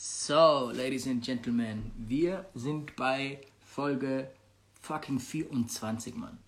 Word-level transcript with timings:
So, 0.00 0.70
Ladies 0.76 1.08
and 1.08 1.24
Gentlemen, 1.24 1.90
wir 1.96 2.46
sind 2.54 2.94
bei 2.94 3.40
Folge 3.66 4.30
fucking 4.80 5.18
24, 5.18 6.14
Mann. 6.14 6.38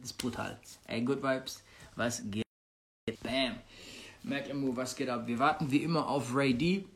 Das 0.00 0.12
ist 0.12 0.16
brutal. 0.16 0.58
Ey, 0.86 1.02
Good 1.02 1.22
Vibes, 1.22 1.62
was 1.96 2.22
geht? 2.30 2.46
Bam. 3.22 3.56
Macklemore, 4.22 4.74
was 4.74 4.96
geht 4.96 5.10
ab? 5.10 5.26
Wir 5.26 5.38
warten 5.38 5.70
wie 5.70 5.82
immer 5.82 6.08
auf 6.08 6.34
Ray 6.34 6.54
D. 6.54 6.86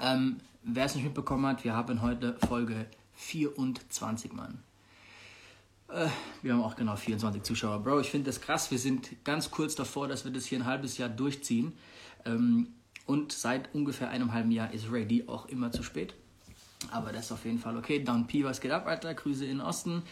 Ähm, 0.00 0.40
Wer 0.62 0.86
es 0.86 0.94
nicht 0.94 1.04
mitbekommen 1.04 1.44
hat, 1.44 1.64
wir 1.64 1.76
haben 1.76 2.00
heute 2.00 2.38
Folge 2.48 2.86
24, 3.12 4.32
Mann. 4.32 4.62
Äh, 5.88 6.08
wir 6.40 6.54
haben 6.54 6.62
auch 6.62 6.76
genau 6.76 6.96
24 6.96 7.42
Zuschauer. 7.42 7.80
Bro, 7.80 8.00
ich 8.00 8.10
finde 8.10 8.30
das 8.30 8.40
krass. 8.40 8.70
Wir 8.70 8.78
sind 8.78 9.22
ganz 9.22 9.50
kurz 9.50 9.74
davor, 9.74 10.08
dass 10.08 10.24
wir 10.24 10.32
das 10.32 10.46
hier 10.46 10.60
ein 10.60 10.64
halbes 10.64 10.96
Jahr 10.96 11.10
durchziehen. 11.10 11.74
Ähm, 12.24 12.68
und 13.06 13.32
seit 13.32 13.74
ungefähr 13.74 14.08
einem 14.10 14.32
halben 14.32 14.50
Jahr 14.50 14.72
ist 14.72 14.86
D 14.90 15.24
auch 15.26 15.46
immer 15.46 15.72
zu 15.72 15.82
spät. 15.82 16.14
Aber 16.90 17.12
das 17.12 17.26
ist 17.26 17.32
auf 17.32 17.44
jeden 17.44 17.58
Fall 17.58 17.76
okay. 17.76 18.02
Down 18.02 18.26
P, 18.26 18.44
was 18.44 18.60
geht 18.60 18.70
ab, 18.70 18.86
Alter? 18.86 19.14
Grüße 19.14 19.44
in 19.44 19.60
Osten. 19.60 20.02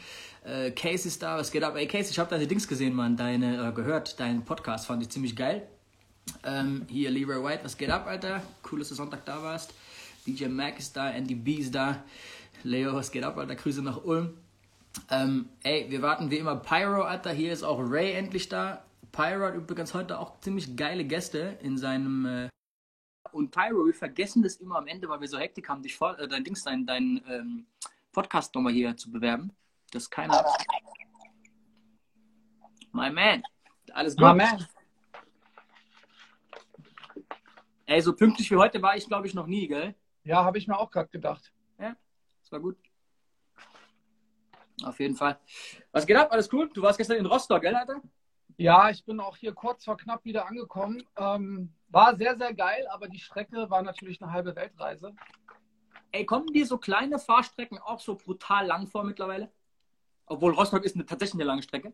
Äh, 0.44 0.70
Case 0.70 1.06
ist 1.06 1.22
da, 1.22 1.36
was 1.36 1.50
geht 1.50 1.62
ab? 1.62 1.76
Ey, 1.76 1.86
Case, 1.86 2.10
ich 2.10 2.18
habe 2.18 2.30
deine 2.30 2.46
Dings 2.46 2.66
gesehen, 2.66 2.94
Mann. 2.94 3.16
Deine, 3.16 3.68
äh, 3.68 3.72
gehört, 3.72 4.18
deinen 4.18 4.44
Podcast 4.44 4.86
fand 4.86 5.02
ich 5.02 5.10
ziemlich 5.10 5.36
geil. 5.36 5.66
Ähm, 6.44 6.86
hier, 6.88 7.10
Leroy 7.10 7.42
White, 7.42 7.64
was 7.64 7.76
geht 7.76 7.90
ab, 7.90 8.06
Alter? 8.06 8.42
Cool, 8.70 8.78
dass 8.78 8.88
du 8.88 8.94
Sonntag 8.94 9.24
da 9.26 9.42
warst. 9.42 9.74
DJ 10.26 10.46
Mac 10.46 10.78
ist 10.78 10.96
da, 10.96 11.10
Andy 11.10 11.34
B 11.34 11.54
ist 11.54 11.74
da. 11.74 12.02
Leo, 12.62 12.94
was 12.94 13.10
geht 13.10 13.24
ab, 13.24 13.36
Alter? 13.36 13.54
Grüße 13.54 13.82
nach 13.82 14.04
Ulm. 14.04 14.34
Ähm, 15.10 15.48
ey, 15.62 15.86
wir 15.88 16.02
warten 16.02 16.30
wie 16.30 16.38
immer 16.38 16.56
Pyro, 16.56 17.02
Alter. 17.02 17.30
Hier 17.32 17.52
ist 17.52 17.62
auch 17.62 17.78
Ray 17.78 18.12
endlich 18.12 18.48
da. 18.48 18.84
Pyro 19.10 19.46
hat 19.46 19.54
übrigens 19.54 19.94
heute 19.94 20.18
auch 20.18 20.40
ziemlich 20.40 20.76
geile 20.76 21.04
Gäste 21.04 21.58
in 21.62 21.76
seinem. 21.76 22.26
Äh 22.26 22.48
und 23.32 23.50
Pyro, 23.50 23.86
wir 23.86 23.94
vergessen 23.94 24.42
das 24.42 24.56
immer 24.56 24.76
am 24.76 24.86
Ende, 24.86 25.08
weil 25.08 25.20
wir 25.20 25.28
so 25.28 25.38
Hektik 25.38 25.68
haben, 25.68 25.82
dich 25.82 25.96
vor, 25.96 26.18
äh, 26.18 26.28
dein 26.28 26.44
Dings, 26.44 26.62
dein, 26.62 26.86
dein 26.86 27.22
ähm, 27.28 27.66
Podcast 28.12 28.54
nochmal 28.54 28.72
hier 28.72 28.96
zu 28.96 29.10
bewerben. 29.10 29.52
Das 29.90 30.04
ist 30.04 30.10
keiner. 30.10 30.44
My 32.92 33.10
man. 33.10 33.42
Alles 33.92 34.16
gut. 34.16 34.24
My 34.24 34.34
man. 34.34 34.66
Ey, 37.86 38.00
so 38.00 38.14
pünktlich 38.14 38.50
wie 38.50 38.56
heute 38.56 38.80
war 38.80 38.96
ich, 38.96 39.06
glaube 39.06 39.26
ich, 39.26 39.34
noch 39.34 39.46
nie, 39.46 39.66
gell? 39.66 39.94
Ja, 40.24 40.44
habe 40.44 40.58
ich 40.58 40.68
mir 40.68 40.78
auch 40.78 40.90
gerade 40.90 41.08
gedacht. 41.08 41.52
Ja, 41.78 41.96
das 42.40 42.52
war 42.52 42.60
gut. 42.60 42.76
Auf 44.84 44.98
jeden 45.00 45.16
Fall. 45.16 45.38
Was 45.90 46.06
geht 46.06 46.16
ab? 46.16 46.32
Alles 46.32 46.52
cool? 46.52 46.70
Du 46.72 46.82
warst 46.82 46.98
gestern 46.98 47.18
in 47.18 47.26
Rostock, 47.26 47.60
gell, 47.60 47.74
Alter? 47.74 48.00
Ja, 48.56 48.90
ich 48.90 49.04
bin 49.04 49.20
auch 49.20 49.36
hier 49.36 49.52
kurz 49.52 49.84
vor 49.84 49.96
knapp 49.96 50.24
wieder 50.24 50.46
angekommen. 50.46 51.02
Ähm, 51.16 51.72
war 51.88 52.16
sehr, 52.16 52.36
sehr 52.36 52.54
geil, 52.54 52.86
aber 52.90 53.08
die 53.08 53.18
Strecke 53.18 53.70
war 53.70 53.82
natürlich 53.82 54.22
eine 54.22 54.32
halbe 54.32 54.54
Weltreise. 54.56 55.14
Ey, 56.10 56.26
kommen 56.26 56.48
dir 56.48 56.66
so 56.66 56.78
kleine 56.78 57.18
Fahrstrecken 57.18 57.78
auch 57.78 58.00
so 58.00 58.16
brutal 58.16 58.66
lang 58.66 58.86
vor 58.86 59.04
mittlerweile? 59.04 59.50
Obwohl 60.26 60.52
Rostock 60.52 60.84
ist 60.84 60.94
eine, 60.94 61.06
tatsächlich 61.06 61.34
eine 61.34 61.44
lange 61.44 61.62
Strecke. 61.62 61.92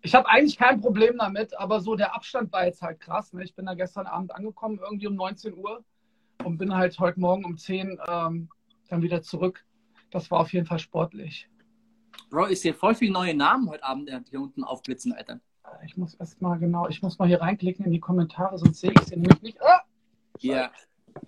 Ich 0.00 0.14
habe 0.14 0.28
eigentlich 0.28 0.56
kein 0.56 0.80
Problem 0.80 1.18
damit, 1.18 1.58
aber 1.58 1.80
so 1.80 1.94
der 1.94 2.14
Abstand 2.14 2.52
war 2.52 2.64
jetzt 2.64 2.82
halt 2.82 3.00
krass. 3.00 3.32
Ne? 3.32 3.44
Ich 3.44 3.54
bin 3.54 3.66
da 3.66 3.74
gestern 3.74 4.06
Abend 4.06 4.34
angekommen, 4.34 4.78
irgendwie 4.78 5.08
um 5.08 5.16
19 5.16 5.54
Uhr 5.54 5.84
und 6.44 6.56
bin 6.56 6.74
halt 6.74 6.98
heute 6.98 7.20
Morgen 7.20 7.44
um 7.44 7.58
10 7.58 7.98
ähm, 8.08 8.48
dann 8.88 9.02
wieder 9.02 9.22
zurück. 9.22 9.64
Das 10.10 10.30
war 10.30 10.40
auf 10.40 10.52
jeden 10.52 10.66
Fall 10.66 10.78
sportlich. 10.78 11.48
Bro, 12.30 12.48
ich 12.48 12.60
sehe 12.60 12.74
voll 12.74 12.94
viele 12.94 13.12
neue 13.12 13.34
Namen 13.34 13.68
heute 13.70 13.84
Abend 13.84 14.10
hier 14.28 14.40
unten 14.40 14.64
aufblitzen, 14.64 15.12
Alter. 15.12 15.40
Ich 15.84 15.96
muss 15.96 16.14
erst 16.14 16.40
mal 16.40 16.58
genau, 16.58 16.88
ich 16.88 17.02
muss 17.02 17.18
mal 17.18 17.28
hier 17.28 17.40
reinklicken 17.40 17.84
in 17.84 17.92
die 17.92 18.00
Kommentare, 18.00 18.58
sonst 18.58 18.80
sehe 18.80 18.92
ich 18.92 19.00
sie 19.06 19.16
nämlich 19.16 19.40
nicht. 19.42 19.60
Ah! 19.62 19.82
Hier 20.38 20.70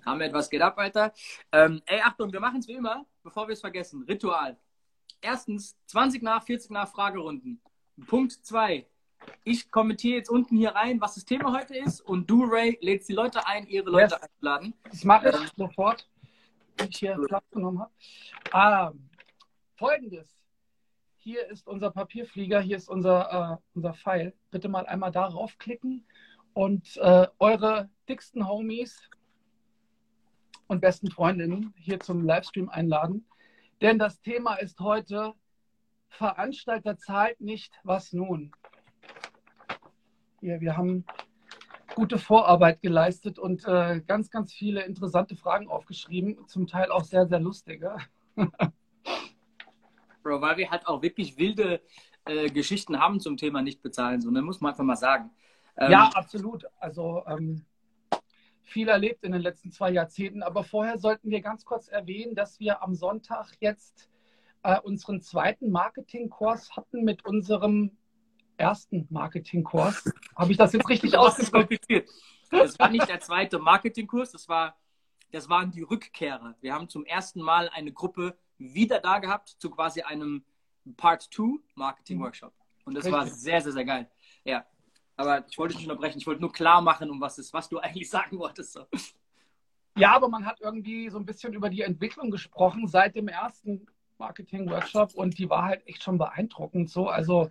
haben 0.07 0.21
wir 0.21 0.27
etwas 0.27 0.49
geht 0.49 0.63
ab, 0.63 0.79
Alter. 0.79 1.13
Ähm, 1.53 1.83
ey, 1.87 2.01
Achtung, 2.01 2.33
wir 2.33 2.41
machen 2.41 2.61
es 2.61 2.69
wie 2.69 2.73
immer, 2.75 3.05
bevor 3.23 3.49
wir 3.49 3.53
es 3.55 3.61
vergessen. 3.61 4.03
Ritual. 4.05 4.57
Erstens, 5.21 5.77
20 5.87 6.23
nach, 6.23 6.43
40 6.45 6.71
nach 6.71 6.89
Fragerunden. 6.89 7.61
Punkt 8.07 8.33
2. 8.33 8.87
Ich 9.45 9.71
kommentiere 9.71 10.17
jetzt 10.17 10.31
unten 10.31 10.57
hier 10.57 10.71
rein, 10.71 11.01
was 11.01 11.15
das 11.17 11.25
Thema 11.27 11.53
heute 11.53 11.77
ist 11.77 12.01
und 12.01 12.29
du, 12.31 12.45
Ray, 12.45 12.79
lädst 12.81 13.09
die 13.09 13.13
Leute 13.13 13.47
ein, 13.47 13.67
ihre 13.67 13.91
Leute 13.91 14.15
Yes. 14.15 14.31
einladen. 14.39 14.75
Das 14.85 15.05
mache 15.05 15.29
ich 15.29 15.53
sofort, 15.57 16.09
wenn 16.79 16.89
ich 16.89 16.97
hier 16.97 17.19
Platz 17.27 17.45
genommen 17.51 17.81
habe. 17.81 17.91
Ah, 18.53 18.93
Folgendes. 19.77 20.40
Hier 21.23 21.47
ist 21.51 21.69
unser 21.69 21.91
Papierflieger, 21.91 22.63
hier 22.63 22.79
ist 22.79 22.89
unser, 22.89 23.59
äh, 23.61 23.63
unser 23.75 23.93
Pfeil. 23.93 24.33
Bitte 24.51 24.71
mal 24.71 24.87
einmal 24.87 25.13
darauf 25.13 25.59
klicken 25.59 26.07
und 26.55 26.97
äh, 26.97 27.27
eure 27.39 27.91
dicksten 28.09 28.49
Homies 28.49 28.99
und 30.67 30.81
besten 30.81 31.11
Freundinnen 31.11 31.75
hier 31.77 32.01
zum 32.01 32.25
Livestream 32.25 32.71
einladen. 32.71 33.27
Denn 33.83 33.99
das 33.99 34.23
Thema 34.23 34.55
ist 34.55 34.81
heute, 34.81 35.35
Veranstalter 36.09 36.97
zahlt 36.97 37.39
nicht, 37.43 37.75
was 37.85 38.15
nun? 38.15 38.53
Hier, 40.41 40.63
wir 40.63 40.75
haben 40.75 41.05
gute 41.97 42.17
Vorarbeit 42.17 42.81
geleistet 42.81 43.39
und 43.39 43.67
äh, 43.67 44.01
ganz, 44.07 44.31
ganz 44.31 44.55
viele 44.55 44.85
interessante 44.85 45.37
Fragen 45.37 45.69
aufgeschrieben, 45.69 46.49
zum 46.49 46.67
Teil 46.67 46.91
auch 46.91 47.05
sehr, 47.05 47.27
sehr 47.27 47.41
lustige. 47.41 47.99
Bro, 50.23 50.41
weil 50.41 50.57
wir 50.57 50.71
halt 50.71 50.87
auch 50.87 51.03
wirklich 51.03 51.39
wilde 51.39 51.81
äh, 52.25 52.49
Geschichten 52.51 52.99
haben 53.01 53.21
zum 53.21 53.37
Thema 53.37 53.63
nicht 53.63 53.83
bezahlen. 53.83 54.21
So, 54.21 54.31
ne? 54.31 54.43
muss 54.43 54.61
man 54.61 54.73
einfach 54.73 54.85
mal 54.85 54.97
sagen. 54.97 55.31
Ähm, 55.77 55.91
Ja, 55.91 56.11
absolut. 56.15 56.65
Also 56.79 57.23
ähm, 57.27 57.65
viel 58.63 58.89
erlebt 58.89 59.25
in 59.25 59.33
den 59.33 59.43
letzten 59.43 59.73
zwei 59.73 59.91
Jahrzehnten. 59.91 60.43
Aber 60.43 60.65
vorher 60.65 60.99
sollten 60.99 61.31
wir 61.31 61.41
ganz 61.41 61.65
kurz 61.65 61.89
erwähnen, 61.89 62.35
dass 62.35 62.61
wir 62.61 62.83
am 62.83 62.95
Sonntag 62.95 63.53
jetzt 63.61 64.09
äh, 64.63 64.79
unseren 64.81 65.21
zweiten 65.21 65.71
Marketingkurs 65.71 66.77
hatten 66.77 67.05
mit 67.05 67.25
unserem 67.25 67.97
ersten 68.57 69.07
Marketingkurs. 69.11 70.13
Habe 70.37 70.53
ich 70.53 70.59
das 70.59 70.73
jetzt 70.73 70.89
richtig 70.89 71.13
kompliziert. 71.53 72.09
Das 72.51 72.79
war 72.79 72.91
nicht 72.91 73.09
der 73.09 73.21
zweite 73.21 73.59
Marketingkurs, 73.59 74.33
das, 74.33 74.49
war, 74.49 74.77
das 75.33 75.49
waren 75.49 75.71
die 75.71 75.83
Rückkehrer. 75.83 76.57
Wir 76.61 76.75
haben 76.75 76.89
zum 76.89 77.05
ersten 77.05 77.41
Mal 77.41 77.69
eine 77.71 77.93
Gruppe 77.93 78.37
wieder 78.61 79.01
da 79.01 79.19
gehabt 79.19 79.49
zu 79.59 79.71
quasi 79.71 80.03
einem 80.03 80.45
Part 80.97 81.29
2 81.33 81.59
Marketing 81.75 82.21
Workshop. 82.21 82.53
Und 82.85 82.95
das 82.95 83.11
war 83.11 83.27
sehr, 83.27 83.61
sehr, 83.61 83.73
sehr 83.73 83.85
geil. 83.85 84.11
Ja. 84.45 84.65
Aber 85.17 85.45
ich 85.49 85.59
wollte 85.59 85.73
dich 85.73 85.83
nicht 85.83 85.91
unterbrechen. 85.91 86.19
Ich 86.19 86.27
wollte 86.27 86.41
nur 86.41 86.53
klar 86.53 86.81
machen, 86.81 87.11
um 87.11 87.21
was 87.21 87.39
es, 87.39 87.53
was 87.53 87.69
du 87.69 87.79
eigentlich 87.81 88.09
sagen 88.09 88.39
wolltest. 88.39 88.73
So. 88.73 88.87
Ja, 89.97 90.13
aber 90.15 90.29
man 90.29 90.47
hat 90.47 90.61
irgendwie 90.61 91.11
so 91.11 91.19
ein 91.19 91.27
bisschen 91.27 91.53
über 91.53 91.69
die 91.69 91.83
Entwicklung 91.83 92.31
gesprochen 92.31 92.87
seit 92.87 93.17
dem 93.17 93.29
ersten 93.29 93.87
Marketing-Workshop 94.19 95.15
und 95.15 95.39
die 95.39 95.49
war 95.49 95.65
halt 95.65 95.87
echt 95.87 96.03
schon 96.03 96.19
beeindruckend 96.19 96.91
so. 96.91 97.09
Also 97.09 97.51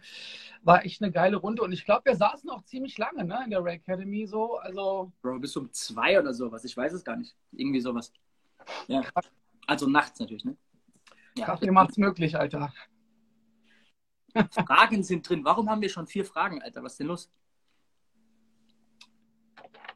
war 0.62 0.86
echt 0.86 1.02
eine 1.02 1.12
geile 1.12 1.38
Runde 1.38 1.64
und 1.64 1.72
ich 1.72 1.86
glaube, 1.86 2.06
wir 2.06 2.16
saßen 2.16 2.50
auch 2.50 2.64
ziemlich 2.64 2.98
lange 2.98 3.26
ne, 3.26 3.42
in 3.44 3.50
der 3.50 3.64
Ray 3.64 3.76
Academy 3.76 4.26
so. 4.26 4.58
Also 4.58 5.12
Bro, 5.22 5.40
bis 5.40 5.56
um 5.58 5.72
zwei 5.74 6.20
oder 6.20 6.34
sowas. 6.34 6.64
Ich 6.64 6.78
weiß 6.78 6.94
es 6.94 7.04
gar 7.04 7.18
nicht. 7.18 7.36
Irgendwie 7.52 7.82
sowas. 7.82 8.14
Ja. 8.88 9.02
Also 9.68 9.88
nachts 9.88 10.20
natürlich, 10.20 10.46
ne? 10.46 10.56
Kaffee 11.42 11.72
macht's 11.72 11.98
möglich, 11.98 12.38
Alter. 12.38 12.74
Fragen 14.52 15.04
sind 15.04 15.28
drin. 15.28 15.44
Warum 15.44 15.70
haben 15.70 15.82
wir 15.82 15.90
schon 15.90 16.08
vier 16.08 16.26
Fragen, 16.26 16.62
Alter? 16.62 16.84
Was 16.84 16.94
ist 16.94 17.00
denn 17.00 17.08
los? 17.08 17.32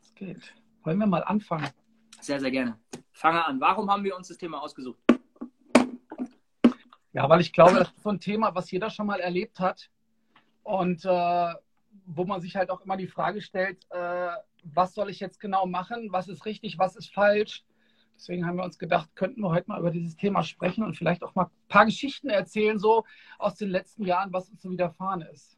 Es 0.02 0.14
geht. 0.16 0.54
Wollen 0.84 1.00
wir 1.00 1.08
mal 1.08 1.24
anfangen? 1.24 1.70
Sehr, 2.20 2.40
sehr 2.40 2.52
gerne. 2.52 2.80
Fange 3.12 3.46
an. 3.46 3.60
Warum 3.62 3.90
haben 3.90 4.04
wir 4.04 4.16
uns 4.16 4.28
das 4.28 4.38
Thema 4.38 4.62
ausgesucht? 4.62 5.00
Ja, 7.14 7.30
weil 7.30 7.42
ich 7.42 7.54
glaube, 7.54 7.76
das 7.76 7.90
ist 7.90 8.02
so 8.02 8.10
ein 8.10 8.20
Thema, 8.20 8.56
was 8.56 8.72
jeder 8.72 8.90
schon 8.90 9.06
mal 9.06 9.20
erlebt 9.20 9.60
hat 9.60 9.90
und 10.64 11.06
äh, 11.06 11.54
wo 12.06 12.26
man 12.26 12.42
sich 12.42 12.56
halt 12.56 12.72
auch 12.72 12.82
immer 12.82 12.98
die 12.98 13.08
Frage 13.08 13.42
stellt, 13.42 13.86
äh, 13.92 14.30
was 14.64 14.94
soll 14.94 15.10
ich 15.10 15.20
jetzt 15.20 15.40
genau 15.40 15.68
machen? 15.68 16.12
Was 16.12 16.28
ist 16.28 16.46
richtig? 16.46 16.80
Was 16.80 16.96
ist 16.96 17.14
falsch? 17.14 17.64
Deswegen 18.16 18.46
haben 18.46 18.58
wir 18.58 18.64
uns 18.64 18.80
gedacht, 18.80 19.10
könnten 19.16 19.42
wir 19.42 19.50
heute 19.50 19.68
mal 19.68 19.80
über 19.80 19.92
dieses 19.92 20.16
Thema 20.16 20.44
sprechen 20.44 20.84
und 20.84 20.96
vielleicht 20.96 21.24
auch 21.24 21.36
mal 21.36 21.46
ein 21.46 21.68
paar 21.68 21.86
Geschichten 21.86 22.30
erzählen, 22.30 22.80
so 22.80 23.06
aus 23.38 23.56
den 23.56 23.70
letzten 23.70 24.06
Jahren, 24.06 24.32
was 24.32 24.50
uns 24.50 24.62
so 24.62 24.72
widerfahren 24.72 25.22
ist. 25.22 25.58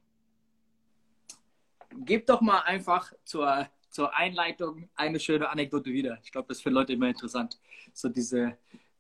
Gib 1.98 2.26
doch 2.26 2.42
mal 2.42 2.60
einfach 2.62 3.14
zur, 3.24 3.68
zur 3.90 4.16
Einleitung 4.16 4.90
eine 4.96 5.20
schöne 5.20 5.50
Anekdote 5.50 5.92
wieder. 5.92 6.20
Ich 6.24 6.32
glaube, 6.32 6.48
das 6.48 6.58
ist 6.58 6.64
für 6.64 6.70
Leute 6.70 6.94
immer 6.94 7.08
interessant. 7.08 7.60
So 7.94 8.10
diese, 8.10 8.58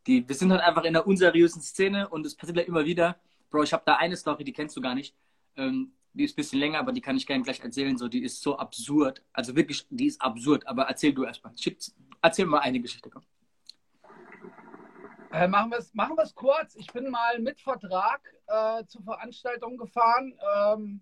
die, 0.07 0.27
wir 0.27 0.35
sind 0.35 0.51
halt 0.51 0.61
einfach 0.61 0.83
in 0.83 0.95
einer 0.95 1.07
unseriösen 1.07 1.61
Szene 1.61 2.07
und 2.07 2.25
es 2.25 2.35
passiert 2.35 2.57
ja 2.57 2.63
immer 2.63 2.85
wieder. 2.85 3.19
Bro, 3.49 3.63
ich 3.63 3.73
habe 3.73 3.83
da 3.85 3.95
eine 3.95 4.15
Story, 4.15 4.43
die 4.43 4.53
kennst 4.53 4.77
du 4.77 4.81
gar 4.81 4.95
nicht. 4.95 5.15
Ähm, 5.57 5.91
die 6.13 6.23
ist 6.23 6.33
ein 6.33 6.35
bisschen 6.37 6.59
länger, 6.59 6.79
aber 6.79 6.93
die 6.93 7.01
kann 7.01 7.17
ich 7.17 7.27
gerne 7.27 7.43
gleich 7.43 7.59
erzählen. 7.59 7.97
So, 7.97 8.07
die 8.07 8.23
ist 8.23 8.41
so 8.41 8.57
absurd. 8.57 9.21
Also 9.33 9.55
wirklich, 9.55 9.85
die 9.89 10.07
ist 10.07 10.21
absurd. 10.21 10.65
Aber 10.65 10.83
erzähl 10.83 11.13
du 11.13 11.25
erstmal. 11.25 11.53
Erzähl 12.21 12.45
mal 12.45 12.59
eine 12.59 12.79
Geschichte. 12.79 13.09
Komm. 13.09 13.23
Äh, 15.35 15.49
machen 15.49 15.71
wir 15.71 15.79
es 15.79 15.93
machen 15.93 16.15
wir's 16.15 16.33
kurz. 16.33 16.75
Ich 16.77 16.87
bin 16.93 17.09
mal 17.09 17.39
mit 17.39 17.59
Vertrag 17.59 18.21
äh, 18.47 18.85
zur 18.85 19.03
Veranstaltung 19.03 19.75
gefahren. 19.75 20.33
Ähm, 20.55 21.01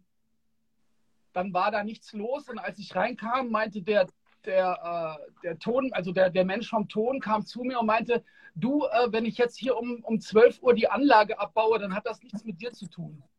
dann 1.33 1.53
war 1.53 1.69
da 1.69 1.83
nichts 1.83 2.13
los 2.13 2.49
und 2.49 2.57
als 2.57 2.79
ich 2.79 2.95
reinkam, 2.95 3.51
meinte 3.51 3.83
der 3.83 4.07
der, 4.45 5.19
äh, 5.21 5.41
der 5.43 5.59
Ton, 5.59 5.93
also 5.93 6.11
der, 6.11 6.31
der 6.31 6.45
Mensch 6.45 6.69
vom 6.69 6.89
Ton 6.89 7.19
kam 7.19 7.45
zu 7.45 7.63
mir 7.63 7.79
und 7.79 7.85
meinte, 7.85 8.25
du, 8.55 8.85
äh, 8.85 9.11
wenn 9.11 9.25
ich 9.25 9.37
jetzt 9.37 9.57
hier 9.57 9.77
um, 9.77 10.03
um 10.03 10.19
12 10.19 10.63
Uhr 10.63 10.73
die 10.73 10.89
Anlage 10.89 11.39
abbaue, 11.39 11.79
dann 11.79 11.95
hat 11.95 12.05
das 12.05 12.21
nichts 12.21 12.43
mit 12.43 12.59
dir 12.59 12.73
zu 12.73 12.87
tun. 12.87 13.23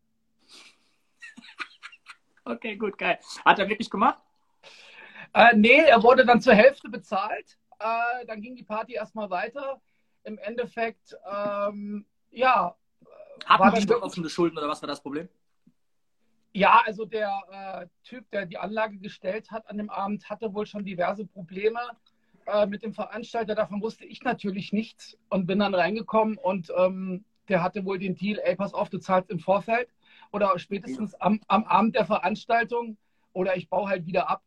Okay, 2.46 2.76
gut, 2.76 2.99
geil. 2.99 3.19
Hat 3.46 3.58
er 3.58 3.70
wirklich 3.70 3.88
gemacht? 3.88 4.19
Äh, 5.32 5.56
nee, 5.56 5.79
er 5.79 6.02
wurde 6.02 6.26
dann 6.26 6.43
zur 6.43 6.55
Hälfte 6.55 6.91
bezahlt. 6.91 7.58
Äh, 7.79 8.26
dann 8.26 8.43
ging 8.43 8.55
die 8.55 8.62
Party 8.62 8.93
erstmal 8.93 9.31
weiter. 9.31 9.81
Im 10.24 10.38
Endeffekt, 10.38 11.16
ähm, 11.30 12.04
ja. 12.30 12.74
Hatten 13.46 13.86
die 13.86 13.94
offene 13.94 14.28
Schulden 14.28 14.56
oder 14.58 14.68
was 14.68 14.80
war 14.82 14.88
das 14.88 15.00
Problem? 15.02 15.28
Ja, 16.52 16.82
also 16.86 17.04
der 17.04 17.32
äh, 17.50 17.86
Typ, 18.04 18.30
der 18.30 18.46
die 18.46 18.58
Anlage 18.58 18.98
gestellt 18.98 19.50
hat 19.50 19.68
an 19.68 19.76
dem 19.76 19.90
Abend, 19.90 20.30
hatte 20.30 20.54
wohl 20.54 20.66
schon 20.66 20.84
diverse 20.84 21.26
Probleme 21.26 21.80
äh, 22.46 22.66
mit 22.66 22.82
dem 22.84 22.94
Veranstalter. 22.94 23.54
Davon 23.54 23.82
wusste 23.82 24.04
ich 24.04 24.22
natürlich 24.22 24.72
nichts 24.72 25.18
und 25.30 25.46
bin 25.46 25.58
dann 25.58 25.74
reingekommen 25.74 26.38
und 26.38 26.72
ähm, 26.76 27.24
der 27.48 27.62
hatte 27.62 27.84
wohl 27.84 27.98
den 27.98 28.14
Deal, 28.14 28.40
ey, 28.44 28.56
pass 28.56 28.72
auf, 28.72 28.88
du 28.88 28.98
zahlst 28.98 29.30
im 29.30 29.40
Vorfeld 29.40 29.88
oder 30.30 30.58
spätestens 30.58 31.14
am, 31.16 31.40
am 31.48 31.64
Abend 31.64 31.96
der 31.96 32.06
Veranstaltung 32.06 32.96
oder 33.32 33.56
ich 33.56 33.68
baue 33.68 33.88
halt 33.88 34.06
wieder 34.06 34.30
ab. 34.30 34.42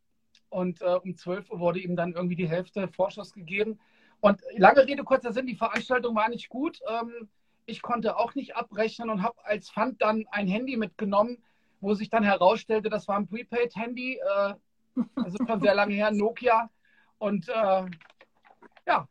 Und 0.49 0.81
äh, 0.81 0.97
um 1.03 1.15
12 1.15 1.51
Uhr 1.51 1.59
wurde 1.59 1.79
ihm 1.79 1.95
dann 1.95 2.13
irgendwie 2.13 2.35
die 2.35 2.47
Hälfte 2.47 2.87
Vorschuss 2.87 3.33
gegeben. 3.33 3.79
Und 4.19 4.41
lange 4.55 4.85
Rede, 4.85 5.03
kurzer 5.03 5.33
Sinn, 5.33 5.47
die 5.47 5.55
Veranstaltung 5.55 6.15
war 6.15 6.29
nicht 6.29 6.49
gut. 6.49 6.79
Ähm, 6.87 7.29
ich 7.65 7.81
konnte 7.81 8.17
auch 8.17 8.35
nicht 8.35 8.55
abrechnen 8.55 9.09
und 9.09 9.21
habe 9.21 9.43
als 9.43 9.69
Pfand 9.69 10.01
dann 10.01 10.25
ein 10.31 10.47
Handy 10.47 10.77
mitgenommen, 10.77 11.37
wo 11.81 11.93
sich 11.93 12.09
dann 12.09 12.23
herausstellte, 12.23 12.89
das 12.89 13.07
war 13.07 13.17
ein 13.17 13.27
Prepaid-Handy, 13.27 14.15
äh, 14.15 14.53
also 15.15 15.37
schon 15.45 15.61
sehr 15.61 15.75
lange 15.75 15.93
her, 15.93 16.11
Nokia. 16.11 16.69
Und 17.19 17.49
äh, 17.49 17.85
ja, 18.87 19.07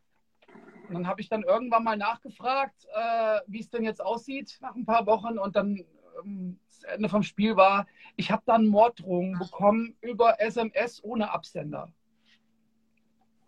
und 0.87 0.93
dann 0.93 1.07
habe 1.07 1.21
ich 1.21 1.29
dann 1.29 1.43
irgendwann 1.43 1.83
mal 1.83 1.97
nachgefragt, 1.97 2.87
äh, 2.93 3.39
wie 3.47 3.59
es 3.59 3.69
denn 3.69 3.83
jetzt 3.83 4.01
aussieht 4.01 4.57
nach 4.61 4.75
ein 4.75 4.85
paar 4.85 5.05
Wochen. 5.05 5.37
Und 5.37 5.55
dann 5.55 5.83
ähm, 6.23 6.59
das 6.69 6.83
Ende 6.83 7.09
vom 7.09 7.23
Spiel 7.23 7.55
war, 7.57 7.87
ich 8.15 8.31
habe 8.31 8.43
dann 8.45 8.67
Morddrohungen 8.67 9.37
bekommen 9.37 9.97
über 10.01 10.39
SMS 10.39 11.03
ohne 11.03 11.31
Absender. 11.31 11.91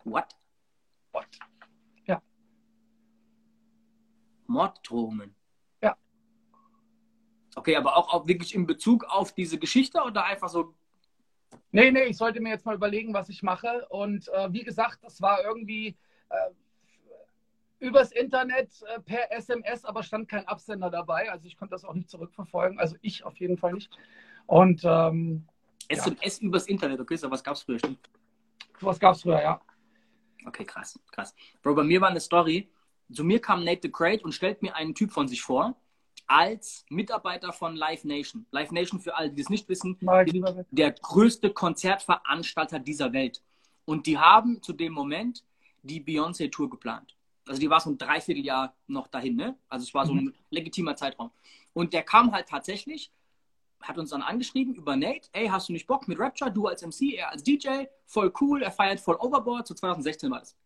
What? 0.04 0.26
What? 1.12 1.26
Ja. 2.06 2.20
Morddrohungen? 4.50 5.34
Ja. 5.80 5.96
Okay, 7.54 7.76
aber 7.76 7.96
auch, 7.96 8.12
auch 8.12 8.26
wirklich 8.26 8.54
in 8.54 8.66
Bezug 8.66 9.04
auf 9.04 9.32
diese 9.32 9.58
Geschichte 9.58 10.02
oder 10.02 10.24
einfach 10.24 10.48
so? 10.48 10.74
Nee, 11.72 11.90
nee, 11.90 12.04
ich 12.04 12.16
sollte 12.16 12.40
mir 12.40 12.50
jetzt 12.50 12.66
mal 12.66 12.74
überlegen, 12.74 13.14
was 13.14 13.28
ich 13.28 13.42
mache. 13.42 13.86
Und 13.88 14.28
äh, 14.28 14.52
wie 14.52 14.64
gesagt, 14.64 14.98
das 15.02 15.22
war 15.22 15.42
irgendwie 15.44 15.96
äh, 16.28 16.50
übers 17.78 18.12
Internet 18.12 18.70
äh, 18.82 19.00
per 19.00 19.32
SMS, 19.32 19.84
aber 19.84 20.02
stand 20.02 20.28
kein 20.28 20.46
Absender 20.46 20.90
dabei. 20.90 21.30
Also 21.30 21.46
ich 21.46 21.56
konnte 21.56 21.72
das 21.72 21.84
auch 21.84 21.94
nicht 21.94 22.10
zurückverfolgen. 22.10 22.78
Also 22.78 22.96
ich 23.02 23.24
auf 23.24 23.36
jeden 23.38 23.56
Fall 23.56 23.72
nicht. 23.72 23.90
Und 24.46 24.82
ähm, 24.84 25.46
SMS 25.88 26.40
ja. 26.40 26.46
übers 26.46 26.66
Internet, 26.66 27.00
okay, 27.00 27.16
so 27.16 27.30
was 27.30 27.42
gab 27.42 27.54
es 27.54 27.62
früher, 27.62 27.78
stimmt? 27.78 27.98
Was 28.80 28.98
gab 28.98 29.14
es 29.14 29.22
früher, 29.22 29.40
ja. 29.40 29.60
Okay, 30.46 30.64
krass, 30.64 30.98
krass. 31.12 31.34
Bro, 31.62 31.74
bei 31.74 31.84
mir 31.84 32.00
war 32.00 32.08
eine 32.08 32.20
Story. 32.20 32.68
Zu 33.12 33.24
mir 33.24 33.40
kam 33.40 33.64
Nate 33.64 33.80
the 33.82 33.90
Crate 33.90 34.22
und 34.24 34.32
stellt 34.32 34.62
mir 34.62 34.74
einen 34.76 34.94
Typ 34.94 35.12
von 35.12 35.28
sich 35.28 35.42
vor, 35.42 35.76
als 36.26 36.84
Mitarbeiter 36.88 37.52
von 37.52 37.74
Live 37.74 38.04
Nation. 38.04 38.46
Live 38.52 38.70
Nation, 38.70 39.00
für 39.00 39.16
alle, 39.16 39.30
die 39.30 39.42
es 39.42 39.48
nicht 39.48 39.68
wissen, 39.68 39.98
der 40.70 40.92
größte 40.92 41.50
Konzertveranstalter 41.50 42.78
dieser 42.78 43.12
Welt. 43.12 43.42
Und 43.84 44.06
die 44.06 44.16
haben 44.16 44.62
zu 44.62 44.72
dem 44.72 44.92
Moment 44.92 45.44
die 45.82 46.00
Beyoncé-Tour 46.00 46.70
geplant. 46.70 47.16
Also 47.48 47.60
die 47.60 47.68
war 47.68 47.80
so 47.80 47.90
ein 47.90 47.98
Dreivierteljahr 47.98 48.76
noch 48.86 49.08
dahin, 49.08 49.34
ne? 49.34 49.56
Also 49.68 49.84
es 49.84 49.94
war 49.94 50.06
so 50.06 50.12
ein 50.12 50.26
mhm. 50.26 50.34
legitimer 50.50 50.94
Zeitraum. 50.94 51.32
Und 51.72 51.92
der 51.92 52.04
kam 52.04 52.32
halt 52.32 52.48
tatsächlich, 52.48 53.10
hat 53.80 53.98
uns 53.98 54.10
dann 54.10 54.22
angeschrieben 54.22 54.74
über 54.74 54.94
Nate, 54.94 55.28
ey, 55.32 55.48
hast 55.48 55.68
du 55.68 55.72
nicht 55.72 55.88
Bock 55.88 56.06
mit 56.06 56.20
Rapture, 56.20 56.52
du 56.52 56.68
als 56.68 56.82
MC, 56.82 57.14
er 57.14 57.30
als 57.30 57.42
DJ, 57.42 57.86
voll 58.06 58.32
cool, 58.40 58.62
er 58.62 58.70
feiert 58.70 59.00
voll 59.00 59.16
Overboard, 59.16 59.66
so 59.66 59.74
2016 59.74 60.30
war 60.30 60.40
das. 60.40 60.56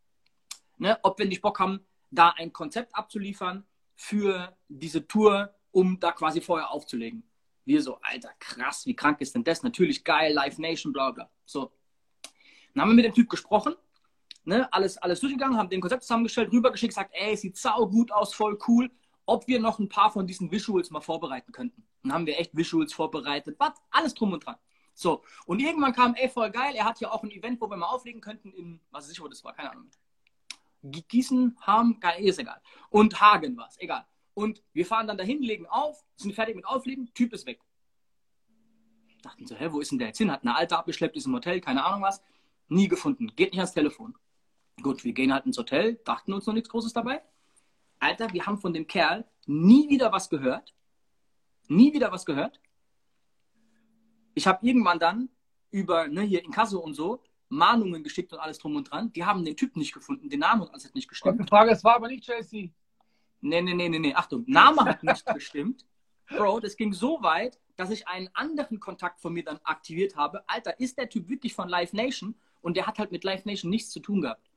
Ne? 0.77 0.99
Ob 1.03 1.19
wir 1.19 1.27
nicht 1.27 1.41
Bock 1.41 1.59
haben, 1.59 1.81
da 2.11 2.31
ein 2.31 2.53
Konzept 2.53 2.95
abzuliefern 2.95 3.65
für 3.95 4.57
diese 4.69 5.07
Tour, 5.07 5.55
um 5.71 5.99
da 6.01 6.13
quasi 6.13 6.41
vorher 6.41 6.71
aufzulegen. 6.71 7.23
Wir 7.65 7.83
so, 7.83 7.99
Alter, 8.03 8.31
krass, 8.39 8.87
wie 8.87 8.95
krank 8.95 9.21
ist 9.21 9.35
denn 9.35 9.45
das? 9.45 9.63
Natürlich 9.63 10.05
geil, 10.05 10.33
Live 10.33 10.59
Nation, 10.59 10.93
bla 10.93 11.11
bla. 11.11 11.31
So. 11.45 11.73
Dann 12.75 12.83
haben 12.83 12.91
wir 12.91 12.97
mit 12.97 13.05
dem 13.05 13.15
Typ 13.15 13.31
gesprochen 13.31 13.75
ne, 14.45 14.73
alles, 14.73 14.99
alles 14.99 15.21
durchgegangen, 15.21 15.57
haben 15.57 15.69
den 15.69 15.81
Konzept 15.81 16.03
zusammengestellt, 16.03 16.53
rübergeschickt, 16.53 16.95
gesagt, 16.95 17.11
ey, 17.15 17.37
sieht 17.37 17.57
sau 17.57 17.87
gut 17.87 18.13
aus, 18.13 18.35
voll 18.35 18.59
cool, 18.69 18.91
ob 19.27 19.47
wir 19.47 19.61
noch 19.61 19.79
ein 19.79 19.89
paar 19.89 20.13
von 20.13 20.27
diesen 20.27 20.51
Visuals 20.51 20.91
mal 20.91 21.01
vorbereiten 21.01 21.53
könnten. 21.53 21.87
Dann 22.03 22.13
haben 22.13 22.27
wir 22.27 22.39
echt 22.39 22.57
Visuals 22.57 22.93
vorbereitet, 22.93 23.57
was, 23.59 23.73
alles 23.91 24.15
drum 24.15 24.33
und 24.33 24.45
dran. 24.45 24.57
So, 24.95 25.23
und 25.47 25.61
irgendwann 25.61 25.93
kam, 25.93 26.15
ey, 26.15 26.29
voll 26.29 26.51
geil, 26.51 26.75
er 26.77 26.85
hat 26.85 27.01
ja 27.01 27.11
auch 27.11 27.23
ein 27.23 27.31
Event, 27.31 27.61
wo 27.61 27.69
wir 27.69 27.77
mal 27.77 27.87
auflegen 27.87 28.21
könnten 28.21 28.53
in, 28.53 28.81
was 28.91 29.05
weiß 29.05 29.13
ich, 29.13 29.21
wo 29.21 29.29
das 29.29 29.43
war, 29.43 29.55
keine 29.55 29.73
Ahnung. 29.73 29.91
Gießen, 30.85 31.57
Ham, 31.63 31.99
ist 32.19 32.39
egal. 32.39 32.61
Und 32.91 33.21
Hagen 33.21 33.57
war 33.57 33.69
es, 33.69 33.81
egal. 33.81 34.07
Und 34.35 34.63
wir 34.73 34.85
fahren 34.85 35.07
dann 35.07 35.17
dahin, 35.17 35.43
legen 35.43 35.67
auf, 35.67 36.05
sind 36.17 36.35
fertig 36.35 36.57
mit 36.57 36.67
Auflegen, 36.67 37.13
Typ 37.15 37.33
ist 37.33 37.47
weg. 37.47 37.61
Dachten 39.23 39.47
so, 39.47 39.55
hä, 39.57 39.69
wo 39.71 39.81
ist 39.81 39.91
denn 39.91 39.99
der 39.99 40.09
jetzt 40.09 40.19
hin? 40.19 40.31
Hat 40.31 40.43
eine 40.43 40.55
Alte 40.55 40.77
abgeschleppt, 40.77 41.17
ist 41.17 41.27
im 41.27 41.35
Hotel, 41.35 41.61
keine 41.61 41.85
Ahnung 41.85 42.03
was. 42.03 42.23
Nie 42.69 42.89
gefunden, 42.89 43.29
geht 43.37 43.53
nicht 43.53 43.61
ans 43.61 43.73
Telefon. 43.73 44.15
Gut, 44.83 45.05
wir 45.05 45.13
gehen 45.13 45.33
halt 45.33 45.47
ins 45.47 45.57
Hotel, 45.57 45.95
dachten 46.05 46.33
uns 46.33 46.47
noch 46.47 46.55
nichts 46.55 46.69
Großes 46.69 46.93
dabei. 46.93 47.23
Alter, 48.01 48.33
wir 48.33 48.45
haben 48.45 48.59
von 48.59 48.75
dem 48.75 48.87
Kerl 48.87 49.25
nie 49.47 49.89
wieder 49.89 50.13
was 50.13 50.29
gehört. 50.29 50.75
Nie 51.69 51.95
wieder 51.95 52.13
was 52.13 52.27
gehört. 52.27 52.61
Ich 54.35 54.47
habe 54.47 54.67
irgendwann 54.67 54.99
dann 54.99 55.31
über 55.71 56.09
ne, 56.09 56.23
hier 56.23 56.45
in 56.45 56.51
Kasso 56.51 56.79
und 56.81 56.95
so 56.95 57.23
Mahnungen 57.49 58.03
geschickt 58.03 58.33
und 58.33 58.39
alles 58.39 58.59
drum 58.59 58.77
und 58.77 58.91
dran. 58.91 59.13
Die 59.13 59.25
haben 59.25 59.45
den 59.45 59.57
Typ 59.57 59.77
nicht 59.77 59.93
gefunden, 59.93 60.29
den 60.29 60.41
Namen 60.41 60.63
und 60.63 60.71
alles 60.71 60.85
hat 60.85 60.95
nicht 60.95 61.09
gestimmt. 61.09 61.41
Die 61.41 61.47
Frage, 61.47 61.71
es 61.71 61.85
war 61.85 61.97
aber 61.97 62.09
nicht 62.09 62.27
JC. 62.27 62.73
Nee, 63.41 63.61
nee, 63.61 63.75
nee, 63.75 63.89
nee, 63.89 63.99
nee. 63.99 64.15
Achtung, 64.15 64.45
Name 64.47 64.85
hat 64.85 65.03
nicht 65.03 65.27
gestimmt. 65.27 65.85
Bro, 66.29 66.61
das 66.61 66.77
ging 66.77 66.93
so 66.93 67.23
weit, 67.23 67.59
dass 67.77 67.91
ich 67.91 68.09
einen 68.09 68.31
anderen 68.33 68.81
Kontakt 68.81 69.21
von 69.21 69.33
mir 69.33 69.45
dann 69.45 69.61
aktiviert 69.65 70.17
habe. 70.17 70.49
Alter, 70.49 70.79
ist 70.81 70.97
der 70.97 71.09
Typ 71.09 71.29
wirklich 71.29 71.55
von 71.55 71.69
Live 71.69 71.93
Nation? 71.93 72.35
Und 72.63 72.77
der 72.77 72.87
hat 72.87 72.99
halt 72.99 73.13
mit 73.13 73.25
Live 73.25 73.45
Nation 73.45 73.71
nichts 73.71 73.91
zu 73.91 74.01
tun 74.01 74.23
gehabt. 74.23 74.51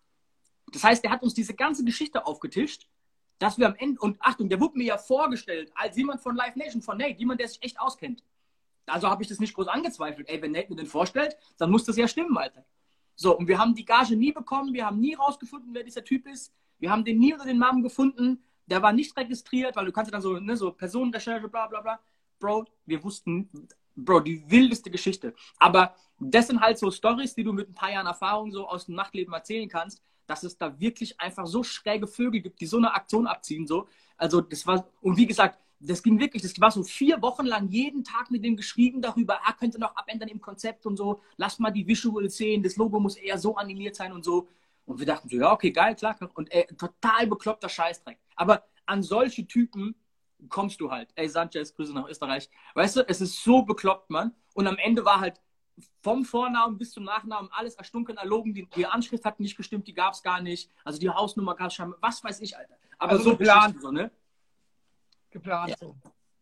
Das 0.71 0.83
heißt, 0.83 1.03
der 1.03 1.11
hat 1.11 1.23
uns 1.23 1.33
diese 1.33 1.53
ganze 1.53 1.83
Geschichte 1.83 2.25
aufgetischt, 2.25 2.87
dass 3.39 3.57
wir 3.57 3.67
am 3.67 3.75
Ende, 3.75 3.99
und 3.99 4.17
Achtung, 4.21 4.49
der 4.49 4.59
wurde 4.59 4.77
mir 4.77 4.85
ja 4.85 4.97
vorgestellt 4.97 5.71
als 5.75 5.97
jemand 5.97 6.21
von 6.21 6.35
Live 6.35 6.55
Nation, 6.55 6.81
von 6.81 6.97
Nate, 6.97 7.19
jemand, 7.19 7.39
der 7.39 7.47
sich 7.47 7.61
echt 7.61 7.79
auskennt. 7.79 8.23
Also 8.85 9.09
habe 9.09 9.21
ich 9.21 9.29
das 9.29 9.39
nicht 9.39 9.53
groß 9.53 9.67
angezweifelt. 9.67 10.29
Ey, 10.29 10.41
wenn 10.41 10.51
Nate 10.51 10.69
mir 10.69 10.77
den 10.77 10.87
vorstellt, 10.87 11.35
dann 11.57 11.69
muss 11.69 11.83
das 11.83 11.97
ja 11.97 12.07
stimmen, 12.07 12.37
Alter. 12.37 12.65
So, 13.17 13.37
und 13.37 13.49
wir 13.49 13.57
haben 13.57 13.75
die 13.75 13.83
Gage 13.83 14.15
nie 14.15 14.31
bekommen, 14.31 14.73
wir 14.73 14.85
haben 14.85 14.99
nie 14.99 15.15
rausgefunden, 15.15 15.73
wer 15.73 15.83
dieser 15.83 16.03
Typ 16.03 16.25
ist. 16.27 16.53
Wir 16.79 16.89
haben 16.89 17.03
den 17.03 17.19
nie 17.19 17.33
unter 17.33 17.45
den 17.45 17.57
Namen 17.57 17.83
gefunden. 17.83 18.41
Der 18.67 18.81
war 18.81 18.93
nicht 18.93 19.17
registriert, 19.17 19.75
weil 19.75 19.85
du 19.85 19.91
kannst 19.91 20.09
ja 20.09 20.13
dann 20.13 20.21
so, 20.21 20.39
ne, 20.39 20.55
so 20.55 20.71
Personenrecherche, 20.71 21.49
bla 21.49 21.67
bla 21.67 21.81
bla. 21.81 21.99
Bro, 22.39 22.65
wir 22.85 23.03
wussten, 23.03 23.49
Bro, 23.95 24.21
die 24.21 24.49
wildeste 24.49 24.89
Geschichte. 24.89 25.33
Aber 25.57 25.95
das 26.19 26.47
sind 26.47 26.61
halt 26.61 26.77
so 26.77 26.91
Stories, 26.91 27.33
die 27.35 27.43
du 27.43 27.51
mit 27.51 27.67
ein 27.67 27.73
paar 27.73 27.91
Jahren 27.91 28.07
Erfahrung 28.07 28.51
so 28.51 28.67
aus 28.67 28.85
dem 28.85 28.95
Nachtleben 28.95 29.33
erzählen 29.33 29.67
kannst 29.67 30.01
dass 30.27 30.43
es 30.43 30.57
da 30.57 30.79
wirklich 30.79 31.19
einfach 31.19 31.47
so 31.47 31.63
schräge 31.63 32.05
Vögel 32.05 32.41
gibt, 32.41 32.59
die 32.61 32.65
so 32.65 32.77
eine 32.77 32.93
Aktion 32.93 33.25
abziehen. 33.25 33.65
So. 33.65 33.87
Also 34.17 34.41
das 34.41 34.67
war, 34.67 34.87
und 35.01 35.17
wie 35.17 35.25
gesagt, 35.25 35.59
das 35.79 36.01
ging 36.01 36.19
wirklich, 36.19 36.41
das 36.41 36.59
war 36.59 36.71
so 36.71 36.83
vier 36.83 37.21
Wochen 37.21 37.45
lang 37.45 37.69
jeden 37.69 38.03
Tag 38.03 38.31
mit 38.31 38.43
dem 38.43 38.55
geschrieben 38.55 39.01
darüber, 39.01 39.39
er 39.45 39.53
könnte 39.53 39.79
noch 39.79 39.95
abändern 39.95 40.29
im 40.29 40.41
Konzept 40.41 40.85
und 40.85 40.97
so, 40.97 41.21
lass 41.37 41.59
mal 41.59 41.71
die 41.71 41.85
Visuals 41.85 42.37
sehen, 42.37 42.63
das 42.63 42.77
Logo 42.77 42.99
muss 42.99 43.15
eher 43.15 43.37
so 43.37 43.55
animiert 43.55 43.95
sein 43.95 44.11
und 44.11 44.23
so. 44.23 44.47
Und 44.85 44.99
wir 44.99 45.05
dachten 45.05 45.27
so, 45.29 45.35
ja, 45.35 45.51
okay, 45.51 45.71
geil, 45.71 45.95
klar. 45.95 46.17
Und 46.33 46.51
ey, 46.51 46.65
total 46.77 47.27
bekloppter 47.27 47.67
Scheißdreck. 47.67 48.17
Aber 48.35 48.63
an 48.85 49.03
solche 49.03 49.45
Typen 49.45 49.95
kommst 50.47 50.79
du 50.79 50.89
halt. 50.89 51.09
Ey, 51.15 51.27
Sanchez, 51.27 51.75
Grüße 51.75 51.93
nach 51.93 52.07
Österreich. 52.07 52.49
Weißt 52.73 52.95
du, 52.95 53.01
es 53.07 53.19
ist 53.19 53.43
so 53.43 53.63
bekloppt, 53.63 54.09
Mann. 54.09 54.33
Und 54.53 54.65
am 54.65 54.77
Ende 54.77 55.03
war 55.03 55.19
halt 55.19 55.41
vom 56.01 56.23
Vornamen 56.23 56.77
bis 56.77 56.91
zum 56.91 57.03
Nachnamen 57.03 57.51
alles 57.51 57.75
erstunken, 57.75 58.17
erlogen. 58.17 58.53
Die, 58.53 58.67
die 58.75 58.85
Anschrift 58.85 59.25
hat 59.25 59.39
nicht 59.39 59.57
gestimmt, 59.57 59.87
die 59.87 59.93
gab 59.93 60.13
es 60.13 60.23
gar 60.23 60.41
nicht. 60.41 60.71
Also 60.85 60.99
die 60.99 61.09
Hausnummer 61.09 61.55
gab 61.55 61.67
es 61.67 61.75
schon, 61.75 61.93
was 61.99 62.23
weiß 62.23 62.39
ich, 62.39 62.57
Alter. 62.57 62.77
Aber 62.97 63.11
also 63.11 63.23
so 63.23 63.37
geplant. 63.37 63.81
So, 63.81 63.91
ne? 63.91 64.09
Geplant 65.29 65.69
ja. 65.69 65.77
so. 65.77 65.95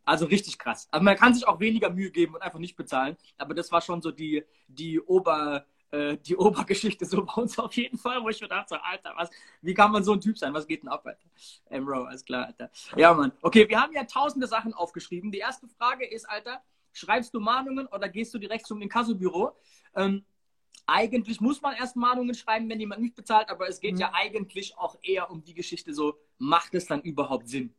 Also 0.03 0.25
richtig 0.25 0.59
krass. 0.59 0.87
Also 0.91 1.03
man 1.03 1.15
kann 1.15 1.33
sich 1.33 1.47
auch 1.47 1.59
weniger 1.59 1.89
Mühe 1.89 2.11
geben 2.11 2.35
und 2.35 2.41
einfach 2.41 2.59
nicht 2.59 2.75
bezahlen. 2.75 3.17
Aber 3.37 3.55
das 3.55 3.71
war 3.71 3.81
schon 3.81 4.01
so 4.01 4.11
die, 4.11 4.43
die 4.67 4.99
Ober, 4.99 5.65
äh, 5.89 6.17
die 6.17 6.35
Obergeschichte 6.37 7.05
so 7.05 7.25
bei 7.25 7.33
uns 7.33 7.57
auf 7.57 7.73
jeden 7.73 7.97
Fall, 7.97 8.21
wo 8.21 8.29
ich 8.29 8.39
mir 8.39 8.47
dachte, 8.47 8.83
Alter, 8.83 9.13
was, 9.15 9.29
wie 9.61 9.73
kann 9.73 9.91
man 9.91 10.03
so 10.03 10.13
ein 10.13 10.21
Typ 10.21 10.37
sein? 10.37 10.53
Was 10.53 10.67
geht 10.67 10.83
denn 10.83 10.89
ab, 10.89 11.05
Alter? 11.05 11.27
Emro, 11.69 12.03
alles 12.03 12.23
klar, 12.23 12.45
Alter. 12.45 12.69
Ja, 12.95 13.13
Mann. 13.13 13.31
Okay, 13.41 13.67
wir 13.67 13.81
haben 13.81 13.93
ja 13.93 14.03
tausende 14.03 14.45
Sachen 14.45 14.73
aufgeschrieben. 14.73 15.31
Die 15.31 15.39
erste 15.39 15.67
Frage 15.67 16.05
ist, 16.05 16.29
Alter, 16.29 16.61
Schreibst 16.95 17.33
du 17.33 17.41
Mahnungen 17.41 17.87
oder 17.87 18.07
gehst 18.07 18.33
du 18.33 18.39
direkt 18.39 18.65
zum 18.65 18.81
Inkassobüro? 18.81 19.51
Ähm, 19.95 20.23
eigentlich 20.87 21.41
muss 21.41 21.61
man 21.61 21.75
erst 21.75 21.97
Mahnungen 21.97 22.33
schreiben, 22.33 22.69
wenn 22.69 22.79
jemand 22.79 23.01
nicht 23.01 23.15
bezahlt, 23.15 23.49
aber 23.49 23.67
es 23.67 23.81
geht 23.81 23.95
mhm. 23.95 23.99
ja 23.99 24.11
eigentlich 24.13 24.77
auch 24.77 24.95
eher 25.03 25.29
um 25.29 25.43
die 25.43 25.53
Geschichte 25.53 25.93
so, 25.93 26.17
macht 26.37 26.73
es 26.73 26.85
dann 26.85 27.01
überhaupt 27.01 27.49
Sinn? 27.49 27.75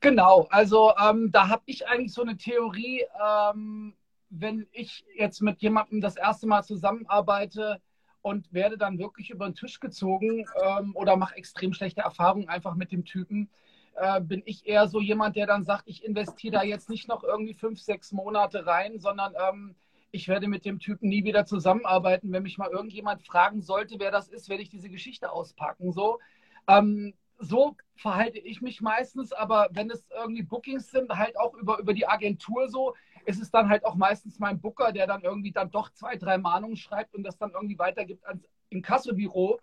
Genau, 0.00 0.46
also 0.50 0.92
ähm, 0.96 1.30
da 1.30 1.48
habe 1.48 1.62
ich 1.66 1.86
eigentlich 1.86 2.14
so 2.14 2.22
eine 2.22 2.36
Theorie, 2.38 3.04
ähm, 3.22 3.94
wenn 4.30 4.66
ich 4.72 5.04
jetzt 5.14 5.42
mit 5.42 5.60
jemandem 5.60 6.00
das 6.00 6.16
erste 6.16 6.46
Mal 6.46 6.62
zusammenarbeite 6.62 7.82
und 8.22 8.50
werde 8.52 8.78
dann 8.78 8.98
wirklich 8.98 9.28
über 9.30 9.46
den 9.46 9.54
Tisch 9.54 9.78
gezogen 9.78 10.46
ähm, 10.62 10.96
oder 10.96 11.16
mache 11.16 11.36
extrem 11.36 11.74
schlechte 11.74 12.00
Erfahrungen 12.00 12.48
einfach 12.48 12.76
mit 12.76 12.92
dem 12.92 13.04
Typen, 13.04 13.50
äh, 13.96 14.22
bin 14.22 14.42
ich 14.46 14.66
eher 14.66 14.88
so 14.88 15.00
jemand, 15.00 15.36
der 15.36 15.46
dann 15.46 15.64
sagt, 15.64 15.82
ich 15.86 16.02
investiere 16.02 16.52
da 16.56 16.62
jetzt 16.62 16.88
nicht 16.88 17.06
noch 17.08 17.22
irgendwie 17.22 17.54
fünf, 17.54 17.78
sechs 17.80 18.12
Monate 18.12 18.64
rein, 18.64 18.98
sondern 19.00 19.34
ähm, 19.50 19.74
ich 20.12 20.28
werde 20.28 20.48
mit 20.48 20.64
dem 20.64 20.78
Typen 20.78 21.10
nie 21.10 21.24
wieder 21.24 21.44
zusammenarbeiten. 21.44 22.32
Wenn 22.32 22.42
mich 22.42 22.56
mal 22.56 22.70
irgendjemand 22.70 23.22
fragen 23.26 23.60
sollte, 23.60 23.96
wer 23.98 24.10
das 24.10 24.28
ist, 24.28 24.48
werde 24.48 24.62
ich 24.62 24.70
diese 24.70 24.88
Geschichte 24.88 25.30
auspacken. 25.30 25.92
So, 25.92 26.20
ähm, 26.68 27.12
so 27.40 27.76
verhalte 27.96 28.38
ich 28.38 28.60
mich 28.62 28.80
meistens, 28.80 29.32
aber 29.32 29.68
wenn 29.72 29.90
es 29.90 30.04
irgendwie 30.10 30.42
Bookings 30.42 30.90
sind, 30.90 31.10
halt 31.10 31.38
auch 31.38 31.54
über, 31.54 31.78
über 31.78 31.94
die 31.94 32.06
Agentur 32.06 32.68
so, 32.68 32.94
ist 33.24 33.40
es 33.40 33.50
dann 33.50 33.68
halt 33.68 33.84
auch 33.84 33.94
meistens 33.94 34.38
mein 34.38 34.60
Booker, 34.60 34.92
der 34.92 35.06
dann 35.06 35.22
irgendwie 35.22 35.52
dann 35.52 35.70
doch 35.70 35.90
zwei, 35.90 36.16
drei 36.16 36.38
Mahnungen 36.38 36.76
schreibt 36.76 37.14
und 37.14 37.22
das 37.22 37.38
dann 37.38 37.52
irgendwie 37.52 37.78
weitergibt 37.78 38.24
ans 38.26 38.46
Inkassobüro. 38.68 39.60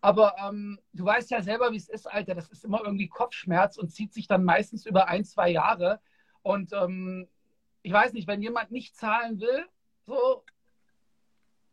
Aber 0.00 0.36
ähm, 0.38 0.78
du 0.92 1.04
weißt 1.04 1.30
ja 1.30 1.42
selber, 1.42 1.72
wie 1.72 1.76
es 1.76 1.88
ist, 1.88 2.06
Alter. 2.06 2.34
Das 2.34 2.48
ist 2.48 2.64
immer 2.64 2.82
irgendwie 2.84 3.08
Kopfschmerz 3.08 3.76
und 3.78 3.90
zieht 3.90 4.12
sich 4.12 4.26
dann 4.28 4.44
meistens 4.44 4.86
über 4.86 5.08
ein, 5.08 5.24
zwei 5.24 5.50
Jahre. 5.50 6.00
Und 6.42 6.72
ähm, 6.72 7.28
ich 7.82 7.92
weiß 7.92 8.12
nicht, 8.12 8.28
wenn 8.28 8.42
jemand 8.42 8.70
nicht 8.70 8.96
zahlen 8.96 9.40
will, 9.40 9.66
so, 10.04 10.44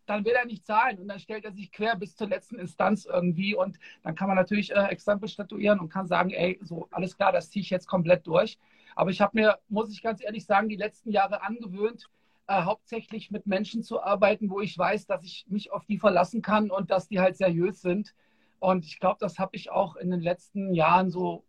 dann 0.06 0.26
will 0.26 0.34
er 0.34 0.46
nicht 0.46 0.66
zahlen 0.66 1.00
und 1.00 1.08
dann 1.08 1.20
stellt 1.20 1.46
er 1.46 1.52
sich 1.52 1.72
quer 1.72 1.96
bis 1.96 2.16
zur 2.16 2.28
letzten 2.28 2.58
Instanz 2.58 3.06
irgendwie 3.06 3.56
und 3.56 3.80
dann 4.04 4.16
kann 4.16 4.28
man 4.28 4.38
natürlich 4.38 4.72
äh, 4.72 4.86
Exempel 4.88 5.30
statuieren 5.30 5.80
und 5.80 5.90
kann 5.90 6.08
sagen, 6.08 6.32
ey, 6.32 6.60
so 6.64 6.88
alles 6.92 7.16
klar, 7.18 7.32
das 7.32 7.50
ziehe 7.50 7.62
ich 7.62 7.70
jetzt 7.70 7.88
komplett 7.88 8.26
durch. 8.28 8.58
Aber 8.96 9.12
ich 9.12 9.22
habe 9.22 9.32
mir, 9.34 9.60
muss 9.68 9.92
ich 9.92 10.02
ganz 10.02 10.24
ehrlich 10.24 10.46
sagen, 10.46 10.70
die 10.70 10.76
letzten 10.76 11.12
Jahre 11.12 11.42
angewöhnt, 11.42 12.10
äh, 12.48 12.62
hauptsächlich 12.62 13.32
mit 13.32 13.48
Menschen 13.48 13.84
zu 13.84 14.02
arbeiten, 14.02 14.50
wo 14.50 14.62
ich 14.62 14.78
weiß, 14.78 15.08
dass 15.08 15.24
ich 15.24 15.46
mich 15.50 15.72
auf 15.72 15.86
die 15.86 15.98
verlassen 15.98 16.42
kann 16.42 16.72
und 16.72 16.92
dass 16.92 17.08
die 17.08 17.20
halt 17.20 17.36
seriös 17.36 17.82
sind. 17.82 18.14
Und 18.60 18.86
ich 18.86 19.00
glaube, 19.00 19.18
das 19.20 19.40
habe 19.40 19.56
ich 19.56 19.72
auch 19.72 19.96
in 19.96 20.12
den 20.12 20.22
letzten 20.22 20.74
Jahren 20.74 21.10
so 21.10 21.44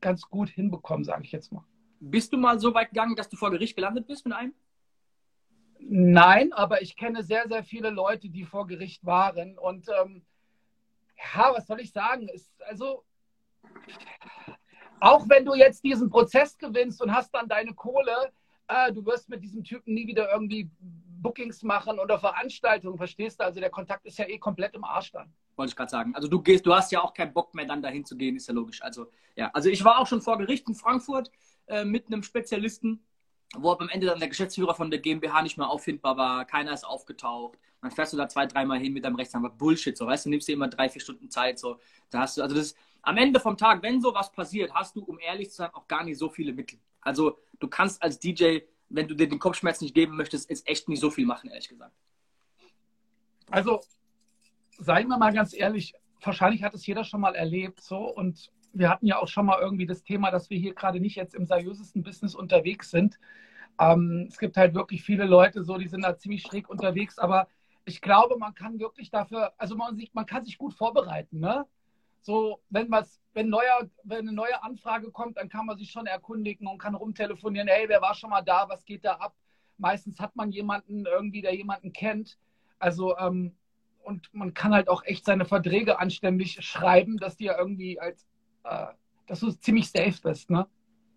ganz 0.00 0.22
gut 0.22 0.48
hinbekommen, 0.48 1.04
sage 1.04 1.24
ich 1.24 1.32
jetzt 1.32 1.52
mal. 1.52 1.64
Bist 2.00 2.32
du 2.32 2.36
mal 2.36 2.58
so 2.58 2.74
weit 2.74 2.90
gegangen, 2.90 3.16
dass 3.16 3.28
du 3.28 3.36
vor 3.36 3.50
Gericht 3.50 3.76
gelandet 3.76 4.06
bist 4.06 4.24
mit 4.24 4.34
einem? 4.34 4.54
Nein, 5.80 6.52
aber 6.52 6.82
ich 6.82 6.96
kenne 6.96 7.22
sehr, 7.22 7.48
sehr 7.48 7.62
viele 7.62 7.90
Leute, 7.90 8.28
die 8.28 8.44
vor 8.44 8.66
Gericht 8.66 9.04
waren. 9.04 9.58
Und 9.58 9.88
ähm, 10.00 10.22
ja, 11.34 11.52
was 11.54 11.66
soll 11.66 11.80
ich 11.80 11.92
sagen? 11.92 12.28
Ist, 12.28 12.50
also, 12.62 13.04
auch 15.00 15.28
wenn 15.28 15.44
du 15.44 15.54
jetzt 15.54 15.84
diesen 15.84 16.10
Prozess 16.10 16.58
gewinnst 16.58 17.00
und 17.00 17.14
hast 17.14 17.32
dann 17.34 17.48
deine 17.48 17.74
Kohle, 17.74 18.32
äh, 18.68 18.92
du 18.92 19.04
wirst 19.06 19.28
mit 19.28 19.42
diesem 19.42 19.64
Typen 19.64 19.94
nie 19.94 20.06
wieder 20.06 20.30
irgendwie 20.30 20.70
Bookings 21.20 21.62
machen 21.62 21.98
oder 21.98 22.18
Veranstaltungen, 22.18 22.96
verstehst 22.96 23.40
du? 23.40 23.44
Also 23.44 23.60
der 23.60 23.70
Kontakt 23.70 24.06
ist 24.06 24.18
ja 24.18 24.28
eh 24.28 24.38
komplett 24.38 24.74
im 24.74 24.84
Arsch 24.84 25.12
dann. 25.12 25.32
Wollte 25.56 25.70
ich 25.70 25.76
gerade 25.76 25.90
sagen. 25.90 26.14
Also 26.14 26.28
du 26.28 26.40
gehst, 26.40 26.64
du 26.64 26.74
hast 26.74 26.92
ja 26.92 27.02
auch 27.02 27.12
keinen 27.12 27.32
Bock 27.32 27.54
mehr 27.54 27.64
dann 27.64 27.82
dahin 27.82 28.04
zu 28.04 28.16
gehen, 28.16 28.36
ist 28.36 28.46
ja 28.46 28.54
logisch. 28.54 28.82
Also 28.82 29.06
ja, 29.34 29.50
also 29.52 29.68
ich 29.68 29.84
war 29.84 29.98
auch 29.98 30.06
schon 30.06 30.22
vor 30.22 30.38
Gericht 30.38 30.68
in 30.68 30.74
Frankfurt 30.74 31.30
äh, 31.66 31.84
mit 31.84 32.06
einem 32.06 32.22
Spezialisten 32.22 33.04
wo 33.56 33.72
am 33.72 33.88
Ende 33.88 34.06
dann 34.06 34.18
der 34.18 34.28
Geschäftsführer 34.28 34.74
von 34.74 34.90
der 34.90 35.00
GmbH 35.00 35.42
nicht 35.42 35.56
mehr 35.56 35.68
auffindbar 35.68 36.16
war, 36.16 36.44
keiner 36.44 36.72
ist 36.72 36.84
aufgetaucht. 36.84 37.58
Dann 37.80 37.90
fährst 37.90 38.12
du 38.12 38.16
da 38.16 38.28
zwei, 38.28 38.46
dreimal 38.46 38.78
hin 38.78 38.92
mit 38.92 39.04
deinem 39.04 39.16
Rechtsanwalt. 39.16 39.56
Bullshit, 39.56 39.96
so, 39.96 40.06
weißt 40.06 40.26
du, 40.26 40.30
nimmst 40.30 40.48
dir 40.48 40.52
immer 40.52 40.68
drei, 40.68 40.88
vier 40.88 41.00
Stunden 41.00 41.30
Zeit, 41.30 41.58
so. 41.58 41.78
Da 42.10 42.20
hast 42.20 42.36
du, 42.36 42.42
also 42.42 42.54
das, 42.54 42.74
am 43.02 43.16
Ende 43.16 43.40
vom 43.40 43.56
Tag, 43.56 43.82
wenn 43.82 44.00
sowas 44.00 44.32
passiert, 44.32 44.74
hast 44.74 44.96
du, 44.96 45.04
um 45.04 45.18
ehrlich 45.18 45.50
zu 45.50 45.56
sein, 45.56 45.70
auch 45.72 45.86
gar 45.86 46.04
nicht 46.04 46.18
so 46.18 46.28
viele 46.28 46.52
Mittel. 46.52 46.78
Also, 47.00 47.38
du 47.60 47.68
kannst 47.68 48.02
als 48.02 48.18
DJ, 48.18 48.58
wenn 48.88 49.08
du 49.08 49.14
dir 49.14 49.28
den 49.28 49.38
Kopfschmerz 49.38 49.80
nicht 49.80 49.94
geben 49.94 50.16
möchtest, 50.16 50.50
ist 50.50 50.66
echt 50.68 50.88
nicht 50.88 51.00
so 51.00 51.10
viel 51.10 51.24
machen, 51.24 51.50
ehrlich 51.50 51.68
gesagt. 51.68 51.94
Also, 53.50 53.80
seien 54.78 55.08
wir 55.08 55.16
mal 55.16 55.32
ganz 55.32 55.54
ehrlich, 55.54 55.94
wahrscheinlich 56.20 56.62
hat 56.64 56.74
es 56.74 56.86
jeder 56.86 57.04
schon 57.04 57.20
mal 57.20 57.34
erlebt, 57.34 57.80
so, 57.80 57.98
und 57.98 58.50
wir 58.78 58.88
hatten 58.88 59.06
ja 59.06 59.18
auch 59.18 59.28
schon 59.28 59.46
mal 59.46 59.60
irgendwie 59.60 59.86
das 59.86 60.02
Thema, 60.02 60.30
dass 60.30 60.50
wir 60.50 60.58
hier 60.58 60.74
gerade 60.74 61.00
nicht 61.00 61.16
jetzt 61.16 61.34
im 61.34 61.46
seriösesten 61.46 62.02
Business 62.02 62.34
unterwegs 62.34 62.90
sind. 62.90 63.18
Ähm, 63.78 64.26
es 64.28 64.38
gibt 64.38 64.56
halt 64.56 64.74
wirklich 64.74 65.02
viele 65.02 65.24
Leute, 65.24 65.62
so, 65.62 65.76
die 65.78 65.88
sind 65.88 66.02
da 66.02 66.16
ziemlich 66.16 66.42
schräg 66.42 66.68
unterwegs, 66.68 67.18
aber 67.18 67.48
ich 67.84 68.00
glaube, 68.00 68.36
man 68.38 68.54
kann 68.54 68.78
wirklich 68.78 69.10
dafür, 69.10 69.52
also 69.56 69.76
man, 69.76 69.96
sich, 69.96 70.12
man 70.14 70.26
kann 70.26 70.44
sich 70.44 70.58
gut 70.58 70.74
vorbereiten, 70.74 71.40
ne? 71.40 71.66
So, 72.20 72.60
wenn 72.68 72.90
was, 72.90 73.20
wenn, 73.32 73.48
neuer, 73.48 73.88
wenn 74.02 74.20
eine 74.20 74.32
neue 74.32 74.62
Anfrage 74.62 75.10
kommt, 75.10 75.38
dann 75.38 75.48
kann 75.48 75.66
man 75.66 75.78
sich 75.78 75.90
schon 75.90 76.06
erkundigen 76.06 76.66
und 76.66 76.78
kann 76.78 76.94
rumtelefonieren, 76.94 77.68
hey, 77.68 77.88
wer 77.88 78.02
war 78.02 78.14
schon 78.14 78.30
mal 78.30 78.42
da, 78.42 78.68
was 78.68 78.84
geht 78.84 79.04
da 79.04 79.14
ab? 79.14 79.34
Meistens 79.78 80.20
hat 80.20 80.34
man 80.36 80.50
jemanden 80.50 81.06
irgendwie, 81.06 81.40
der 81.40 81.54
jemanden 81.54 81.92
kennt. 81.92 82.36
Also, 82.78 83.16
ähm, 83.16 83.54
und 84.02 84.28
man 84.34 84.52
kann 84.52 84.74
halt 84.74 84.88
auch 84.88 85.04
echt 85.04 85.24
seine 85.24 85.44
Verträge 85.44 85.98
anständig 85.98 86.62
schreiben, 86.64 87.18
dass 87.18 87.36
die 87.36 87.44
ja 87.44 87.58
irgendwie 87.58 88.00
als 88.00 88.26
dass 88.62 89.40
du 89.40 89.50
ziemlich 89.52 89.90
safe 89.90 90.18
bist, 90.22 90.50
ne? 90.50 90.66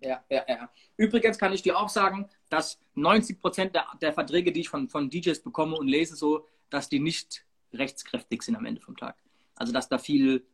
Ja, 0.02 0.24
ja, 0.30 0.44
ja. 0.48 0.70
Übrigens 0.98 1.38
kann 1.38 1.54
ich 1.54 1.62
dir 1.62 1.78
auch 1.78 1.90
sagen, 1.90 2.28
dass 2.50 2.80
90 2.96 3.40
Prozent 3.40 3.76
der, 3.76 3.86
der 4.02 4.14
Verträge, 4.14 4.52
die 4.52 4.62
ich 4.62 4.70
von, 4.70 4.90
von 4.90 5.10
DJs 5.10 5.42
bekomme 5.44 5.78
und 5.78 5.88
lese, 5.88 6.16
so, 6.16 6.48
dass 6.70 6.90
die 6.90 7.00
nicht 7.00 7.46
rechtskräftig 7.74 8.42
sind 8.42 8.56
am 8.56 8.66
Ende 8.66 8.82
vom 8.82 8.98
Tag. 8.98 9.16
Also, 9.56 9.72
dass 9.72 9.90
da 9.90 10.00
viel 10.00 10.46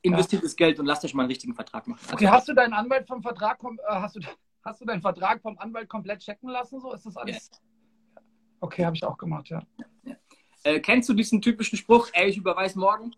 investiertes 0.00 0.52
ja. 0.52 0.66
Geld 0.66 0.80
und 0.80 0.86
lasst 0.86 1.04
euch 1.04 1.12
mal 1.12 1.24
einen 1.24 1.30
richtigen 1.30 1.54
Vertrag 1.54 1.86
machen. 1.86 2.00
Also, 2.04 2.14
okay, 2.14 2.28
hast 2.28 2.48
du 2.48 2.54
deinen 2.54 2.72
Anwalt 2.72 3.06
vom 3.06 3.22
Vertrag, 3.22 3.62
äh, 3.62 3.76
hast 3.88 4.16
du, 4.16 4.20
hast 4.64 4.80
du 4.80 4.86
deinen 4.86 5.02
Vertrag 5.02 5.42
vom 5.42 5.58
Anwalt 5.58 5.88
komplett 5.88 6.20
checken 6.20 6.48
lassen? 6.48 6.80
So 6.80 6.92
ist 6.94 7.04
das 7.04 7.16
alles? 7.16 7.50
Ja. 7.52 8.22
Okay, 8.60 8.84
habe 8.86 8.96
ich 8.96 9.04
auch 9.04 9.18
gemacht, 9.18 9.50
ja. 9.50 9.62
ja. 10.04 10.16
Äh, 10.64 10.80
kennst 10.80 11.08
du 11.08 11.14
diesen 11.14 11.42
typischen 11.42 11.76
Spruch, 11.76 12.08
ey, 12.12 12.30
ich 12.30 12.38
überweise 12.38 12.78
morgen 12.78 13.14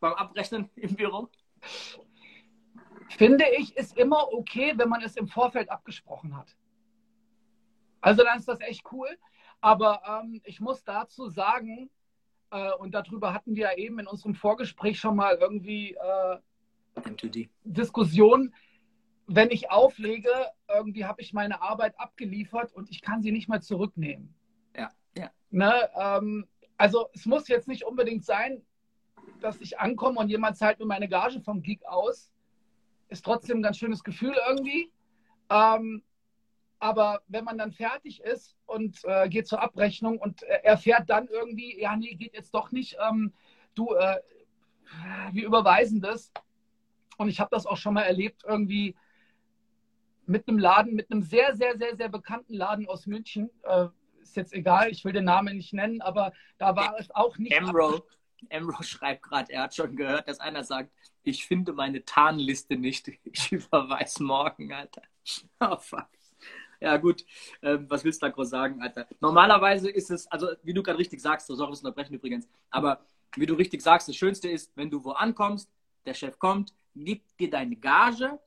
beim 0.00 0.12
Abrechnen 0.12 0.68
im 0.76 0.94
Büro? 0.94 1.28
Finde 3.14 3.44
ich, 3.58 3.76
ist 3.76 3.96
immer 3.96 4.32
okay, 4.32 4.74
wenn 4.76 4.88
man 4.88 5.02
es 5.02 5.16
im 5.16 5.28
Vorfeld 5.28 5.70
abgesprochen 5.70 6.36
hat. 6.36 6.56
Also 8.00 8.24
dann 8.24 8.38
ist 8.38 8.48
das 8.48 8.60
echt 8.60 8.84
cool. 8.92 9.08
Aber 9.60 10.02
ähm, 10.06 10.40
ich 10.44 10.60
muss 10.60 10.82
dazu 10.82 11.28
sagen, 11.28 11.88
äh, 12.50 12.72
und 12.72 12.92
darüber 12.92 13.32
hatten 13.32 13.54
wir 13.54 13.70
ja 13.70 13.76
eben 13.76 13.98
in 14.00 14.06
unserem 14.06 14.34
Vorgespräch 14.34 14.98
schon 14.98 15.16
mal 15.16 15.36
irgendwie 15.36 15.94
äh, 15.94 16.38
Diskussion. 17.64 18.52
Wenn 19.28 19.50
ich 19.50 19.70
auflege, 19.70 20.30
irgendwie 20.68 21.04
habe 21.04 21.22
ich 21.22 21.32
meine 21.32 21.62
Arbeit 21.62 21.98
abgeliefert 21.98 22.72
und 22.72 22.90
ich 22.90 23.02
kann 23.02 23.22
sie 23.22 23.30
nicht 23.30 23.48
mehr 23.48 23.60
zurücknehmen. 23.60 24.34
Ja, 24.76 24.90
ja. 25.16 25.30
Ne, 25.50 25.88
ähm, 25.96 26.48
also 26.76 27.08
es 27.14 27.24
muss 27.24 27.46
jetzt 27.46 27.68
nicht 27.68 27.84
unbedingt 27.84 28.24
sein, 28.24 28.66
dass 29.40 29.60
ich 29.60 29.78
ankomme 29.78 30.18
und 30.18 30.28
jemand 30.28 30.56
zahlt 30.56 30.80
mir 30.80 30.86
meine 30.86 31.08
Gage 31.08 31.40
vom 31.40 31.62
Gig 31.62 31.86
aus 31.86 32.31
ist 33.12 33.24
trotzdem 33.24 33.58
ein 33.58 33.62
ganz 33.62 33.78
schönes 33.78 34.02
Gefühl 34.02 34.34
irgendwie. 34.48 34.90
Ähm, 35.50 36.02
aber 36.78 37.22
wenn 37.28 37.44
man 37.44 37.58
dann 37.58 37.70
fertig 37.70 38.20
ist 38.22 38.56
und 38.66 39.04
äh, 39.04 39.28
geht 39.28 39.46
zur 39.46 39.62
Abrechnung 39.62 40.18
und 40.18 40.42
äh, 40.42 40.62
erfährt 40.64 41.08
dann 41.08 41.28
irgendwie, 41.28 41.80
ja, 41.80 41.94
nee, 41.94 42.14
geht 42.14 42.34
jetzt 42.34 42.52
doch 42.54 42.72
nicht, 42.72 42.96
ähm, 43.08 43.32
du, 43.74 43.94
äh, 43.94 44.18
wir 45.30 45.46
überweisen 45.46 46.00
das. 46.00 46.32
Und 47.18 47.28
ich 47.28 47.38
habe 47.38 47.50
das 47.52 47.66
auch 47.66 47.76
schon 47.76 47.94
mal 47.94 48.02
erlebt, 48.02 48.42
irgendwie 48.44 48.96
mit 50.26 50.48
einem 50.48 50.58
Laden, 50.58 50.94
mit 50.94 51.10
einem 51.12 51.22
sehr, 51.22 51.54
sehr, 51.54 51.78
sehr, 51.78 51.96
sehr 51.96 52.08
bekannten 52.08 52.54
Laden 52.54 52.88
aus 52.88 53.06
München. 53.06 53.50
Äh, 53.62 53.88
ist 54.22 54.36
jetzt 54.36 54.52
egal, 54.52 54.90
ich 54.90 55.04
will 55.04 55.12
den 55.12 55.24
Namen 55.24 55.56
nicht 55.56 55.72
nennen, 55.72 56.00
aber 56.00 56.32
da 56.58 56.74
war 56.74 56.96
es 56.98 57.10
auch 57.10 57.38
nicht. 57.38 57.52
Emerald. 57.52 58.02
Emro 58.48 58.82
schreibt 58.82 59.22
gerade, 59.22 59.52
er 59.52 59.64
hat 59.64 59.74
schon 59.74 59.96
gehört, 59.96 60.28
dass 60.28 60.40
einer 60.40 60.64
sagt, 60.64 60.90
ich 61.22 61.46
finde 61.46 61.72
meine 61.72 62.04
Tarnliste 62.04 62.76
nicht. 62.76 63.10
Ich 63.24 63.52
überweise 63.52 64.22
morgen, 64.22 64.72
Alter. 64.72 65.02
Oh 65.60 65.76
fuck. 65.76 66.08
Ja, 66.80 66.96
gut. 66.96 67.24
Ähm, 67.62 67.86
was 67.88 68.02
willst 68.02 68.20
du 68.22 68.26
da 68.26 68.32
groß 68.32 68.50
sagen, 68.50 68.82
Alter? 68.82 69.06
Normalerweise 69.20 69.88
ist 69.88 70.10
es, 70.10 70.26
also 70.26 70.48
wie 70.64 70.74
du 70.74 70.82
gerade 70.82 70.98
richtig 70.98 71.20
sagst, 71.20 71.46
so 71.46 71.54
soll 71.54 71.68
ich 71.68 71.74
es 71.74 71.80
unterbrechen 71.84 72.14
übrigens, 72.14 72.48
aber 72.70 73.06
wie 73.36 73.46
du 73.46 73.54
richtig 73.54 73.80
sagst, 73.82 74.08
das 74.08 74.16
Schönste 74.16 74.48
ist, 74.48 74.72
wenn 74.76 74.90
du 74.90 75.04
wo 75.04 75.12
ankommst, 75.12 75.70
der 76.04 76.14
Chef 76.14 76.38
kommt, 76.40 76.74
gibt 76.96 77.38
dir 77.38 77.50
deine 77.50 77.76
Gage, 77.76 78.40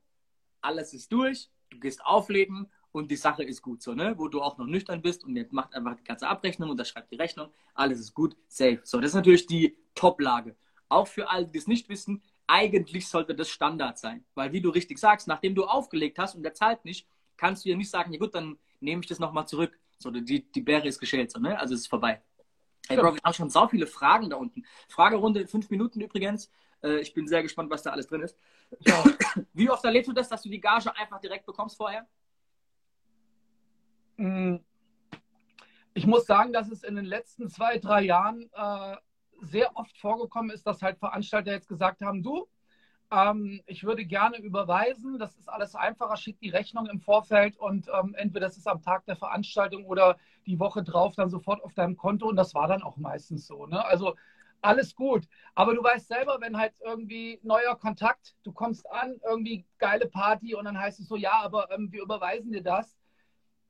alles 0.62 0.94
ist 0.94 1.12
durch, 1.14 1.50
du 1.70 1.80
gehst 1.80 2.06
auflegen 2.06 2.70
und 2.96 3.12
die 3.12 3.18
Sache 3.18 3.44
ist 3.44 3.62
gut, 3.62 3.82
so, 3.84 3.94
ne? 3.94 4.14
Wo 4.18 4.30
du 4.30 4.42
auch 4.42 4.58
noch 4.58 4.66
nüchtern 4.66 5.02
bist 5.02 5.26
und 5.26 5.36
jetzt 5.36 5.52
macht 5.52 5.76
einfach 5.76 5.96
die 5.96 6.04
ganze 6.04 6.30
Abrechnung 6.30 6.70
und 6.70 6.78
das 6.78 6.88
schreibt 6.88 7.12
die 7.12 7.18
Rechnung, 7.18 7.50
alles 7.74 8.00
ist 8.00 8.14
gut, 8.14 8.38
safe. 8.48 8.80
So, 8.84 9.02
das 9.02 9.12
ist 9.12 9.16
natürlich 9.16 9.48
die 9.48 9.78
Top-Lage. 9.96 10.56
Auch 10.88 11.06
für 11.06 11.30
alle, 11.30 11.46
die 11.46 11.58
es 11.58 11.68
nicht 11.68 11.90
wissen, 11.90 12.24
eigentlich 12.48 13.10
sollte 13.10 13.36
das 13.36 13.50
Standard 13.50 14.00
sein. 14.00 14.24
Weil, 14.34 14.54
wie 14.54 14.62
du 14.62 14.70
richtig 14.70 14.98
sagst, 14.98 15.28
nachdem 15.28 15.56
du 15.56 15.66
aufgelegt 15.66 16.18
hast 16.20 16.36
und 16.36 16.44
der 16.44 16.54
zahlt 16.54 16.86
nicht, 16.86 17.06
kannst 17.36 17.66
du 17.66 17.70
ja 17.70 17.76
nicht 17.76 17.90
sagen, 17.90 18.14
ja 18.14 18.20
gut, 18.20 18.34
dann 18.34 18.58
nehme 18.80 19.02
ich 19.02 19.08
das 19.08 19.20
nochmal 19.20 19.46
zurück. 19.46 19.78
So, 19.98 20.10
die, 20.10 20.50
die 20.50 20.62
Bäre 20.62 20.88
ist 20.88 21.00
geschält, 21.00 21.32
so, 21.32 21.40
ne? 21.40 21.60
Also 21.60 21.74
es 21.74 21.82
ist 21.82 21.88
vorbei. 21.88 22.22
Hey 22.88 22.96
Bro, 22.96 23.16
wir 23.16 23.22
haben 23.24 23.34
schon 23.34 23.50
so 23.50 23.68
viele 23.68 23.88
Fragen 23.88 24.30
da 24.30 24.38
unten. 24.38 24.64
Fragerunde 24.88 25.48
fünf 25.48 25.70
Minuten 25.70 26.00
übrigens. 26.00 26.50
Äh, 26.82 27.00
ich 27.00 27.14
bin 27.14 27.28
sehr 27.28 27.42
gespannt, 27.44 27.70
was 27.72 27.84
da 27.84 27.90
alles 27.90 28.08
drin 28.08 28.22
ist. 28.22 28.38
Ja. 28.80 29.04
Wie 29.54 29.70
oft 29.70 29.84
erlebst 29.84 30.08
du 30.08 30.14
das, 30.14 30.30
dass 30.30 30.44
du 30.44 30.50
die 30.50 30.62
Gage 30.62 30.96
einfach 30.96 31.20
direkt 31.20 31.46
bekommst 31.46 31.76
vorher? 31.76 32.08
Mm. 34.18 34.58
Ich 35.94 36.06
muss 36.06 36.26
sagen, 36.26 36.52
dass 36.52 36.70
es 36.70 36.84
in 36.84 36.96
den 36.96 37.06
letzten 37.06 37.50
zwei, 37.50 37.78
drei 37.78 38.02
Jahren 38.02 38.50
äh, 38.54 38.96
sehr 39.42 39.76
oft 39.78 39.98
vorgekommen 39.98 40.52
ist, 40.52 40.68
dass 40.68 40.82
halt 40.82 41.00
Veranstalter 41.00 41.52
jetzt 41.52 41.70
gesagt 41.70 42.02
haben, 42.02 42.22
du, 42.22 42.48
ähm, 43.12 43.62
ich 43.66 43.84
würde 43.84 44.06
gerne 44.06 44.38
überweisen, 44.38 45.20
das 45.20 45.36
ist 45.38 45.48
alles 45.48 45.76
einfacher, 45.76 46.18
schick 46.18 46.40
die 46.40 46.50
Rechnung 46.50 46.88
im 46.88 47.00
Vorfeld 47.00 47.58
und 47.58 47.88
ähm, 47.88 48.14
entweder 48.16 48.48
das 48.48 48.58
ist 48.58 48.68
am 48.68 48.82
Tag 48.82 49.06
der 49.06 49.16
Veranstaltung 49.16 49.86
oder 49.86 50.18
die 50.46 50.60
Woche 50.60 50.84
drauf 50.84 51.16
dann 51.16 51.30
sofort 51.30 51.64
auf 51.64 51.74
deinem 51.74 51.98
Konto 51.98 52.28
und 52.28 52.36
das 52.36 52.54
war 52.56 52.68
dann 52.68 52.84
auch 52.84 52.98
meistens 52.98 53.48
so. 53.48 53.66
Ne? 53.66 53.84
Also 53.86 54.16
alles 54.62 54.96
gut. 54.96 55.28
Aber 55.54 55.76
du 55.76 55.84
weißt 55.84 56.08
selber, 56.08 56.38
wenn 56.42 56.58
halt 56.58 56.74
irgendwie 56.84 57.40
neuer 57.44 57.78
Kontakt, 57.78 58.36
du 58.44 58.52
kommst 58.52 58.90
an, 58.90 59.20
irgendwie 59.28 59.66
geile 59.78 60.08
Party 60.08 60.56
und 60.56 60.66
dann 60.66 60.78
heißt 60.78 61.00
es 61.00 61.08
so, 61.08 61.16
ja, 61.16 61.34
aber 61.42 61.72
ähm, 61.72 61.92
wir 61.92 62.02
überweisen 62.02 62.52
dir 62.52 62.64
das. 62.64 62.98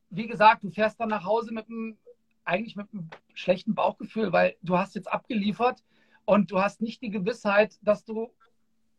Wie 0.09 0.27
gesagt, 0.27 0.63
du 0.63 0.69
fährst 0.69 1.00
dann 1.00 1.09
nach 1.09 1.25
Hause 1.25 1.53
mit 1.53 1.67
einem, 1.67 1.97
eigentlich 2.43 2.75
mit 2.75 2.88
einem 2.93 3.09
schlechten 3.33 3.75
Bauchgefühl, 3.75 4.31
weil 4.31 4.55
du 4.62 4.77
hast 4.77 4.95
jetzt 4.95 5.12
abgeliefert 5.12 5.83
und 6.25 6.51
du 6.51 6.59
hast 6.59 6.81
nicht 6.81 7.01
die 7.01 7.09
Gewissheit, 7.09 7.77
dass 7.81 8.05
du 8.05 8.31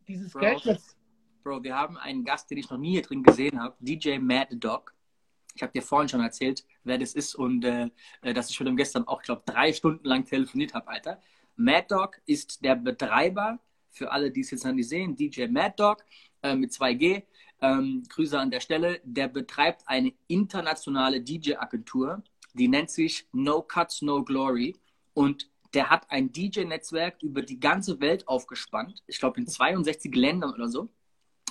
dieses 0.07 0.33
Bro, 0.33 0.39
Geld 0.39 0.59
jetzt. 0.61 0.97
Bro, 1.43 1.63
wir 1.63 1.75
haben 1.75 1.97
einen 1.97 2.23
Gast, 2.23 2.49
den 2.49 2.57
ich 2.57 2.69
noch 2.69 2.77
nie 2.77 2.91
hier 2.91 3.01
drin 3.01 3.23
gesehen 3.23 3.61
habe, 3.61 3.75
DJ 3.79 4.17
Mad 4.19 4.55
Dog. 4.57 4.93
Ich 5.55 5.63
habe 5.63 5.71
dir 5.71 5.81
vorhin 5.81 6.07
schon 6.07 6.21
erzählt, 6.21 6.63
wer 6.83 6.97
das 6.97 7.13
ist 7.13 7.35
und 7.35 7.65
äh, 7.65 7.89
äh 8.21 8.33
dass 8.33 8.49
ich 8.49 8.59
mit 8.59 8.69
ihm 8.69 8.77
gestern 8.77 9.07
auch, 9.07 9.21
ich 9.21 9.25
glaube, 9.25 9.43
drei 9.45 9.73
Stunden 9.73 10.05
lang 10.05 10.25
telefoniert 10.25 10.73
habe, 10.73 10.87
Alter. 10.87 11.19
Mad 11.55 11.87
Dog 11.89 12.21
ist 12.25 12.63
der 12.63 12.75
Betreiber, 12.75 13.59
für 13.97 14.11
alle, 14.11 14.31
die 14.31 14.41
es 14.41 14.51
jetzt 14.51 14.63
noch 14.63 14.73
nicht 14.73 14.89
sehen, 14.89 15.15
DJ 15.15 15.47
Mad 15.47 15.73
Dog 15.77 16.05
äh, 16.43 16.55
mit 16.55 16.71
2G. 16.71 17.23
Ähm, 17.61 18.03
Grüße 18.07 18.39
an 18.39 18.51
der 18.51 18.59
Stelle. 18.59 19.01
Der 19.03 19.27
betreibt 19.27 19.83
eine 19.87 20.13
internationale 20.27 21.21
DJ-Agentur, 21.21 22.23
die 22.53 22.67
nennt 22.67 22.89
sich 22.89 23.27
No 23.31 23.61
Cuts, 23.61 24.01
No 24.01 24.23
Glory. 24.23 24.75
Und 25.13 25.49
der 25.73 25.89
hat 25.89 26.09
ein 26.09 26.31
DJ-Netzwerk 26.31 27.21
über 27.23 27.41
die 27.41 27.59
ganze 27.59 27.99
Welt 27.99 28.27
aufgespannt. 28.27 29.03
Ich 29.07 29.19
glaube 29.19 29.39
in 29.39 29.47
62 29.47 30.15
Ländern 30.15 30.53
oder 30.53 30.69
so. 30.69 30.89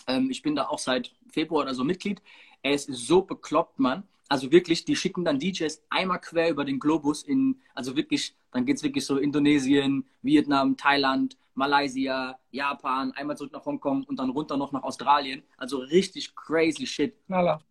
Ähm, 0.06 0.30
ich 0.30 0.42
bin 0.42 0.54
da 0.54 0.66
auch 0.68 0.78
seit 0.78 1.14
Februar 1.30 1.62
oder 1.62 1.74
so 1.74 1.84
Mitglied. 1.84 2.22
Er 2.62 2.72
ist 2.74 2.88
so 2.92 3.22
bekloppt, 3.22 3.78
Mann. 3.78 4.04
Also 4.28 4.50
wirklich, 4.50 4.84
die 4.84 4.96
schicken 4.96 5.24
dann 5.24 5.38
DJs 5.38 5.82
einmal 5.88 6.20
quer 6.20 6.50
über 6.50 6.64
den 6.64 6.80
Globus 6.80 7.22
in, 7.22 7.60
also 7.74 7.96
wirklich, 7.96 8.36
dann 8.50 8.64
geht 8.66 8.76
es 8.76 8.82
wirklich 8.82 9.04
so 9.04 9.18
Indonesien, 9.18 10.04
Vietnam, 10.22 10.76
Thailand, 10.76 11.36
Malaysia, 11.54 12.38
Japan, 12.50 13.12
einmal 13.12 13.36
zurück 13.36 13.52
nach 13.52 13.64
Hongkong 13.64 14.04
und 14.04 14.18
dann 14.18 14.30
runter 14.30 14.56
noch 14.56 14.72
nach 14.72 14.82
Australien. 14.82 15.42
Also 15.56 15.78
richtig 15.78 16.34
crazy 16.34 16.86
shit. 16.86 17.14
Knaller. 17.26 17.62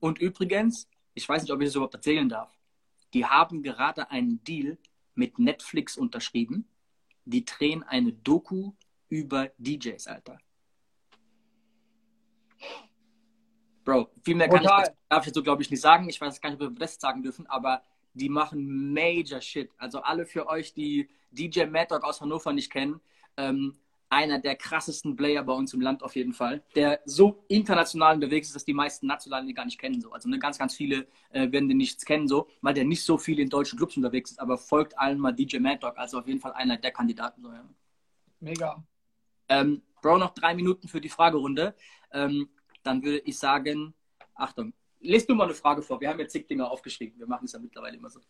Und 0.00 0.18
übrigens, 0.18 0.88
ich 1.14 1.28
weiß 1.28 1.42
nicht, 1.42 1.52
ob 1.52 1.60
ich 1.60 1.68
das 1.68 1.74
überhaupt 1.74 1.94
erzählen 1.94 2.28
darf, 2.28 2.50
die 3.14 3.24
haben 3.24 3.62
gerade 3.62 4.10
einen 4.10 4.42
Deal 4.44 4.78
mit 5.14 5.38
Netflix 5.38 5.96
unterschrieben. 5.96 6.66
Die 7.24 7.44
drehen 7.44 7.82
eine 7.82 8.12
Doku 8.12 8.72
über 9.08 9.50
DJs, 9.58 10.06
Alter. 10.06 10.38
Bro, 13.84 14.08
viel 14.24 14.34
mehr 14.34 14.48
kann 14.48 14.62
Total. 14.62 14.84
ich, 14.84 14.88
darf 15.08 15.22
ich 15.22 15.26
jetzt 15.26 15.34
so, 15.34 15.42
glaube 15.42 15.62
ich, 15.62 15.70
nicht 15.70 15.80
sagen. 15.80 16.08
Ich 16.08 16.20
weiß 16.20 16.40
gar 16.40 16.50
nicht, 16.50 16.62
ob 16.62 16.72
wir 16.72 16.78
das 16.78 17.00
sagen 17.00 17.22
dürfen, 17.22 17.46
aber 17.46 17.82
die 18.14 18.28
machen 18.28 18.92
Major 18.92 19.40
Shit. 19.40 19.70
Also 19.78 20.00
alle 20.02 20.26
für 20.26 20.46
euch, 20.46 20.74
die 20.74 21.08
DJ 21.30 21.64
Mad 21.64 21.86
Dog 21.90 22.04
aus 22.04 22.20
Hannover 22.20 22.52
nicht 22.52 22.70
kennen, 22.70 23.00
ähm, 23.36 23.74
einer 24.12 24.38
der 24.38 24.56
krassesten 24.56 25.16
Player 25.16 25.42
bei 25.42 25.54
uns 25.54 25.72
im 25.72 25.80
Land 25.80 26.02
auf 26.02 26.14
jeden 26.16 26.34
Fall, 26.34 26.62
der 26.74 27.00
so 27.06 27.44
international 27.48 28.16
unterwegs 28.16 28.48
ist, 28.48 28.54
dass 28.54 28.64
die 28.66 28.74
meisten 28.74 29.06
Nationalen 29.06 29.48
ihn 29.48 29.54
gar 29.54 29.64
nicht 29.64 29.80
kennen. 29.80 30.02
So. 30.02 30.12
Also 30.12 30.28
ne, 30.28 30.38
ganz, 30.38 30.58
ganz 30.58 30.74
viele 30.74 31.06
äh, 31.30 31.50
werden 31.50 31.66
den 31.66 31.78
nichts 31.78 32.04
kennen, 32.04 32.28
so, 32.28 32.46
weil 32.60 32.74
der 32.74 32.84
nicht 32.84 33.02
so 33.02 33.16
viel 33.16 33.40
in 33.40 33.48
deutschen 33.48 33.78
Clubs 33.78 33.96
unterwegs 33.96 34.32
ist, 34.32 34.38
aber 34.38 34.58
folgt 34.58 34.98
allen 34.98 35.18
mal 35.18 35.32
DJ 35.32 35.60
Mad 35.60 35.78
Dog, 35.80 35.96
also 35.96 36.18
auf 36.18 36.26
jeden 36.26 36.40
Fall 36.40 36.52
einer 36.52 36.76
der 36.76 36.90
Kandidaten. 36.90 37.42
So, 37.42 37.48
ja. 37.48 37.64
Mega. 38.40 38.84
Ähm, 39.48 39.80
Bro, 40.02 40.18
noch 40.18 40.34
drei 40.34 40.54
Minuten 40.54 40.88
für 40.88 41.00
die 41.00 41.08
Fragerunde. 41.08 41.74
Ähm, 42.12 42.50
dann 42.82 43.02
würde 43.02 43.18
ich 43.20 43.38
sagen, 43.38 43.94
Achtung, 44.34 44.72
lest 45.00 45.28
du 45.28 45.34
mal 45.34 45.44
eine 45.44 45.54
Frage 45.54 45.82
vor. 45.82 46.00
Wir 46.00 46.08
haben 46.08 46.18
jetzt 46.20 46.32
zig 46.32 46.46
Dinge 46.46 46.68
aufgeschrieben. 46.68 47.18
Wir 47.18 47.26
machen 47.26 47.44
es 47.44 47.52
ja 47.52 47.58
mittlerweile 47.58 47.96
immer 47.96 48.10
so. 48.10 48.20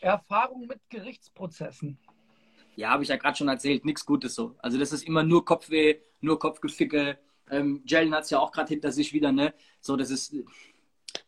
Erfahrung 0.00 0.66
mit 0.66 0.80
Gerichtsprozessen. 0.90 1.98
Ja, 2.74 2.90
habe 2.90 3.02
ich 3.02 3.10
ja 3.10 3.16
gerade 3.16 3.36
schon 3.36 3.48
erzählt, 3.48 3.84
nichts 3.84 4.04
Gutes 4.04 4.34
so. 4.34 4.56
Also 4.58 4.78
das 4.78 4.92
ist 4.92 5.06
immer 5.06 5.22
nur 5.22 5.44
Kopfweh, 5.44 6.00
nur 6.20 6.38
Kopfgeficke. 6.38 7.18
Ähm, 7.50 7.82
Jalen 7.86 8.14
hat 8.14 8.24
es 8.24 8.30
ja 8.30 8.38
auch 8.38 8.50
gerade 8.50 8.68
hinter 8.68 8.90
sich 8.90 9.12
wieder, 9.12 9.30
ne? 9.30 9.54
So, 9.80 9.96
das 9.96 10.10
ist. 10.10 10.34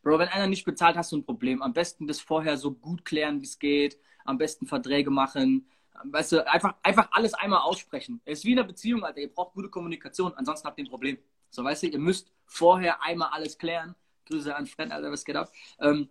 Bro, 0.03 0.19
wenn 0.19 0.29
einer 0.29 0.47
nicht 0.47 0.64
bezahlt, 0.64 0.97
hast 0.97 1.12
du 1.12 1.19
ein 1.19 1.25
Problem. 1.25 1.62
Am 1.62 1.75
besten 1.75 2.07
das 2.07 2.21
vorher 2.21 2.57
so 2.57 2.73
gut 2.73 3.05
klären, 3.05 3.40
wie 3.40 3.47
es 3.47 3.59
geht. 3.59 3.99
Am 4.25 4.38
besten 4.38 4.67
Verträge 4.67 5.11
machen. 5.11 5.69
Weißt 6.05 6.33
du, 6.33 6.47
einfach, 6.51 6.75
einfach 6.83 7.09
alles 7.12 7.35
einmal 7.35 7.61
aussprechen. 7.61 8.21
Es 8.25 8.40
ist 8.40 8.45
wie 8.47 8.53
in 8.53 8.59
einer 8.59 8.67
Beziehung, 8.67 9.05
Alter. 9.05 9.21
Ihr 9.21 9.33
braucht 9.33 9.55
gute 9.55 9.69
Kommunikation, 9.69 10.33
ansonsten 10.35 10.67
habt 10.67 10.79
ihr 10.79 10.85
ein 10.85 10.90
Problem. 10.90 11.19
So, 11.55 11.62
weißt 11.62 11.85
du, 11.85 11.87
ihr 11.88 11.99
müsst 11.99 12.33
vorher 12.47 13.03
einmal 13.03 13.31
alles 13.33 13.57
klären. 13.59 13.95
Grüße 14.27 14.55
an 14.55 14.67
Fred, 14.67 14.90
Alter, 14.90 15.12
was 15.12 15.25
geht 15.25 15.37
ab? 15.37 15.53
Ähm, 15.79 16.09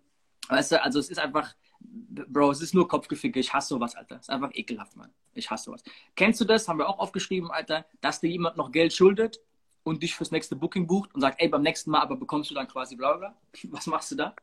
weißt 0.48 0.74
du, 0.74 0.84
also 0.84 1.00
es 1.00 1.10
ist 1.10 1.20
einfach, 1.20 1.54
Bro, 1.80 2.52
es 2.52 2.62
ist 2.62 2.74
nur 2.74 2.88
Kopfgeficke. 2.88 3.40
Ich 3.40 3.54
hasse 3.54 3.70
sowas, 3.70 3.96
Alter. 3.96 4.16
Es 4.16 4.24
ist 4.24 4.30
einfach 4.30 4.52
ekelhaft, 4.54 4.96
Mann. 4.96 5.12
Ich 5.34 5.52
hasse 5.52 5.66
sowas. 5.66 5.84
Kennst 6.16 6.40
du 6.40 6.46
das? 6.46 6.68
Haben 6.68 6.80
wir 6.80 6.88
auch 6.88 7.00
aufgeschrieben, 7.00 7.52
Alter, 7.52 7.86
dass 8.00 8.22
dir 8.22 8.30
jemand 8.30 8.56
noch 8.56 8.72
Geld 8.72 8.94
schuldet 8.94 9.42
und 9.84 10.02
dich 10.02 10.16
fürs 10.16 10.32
nächste 10.32 10.56
Booking 10.56 10.88
bucht 10.88 11.14
und 11.14 11.20
sagt, 11.20 11.42
ey, 11.42 11.50
beim 11.50 11.62
nächsten 11.62 11.92
Mal 11.92 12.02
aber 12.02 12.16
bekommst 12.16 12.50
du 12.50 12.56
dann 12.56 12.68
quasi 12.68 12.96
bla 12.96 13.18
bla. 13.18 13.36
Was 13.70 13.88
machst 13.88 14.12
du 14.12 14.16
da? 14.16 14.34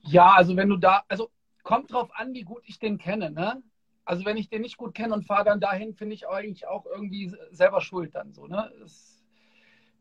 Ja, 0.00 0.32
also 0.32 0.56
wenn 0.56 0.68
du 0.68 0.76
da, 0.76 1.04
also 1.06 1.30
kommt 1.62 1.92
drauf 1.92 2.10
an, 2.14 2.34
wie 2.34 2.42
gut 2.42 2.62
ich 2.66 2.80
den 2.80 2.98
kenne, 2.98 3.30
ne? 3.30 3.62
Also 4.04 4.24
wenn 4.24 4.36
ich 4.36 4.48
den 4.48 4.62
nicht 4.62 4.76
gut 4.76 4.94
kenne 4.94 5.14
und 5.14 5.24
fahre 5.24 5.44
dann 5.44 5.60
dahin, 5.60 5.94
finde 5.94 6.14
ich 6.16 6.26
eigentlich 6.26 6.66
auch 6.66 6.86
irgendwie 6.86 7.32
selber 7.52 7.80
schuld 7.80 8.16
dann 8.16 8.34
so, 8.34 8.48
ne? 8.48 8.72
Das, 8.80 9.11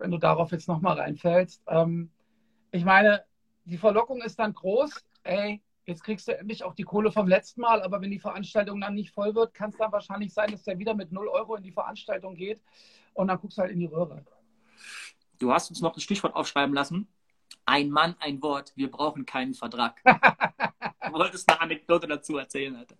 wenn 0.02 0.12
du 0.12 0.18
darauf 0.18 0.52
jetzt 0.52 0.68
nochmal 0.68 1.00
reinfällst. 1.00 1.64
Ähm, 1.68 2.12
ich 2.72 2.84
meine, 2.84 3.24
die 3.66 3.78
Verlockung 3.78 4.22
ist 4.22 4.40
dann 4.40 4.54
groß, 4.54 5.06
ey, 5.24 5.62
jetzt 5.86 6.04
kriegst 6.04 6.28
du 6.28 6.38
endlich 6.38 6.64
auch 6.64 6.74
die 6.74 6.84
Kohle 6.84 7.12
vom 7.12 7.28
letzten 7.28 7.62
Mal, 7.62 7.82
aber 7.82 8.02
wenn 8.02 8.12
die 8.12 8.20
Veranstaltung 8.20 8.82
dann 8.82 8.96
nicht 8.96 9.12
voll 9.12 9.36
wird, 9.36 9.54
kann 9.54 9.70
es 9.70 9.78
dann 9.78 9.92
wahrscheinlich 9.92 10.34
sein, 10.34 10.52
dass 10.52 10.64
der 10.64 10.80
wieder 10.80 10.96
mit 10.96 11.12
0 11.12 11.28
Euro 11.28 11.56
in 11.56 11.64
die 11.64 11.72
Veranstaltung 11.72 12.36
geht 12.36 12.62
und 13.14 13.28
dann 13.28 13.40
guckst 13.40 13.58
du 13.58 13.62
halt 13.62 13.72
in 13.72 13.80
die 13.80 13.86
Röhre. 13.86 14.26
Du 15.40 15.54
hast 15.54 15.70
uns 15.70 15.82
noch 15.82 15.96
ein 15.96 16.02
Stichwort 16.02 16.36
aufschreiben 16.36 16.74
lassen. 16.74 17.08
Ein 17.66 17.90
Mann, 17.90 18.16
ein 18.20 18.42
Wort, 18.42 18.74
wir 18.76 18.90
brauchen 18.90 19.26
keinen 19.26 19.54
Vertrag. 19.54 19.96
du 20.06 21.14
wolltest 21.14 21.50
eine 21.50 21.62
Anekdote 21.62 22.08
dazu 22.08 22.38
erzählen, 22.38 22.76
Alter. 22.76 22.96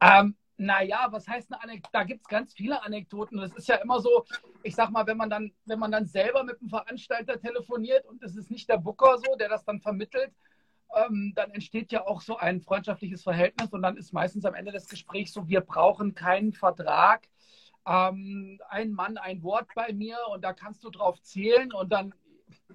Ähm, 0.00 0.34
naja, 0.60 1.08
was 1.10 1.26
heißt 1.26 1.50
eine 1.50 1.62
Anekdote? 1.62 1.90
Da 1.92 2.04
gibt 2.04 2.20
es 2.20 2.28
ganz 2.28 2.52
viele 2.52 2.82
Anekdoten. 2.82 3.38
Das 3.38 3.54
ist 3.54 3.66
ja 3.66 3.76
immer 3.76 3.98
so, 3.98 4.26
ich 4.62 4.74
sag 4.74 4.90
mal, 4.90 5.06
wenn 5.06 5.16
man 5.16 5.30
dann, 5.30 5.52
wenn 5.64 5.78
man 5.78 5.90
dann 5.90 6.04
selber 6.04 6.44
mit 6.44 6.60
dem 6.60 6.68
Veranstalter 6.68 7.40
telefoniert 7.40 8.04
und 8.04 8.22
es 8.22 8.36
ist 8.36 8.50
nicht 8.50 8.68
der 8.68 8.76
Booker 8.76 9.16
so, 9.16 9.36
der 9.36 9.48
das 9.48 9.64
dann 9.64 9.80
vermittelt, 9.80 10.34
ähm, 10.94 11.32
dann 11.34 11.50
entsteht 11.52 11.92
ja 11.92 12.06
auch 12.06 12.20
so 12.20 12.36
ein 12.36 12.60
freundschaftliches 12.60 13.22
Verhältnis 13.22 13.70
und 13.72 13.80
dann 13.80 13.96
ist 13.96 14.12
meistens 14.12 14.44
am 14.44 14.52
Ende 14.52 14.70
des 14.70 14.86
Gesprächs 14.86 15.32
so, 15.32 15.48
wir 15.48 15.62
brauchen 15.62 16.14
keinen 16.14 16.52
Vertrag. 16.52 17.26
Ähm, 17.86 18.60
ein 18.68 18.92
Mann, 18.92 19.16
ein 19.16 19.42
Wort 19.42 19.68
bei 19.74 19.94
mir 19.94 20.18
und 20.30 20.44
da 20.44 20.52
kannst 20.52 20.84
du 20.84 20.90
drauf 20.90 21.22
zählen 21.22 21.72
und 21.72 21.90
dann, 21.90 22.12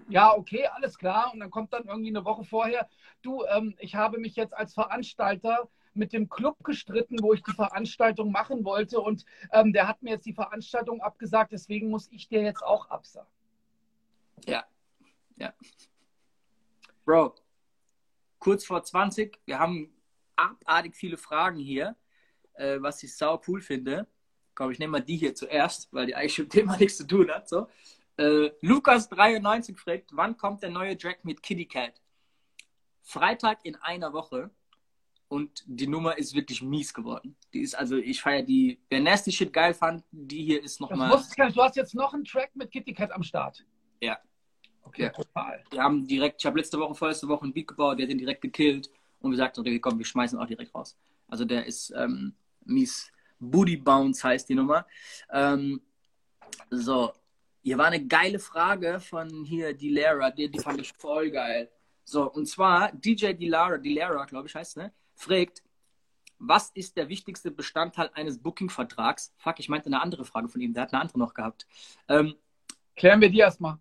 ja, 0.09 0.35
okay, 0.35 0.65
alles 0.73 0.97
klar. 0.97 1.31
Und 1.31 1.39
dann 1.39 1.51
kommt 1.51 1.71
dann 1.71 1.85
irgendwie 1.85 2.09
eine 2.09 2.25
Woche 2.25 2.45
vorher, 2.45 2.89
du, 3.21 3.43
ähm, 3.45 3.75
ich 3.77 3.93
habe 3.93 4.17
mich 4.17 4.35
jetzt 4.35 4.55
als 4.55 4.73
Veranstalter 4.73 5.69
mit 5.95 6.13
dem 6.13 6.29
Club 6.29 6.63
gestritten, 6.63 7.21
wo 7.21 7.33
ich 7.33 7.43
die 7.43 7.53
Veranstaltung 7.53 8.31
machen 8.31 8.63
wollte. 8.65 8.99
Und 8.99 9.25
ähm, 9.51 9.73
der 9.73 9.87
hat 9.87 10.01
mir 10.01 10.11
jetzt 10.11 10.25
die 10.25 10.33
Veranstaltung 10.33 11.01
abgesagt, 11.01 11.51
deswegen 11.51 11.89
muss 11.89 12.11
ich 12.11 12.27
dir 12.27 12.41
jetzt 12.41 12.63
auch 12.63 12.89
absagen. 12.89 13.29
Ja, 14.45 14.65
ja. 15.37 15.53
Bro, 17.05 17.35
kurz 18.39 18.65
vor 18.65 18.83
20, 18.83 19.39
wir 19.45 19.59
haben 19.59 19.93
abartig 20.35 20.95
viele 20.95 21.17
Fragen 21.17 21.59
hier, 21.59 21.95
äh, 22.53 22.77
was 22.81 23.01
ich 23.03 23.15
sau 23.15 23.41
cool 23.47 23.61
finde. 23.61 24.07
Komm, 24.53 24.71
ich 24.71 24.79
nehme 24.79 24.91
mal 24.91 25.01
die 25.01 25.17
hier 25.17 25.35
zuerst, 25.35 25.91
weil 25.93 26.05
die 26.05 26.15
eigentlich 26.15 26.37
mit 26.39 26.53
dem 26.53 26.59
Thema 26.59 26.77
nichts 26.77 26.97
zu 26.97 27.07
tun 27.07 27.29
hat. 27.29 27.49
So. 27.49 27.67
Äh, 28.17 28.51
Lukas93 28.61 29.77
fragt, 29.77 30.11
wann 30.13 30.37
kommt 30.37 30.63
der 30.63 30.69
neue 30.69 30.97
Track 30.97 31.25
mit 31.25 31.43
Kitty 31.43 31.65
Cat? 31.65 32.01
Freitag 33.01 33.59
in 33.63 33.75
einer 33.75 34.13
Woche 34.13 34.49
und 35.27 35.63
die 35.65 35.87
Nummer 35.87 36.17
ist 36.17 36.35
wirklich 36.35 36.61
mies 36.61 36.93
geworden. 36.93 37.35
Die 37.53 37.61
ist 37.61 37.75
also, 37.75 37.97
ich 37.97 38.21
feiere 38.21 38.43
die. 38.43 38.79
Wer 38.89 39.01
Nasty 39.01 39.31
Shit 39.31 39.51
geil 39.51 39.73
fand, 39.73 40.03
die 40.11 40.43
hier 40.43 40.63
ist 40.63 40.79
nochmal. 40.79 41.09
Du 41.09 41.61
hast 41.61 41.75
jetzt 41.75 41.95
noch 41.95 42.13
einen 42.13 42.25
Track 42.25 42.55
mit 42.55 42.71
Kitty 42.71 42.93
Cat 42.93 43.11
am 43.11 43.23
Start. 43.23 43.65
Ja. 44.01 44.17
Okay, 44.83 45.03
ja. 45.03 45.09
total. 45.09 45.63
Wir 45.71 45.81
haben 45.81 46.05
direkt, 46.05 46.41
ich 46.41 46.45
habe 46.45 46.59
letzte 46.59 46.79
Woche, 46.79 46.93
vorletzte 46.93 47.27
Woche 47.27 47.45
ein 47.45 47.53
Beat 47.53 47.67
gebaut, 47.67 47.97
der 47.97 48.05
hat 48.05 48.11
den 48.11 48.19
direkt 48.19 48.41
gekillt. 48.41 48.89
Und 49.19 49.31
wir 49.31 49.37
sagten, 49.37 49.61
okay, 49.61 49.79
komm, 49.79 49.97
wir 49.97 50.05
schmeißen 50.05 50.37
auch 50.37 50.45
direkt 50.45 50.75
raus. 50.75 50.95
Also 51.27 51.43
der 51.43 51.65
ist 51.65 51.91
ähm, 51.97 52.35
mies 52.63 53.11
Booty 53.39 53.77
Bounce 53.77 54.23
heißt 54.23 54.47
die 54.47 54.55
Nummer. 54.55 54.85
Ähm, 55.31 55.81
so, 56.69 57.13
hier 57.63 57.77
war 57.77 57.87
eine 57.87 58.05
geile 58.05 58.39
Frage 58.39 58.99
von 58.99 59.43
hier 59.43 59.73
Dilara, 59.73 60.31
die, 60.31 60.49
die 60.49 60.59
fand 60.59 60.79
ich 60.79 60.93
voll 60.93 61.31
geil. 61.31 61.69
So, 62.03 62.31
und 62.31 62.45
zwar 62.47 62.91
DJ 62.91 63.33
Dilara, 63.33 63.77
Dilara, 63.77 64.25
glaube 64.25 64.47
ich, 64.47 64.55
heißt, 64.55 64.77
ne? 64.77 64.93
Fragt, 65.15 65.63
was 66.37 66.69
ist 66.71 66.97
der 66.97 67.09
wichtigste 67.09 67.51
Bestandteil 67.51 68.09
eines 68.13 68.41
Booking-Vertrags? 68.41 69.33
Fuck, 69.37 69.59
ich 69.59 69.69
meinte 69.69 69.87
eine 69.87 70.01
andere 70.01 70.25
Frage 70.25 70.49
von 70.49 70.61
ihm, 70.61 70.73
der 70.73 70.83
hat 70.83 70.93
eine 70.93 71.01
andere 71.01 71.17
noch 71.17 71.33
gehabt. 71.33 71.65
Ähm, 72.07 72.35
Klären 72.95 73.21
wir 73.21 73.29
die 73.29 73.39
erstmal. 73.39 73.77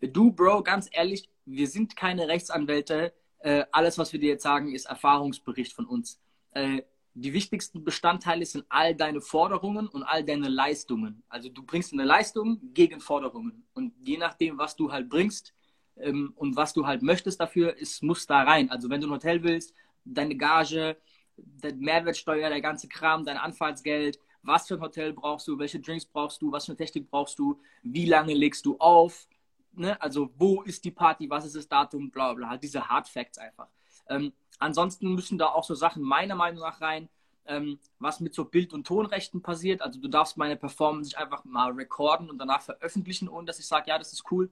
Du, 0.00 0.32
Bro, 0.32 0.62
ganz 0.62 0.88
ehrlich, 0.92 1.28
wir 1.44 1.66
sind 1.66 1.96
keine 1.96 2.28
Rechtsanwälte. 2.28 3.12
Äh, 3.38 3.64
alles, 3.72 3.98
was 3.98 4.12
wir 4.12 4.20
dir 4.20 4.30
jetzt 4.30 4.42
sagen, 4.42 4.74
ist 4.74 4.86
Erfahrungsbericht 4.86 5.72
von 5.72 5.86
uns. 5.86 6.20
Äh, 6.52 6.82
die 7.14 7.32
wichtigsten 7.32 7.84
Bestandteile 7.84 8.44
sind 8.44 8.64
all 8.68 8.94
deine 8.94 9.20
Forderungen 9.20 9.86
und 9.86 10.02
all 10.02 10.24
deine 10.24 10.48
Leistungen. 10.48 11.22
Also 11.28 11.48
du 11.48 11.62
bringst 11.62 11.92
eine 11.92 12.04
Leistung 12.04 12.60
gegen 12.74 13.00
Forderungen. 13.00 13.66
Und 13.72 13.94
je 14.00 14.18
nachdem, 14.18 14.58
was 14.58 14.74
du 14.74 14.90
halt 14.90 15.08
bringst 15.08 15.54
ähm, 15.96 16.32
und 16.34 16.56
was 16.56 16.72
du 16.72 16.86
halt 16.86 17.02
möchtest 17.02 17.40
dafür, 17.40 17.76
ist, 17.76 18.02
muss 18.02 18.26
da 18.26 18.42
rein. 18.42 18.68
Also 18.70 18.90
wenn 18.90 19.00
du 19.00 19.06
ein 19.06 19.12
Hotel 19.12 19.44
willst, 19.44 19.74
deine 20.04 20.36
Gage, 20.36 20.96
die 21.36 21.72
Mehrwertsteuer, 21.72 22.48
der 22.48 22.60
ganze 22.60 22.88
Kram, 22.88 23.24
dein 23.24 23.36
Anfahrtsgeld, 23.36 24.18
was 24.42 24.68
für 24.68 24.74
ein 24.74 24.80
Hotel 24.80 25.12
brauchst 25.12 25.48
du, 25.48 25.58
welche 25.58 25.80
Drinks 25.80 26.04
brauchst 26.04 26.40
du, 26.42 26.52
was 26.52 26.66
für 26.66 26.72
eine 26.72 26.76
Technik 26.76 27.10
brauchst 27.10 27.38
du, 27.38 27.60
wie 27.82 28.06
lange 28.06 28.34
legst 28.34 28.66
du 28.66 28.76
auf, 28.78 29.26
ne? 29.72 30.00
also 30.00 30.30
wo 30.36 30.62
ist 30.62 30.84
die 30.84 30.90
Party, 30.90 31.28
was 31.28 31.46
ist 31.46 31.56
das 31.56 31.68
Datum, 31.68 32.10
bla 32.10 32.34
bla, 32.34 32.56
diese 32.56 32.86
Hard 32.88 33.08
Facts 33.08 33.38
einfach. 33.38 33.68
Ähm, 34.08 34.32
ansonsten 34.58 35.14
müssen 35.14 35.38
da 35.38 35.46
auch 35.46 35.64
so 35.64 35.74
Sachen 35.74 36.02
meiner 36.02 36.34
Meinung 36.34 36.60
nach 36.60 36.80
rein, 36.80 37.08
ähm, 37.46 37.78
was 37.98 38.20
mit 38.20 38.34
so 38.34 38.44
Bild- 38.44 38.72
und 38.72 38.86
Tonrechten 38.86 39.42
passiert. 39.42 39.82
Also 39.82 40.00
du 40.00 40.08
darfst 40.08 40.36
meine 40.36 40.56
Performance 40.56 41.16
einfach 41.16 41.44
mal 41.44 41.72
recorden 41.72 42.30
und 42.30 42.38
danach 42.38 42.62
veröffentlichen, 42.62 43.28
ohne 43.28 43.46
dass 43.46 43.58
ich 43.58 43.66
sage, 43.66 43.88
ja, 43.88 43.98
das 43.98 44.12
ist 44.12 44.24
cool. 44.30 44.50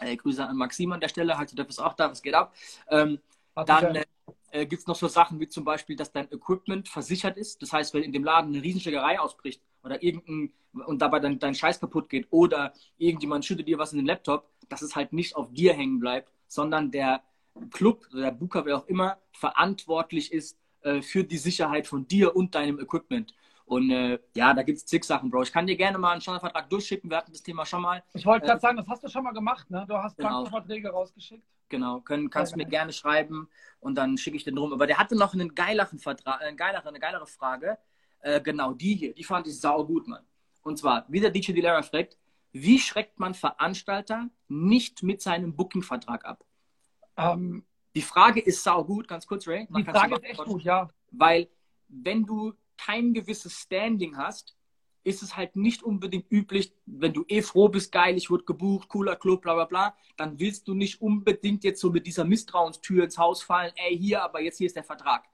Äh, 0.00 0.16
Grüße 0.16 0.46
an 0.46 0.56
Maxim 0.56 0.92
an 0.92 1.00
der 1.00 1.08
Stelle, 1.08 1.36
halt, 1.36 1.56
du 1.56 1.62
ist 1.62 1.80
auch 1.80 1.94
da, 1.94 2.10
was 2.10 2.22
geht 2.22 2.34
ab. 2.34 2.54
Ähm, 2.88 3.20
dann 3.66 3.96
äh, 3.96 4.04
äh, 4.50 4.66
gibt 4.66 4.80
es 4.80 4.86
noch 4.86 4.96
so 4.96 5.08
Sachen 5.08 5.40
wie 5.40 5.48
zum 5.48 5.64
Beispiel, 5.64 5.96
dass 5.96 6.12
dein 6.12 6.30
Equipment 6.32 6.88
versichert 6.88 7.36
ist. 7.36 7.62
Das 7.62 7.72
heißt, 7.72 7.94
wenn 7.94 8.02
in 8.02 8.12
dem 8.12 8.24
Laden 8.24 8.54
eine 8.54 8.62
Riesenschlägerei 8.62 9.20
ausbricht 9.20 9.62
oder 9.82 10.02
irgendein 10.02 10.52
und 10.86 11.00
dabei 11.00 11.18
dein, 11.20 11.38
dein 11.38 11.54
Scheiß 11.54 11.80
kaputt 11.80 12.08
geht 12.08 12.26
oder 12.30 12.72
irgendjemand 12.98 13.44
schüttet 13.44 13.68
dir 13.68 13.78
was 13.78 13.92
in 13.92 13.98
den 13.98 14.06
Laptop, 14.06 14.48
dass 14.68 14.82
es 14.82 14.94
halt 14.94 15.12
nicht 15.12 15.34
auf 15.34 15.52
dir 15.52 15.72
hängen 15.74 15.98
bleibt, 15.98 16.30
sondern 16.46 16.90
der 16.90 17.22
Club 17.72 18.06
oder 18.12 18.22
der 18.22 18.30
Booker, 18.30 18.64
wer 18.64 18.76
auch 18.76 18.86
immer, 18.86 19.18
verantwortlich 19.32 20.32
ist 20.32 20.58
äh, 20.82 21.02
für 21.02 21.24
die 21.24 21.38
Sicherheit 21.38 21.86
von 21.86 22.06
dir 22.06 22.36
und 22.36 22.54
deinem 22.54 22.78
Equipment. 22.78 23.34
Und 23.68 23.90
äh, 23.90 24.18
ja, 24.34 24.54
da 24.54 24.62
gibt 24.62 24.78
es 24.78 24.86
zig 24.86 25.04
Sachen, 25.04 25.28
Bro. 25.30 25.42
Ich 25.42 25.52
kann 25.52 25.66
dir 25.66 25.76
gerne 25.76 25.98
mal 25.98 26.12
einen 26.12 26.22
Standardvertrag 26.22 26.70
durchschicken. 26.70 27.10
Wir 27.10 27.18
hatten 27.18 27.32
das 27.32 27.42
Thema 27.42 27.66
schon 27.66 27.82
mal. 27.82 28.02
Ich 28.14 28.24
wollte 28.24 28.46
gerade 28.46 28.58
äh, 28.58 28.62
sagen, 28.62 28.78
das 28.78 28.88
hast 28.88 29.04
du 29.04 29.08
schon 29.08 29.22
mal 29.22 29.32
gemacht, 29.32 29.70
ne? 29.70 29.84
Du 29.86 29.94
hast 29.94 30.16
genau. 30.16 30.46
Verträge 30.46 30.88
rausgeschickt. 30.88 31.44
Genau, 31.68 32.00
können, 32.00 32.30
kannst 32.30 32.52
du 32.52 32.56
mir 32.56 32.64
gerne 32.64 32.94
schreiben 32.94 33.50
und 33.80 33.94
dann 33.94 34.16
schicke 34.16 34.38
ich 34.38 34.44
den 34.44 34.56
rum. 34.56 34.72
Aber 34.72 34.86
der 34.86 34.96
hatte 34.96 35.16
noch 35.16 35.34
einen 35.34 35.54
geileren 35.54 35.98
Vertrag, 35.98 36.40
eine 36.40 36.56
geilere, 36.56 36.88
eine 36.88 36.98
geilere 36.98 37.26
Frage. 37.26 37.76
Äh, 38.20 38.40
genau, 38.40 38.72
die 38.72 38.94
hier, 38.94 39.12
die 39.12 39.24
fand 39.24 39.46
ich 39.46 39.60
sau 39.60 39.84
gut, 39.84 40.08
Mann. 40.08 40.24
Und 40.62 40.78
zwar, 40.78 41.04
wie 41.08 41.20
der 41.20 41.30
DJ 41.30 41.52
Dilera 41.52 41.82
fragt, 41.82 42.16
wie 42.52 42.78
schreckt 42.78 43.18
man 43.18 43.34
Veranstalter 43.34 44.30
nicht 44.48 45.02
mit 45.02 45.20
seinem 45.20 45.54
Booking-Vertrag 45.54 46.24
ab? 46.24 46.42
Ähm, 47.18 47.66
die 47.94 48.00
Frage 48.00 48.40
ist 48.40 48.62
sau 48.62 48.82
gut, 48.82 49.06
ganz 49.06 49.26
kurz, 49.26 49.46
Ray. 49.46 49.68
Die 49.68 49.84
Frage 49.84 50.14
ist 50.14 50.24
echt 50.24 50.44
gut, 50.44 50.62
ja. 50.62 50.88
Weil, 51.10 51.48
wenn 51.88 52.24
du 52.24 52.54
kein 52.78 53.12
gewisses 53.12 53.52
Standing 53.52 54.16
hast, 54.16 54.56
ist 55.04 55.22
es 55.22 55.36
halt 55.36 55.56
nicht 55.56 55.82
unbedingt 55.82 56.30
üblich, 56.30 56.72
wenn 56.86 57.12
du 57.12 57.24
eh 57.28 57.42
froh 57.42 57.68
bist, 57.68 57.92
geil, 57.92 58.16
ich 58.16 58.30
wurde 58.30 58.44
gebucht, 58.44 58.88
cooler 58.88 59.16
Club, 59.16 59.42
bla 59.42 59.54
bla 59.54 59.64
bla, 59.64 59.96
dann 60.16 60.38
willst 60.38 60.68
du 60.68 60.74
nicht 60.74 61.00
unbedingt 61.00 61.64
jetzt 61.64 61.80
so 61.80 61.90
mit 61.90 62.06
dieser 62.06 62.24
Misstrauenstür 62.24 63.04
ins 63.04 63.18
Haus 63.18 63.42
fallen, 63.42 63.72
ey, 63.76 63.96
hier, 63.96 64.22
aber 64.22 64.40
jetzt 64.40 64.58
hier 64.58 64.66
ist 64.66 64.76
der 64.76 64.84
Vertrag. 64.84 65.24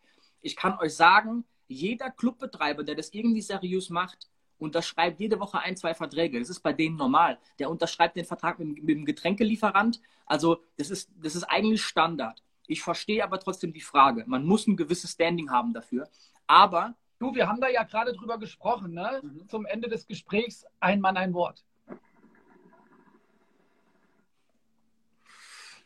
Ich 0.43 0.57
kann 0.57 0.79
euch 0.79 0.95
sagen, 0.95 1.45
jeder 1.67 2.11
Clubbetreiber, 2.11 2.85
der 2.85 2.95
das 2.95 3.13
irgendwie 3.13 3.41
seriös 3.41 3.91
macht, 3.91 4.29
unterschreibt 4.59 5.21
jede 5.21 5.41
Woche 5.41 5.59
ein, 5.59 5.77
zwei 5.77 5.95
Verträge. 5.95 6.39
Das 6.39 6.51
ist 6.51 6.61
bei 6.61 6.73
denen 6.73 6.97
normal. 6.97 7.39
Der 7.59 7.71
unterschreibt 7.71 8.17
den 8.17 8.25
Vertrag 8.25 8.59
mit, 8.59 8.83
mit 8.83 8.97
dem 8.97 9.05
Getränkelieferant. 9.05 10.01
Also 10.27 10.63
das 10.77 10.91
ist, 10.91 11.11
das 11.21 11.35
ist 11.35 11.45
eigentlich 11.45 11.83
Standard. 11.83 12.43
Ich 12.67 12.83
verstehe 12.83 13.25
aber 13.25 13.41
trotzdem 13.41 13.73
die 13.73 13.81
Frage. 13.81 14.25
Man 14.27 14.45
muss 14.45 14.67
ein 14.67 14.77
gewisses 14.77 15.13
Standing 15.13 15.51
haben 15.51 15.73
dafür. 15.73 16.09
Aber. 16.47 16.95
Du, 17.19 17.35
wir 17.35 17.49
haben 17.49 17.61
da 17.61 17.69
ja 17.69 17.85
gerade 17.85 18.13
drüber 18.13 18.39
gesprochen, 18.39 18.93
ne? 18.93 19.21
Mhm. 19.23 19.49
Zum 19.49 19.67
Ende 19.67 19.89
des 19.89 20.07
Gesprächs 20.07 20.67
ein 20.81 21.01
Mann, 21.01 21.17
ein 21.17 21.33
Wort. 21.33 21.65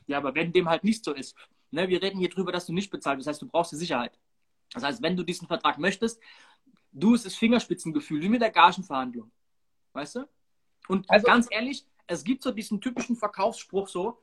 Ja, 0.06 0.16
aber 0.18 0.34
wenn 0.34 0.52
dem 0.52 0.68
halt 0.68 0.84
nicht 0.84 1.04
so 1.04 1.12
ist, 1.12 1.36
ne, 1.70 1.88
wir 1.88 2.02
reden 2.02 2.18
hier 2.18 2.30
drüber, 2.30 2.50
dass 2.50 2.66
du 2.66 2.72
nicht 2.72 2.90
bezahlst, 2.90 3.20
das 3.20 3.34
heißt, 3.34 3.42
du 3.42 3.46
brauchst 3.46 3.72
die 3.72 3.76
Sicherheit. 3.76 4.18
Das 4.72 4.82
heißt, 4.82 5.02
wenn 5.02 5.16
du 5.16 5.22
diesen 5.22 5.46
Vertrag 5.46 5.78
möchtest, 5.78 6.20
du 6.92 7.14
es 7.14 7.26
ist 7.26 7.36
Fingerspitzengefühl, 7.36 8.22
wie 8.22 8.28
mit 8.28 8.40
der 8.40 8.50
Gagenverhandlung. 8.50 9.30
Weißt 9.92 10.16
du? 10.16 10.28
Und 10.88 11.08
also, 11.10 11.26
ganz 11.26 11.46
ehrlich, 11.50 11.84
es 12.06 12.24
gibt 12.24 12.42
so 12.42 12.50
diesen 12.50 12.80
typischen 12.80 13.16
Verkaufsspruch 13.16 13.88
so, 13.88 14.18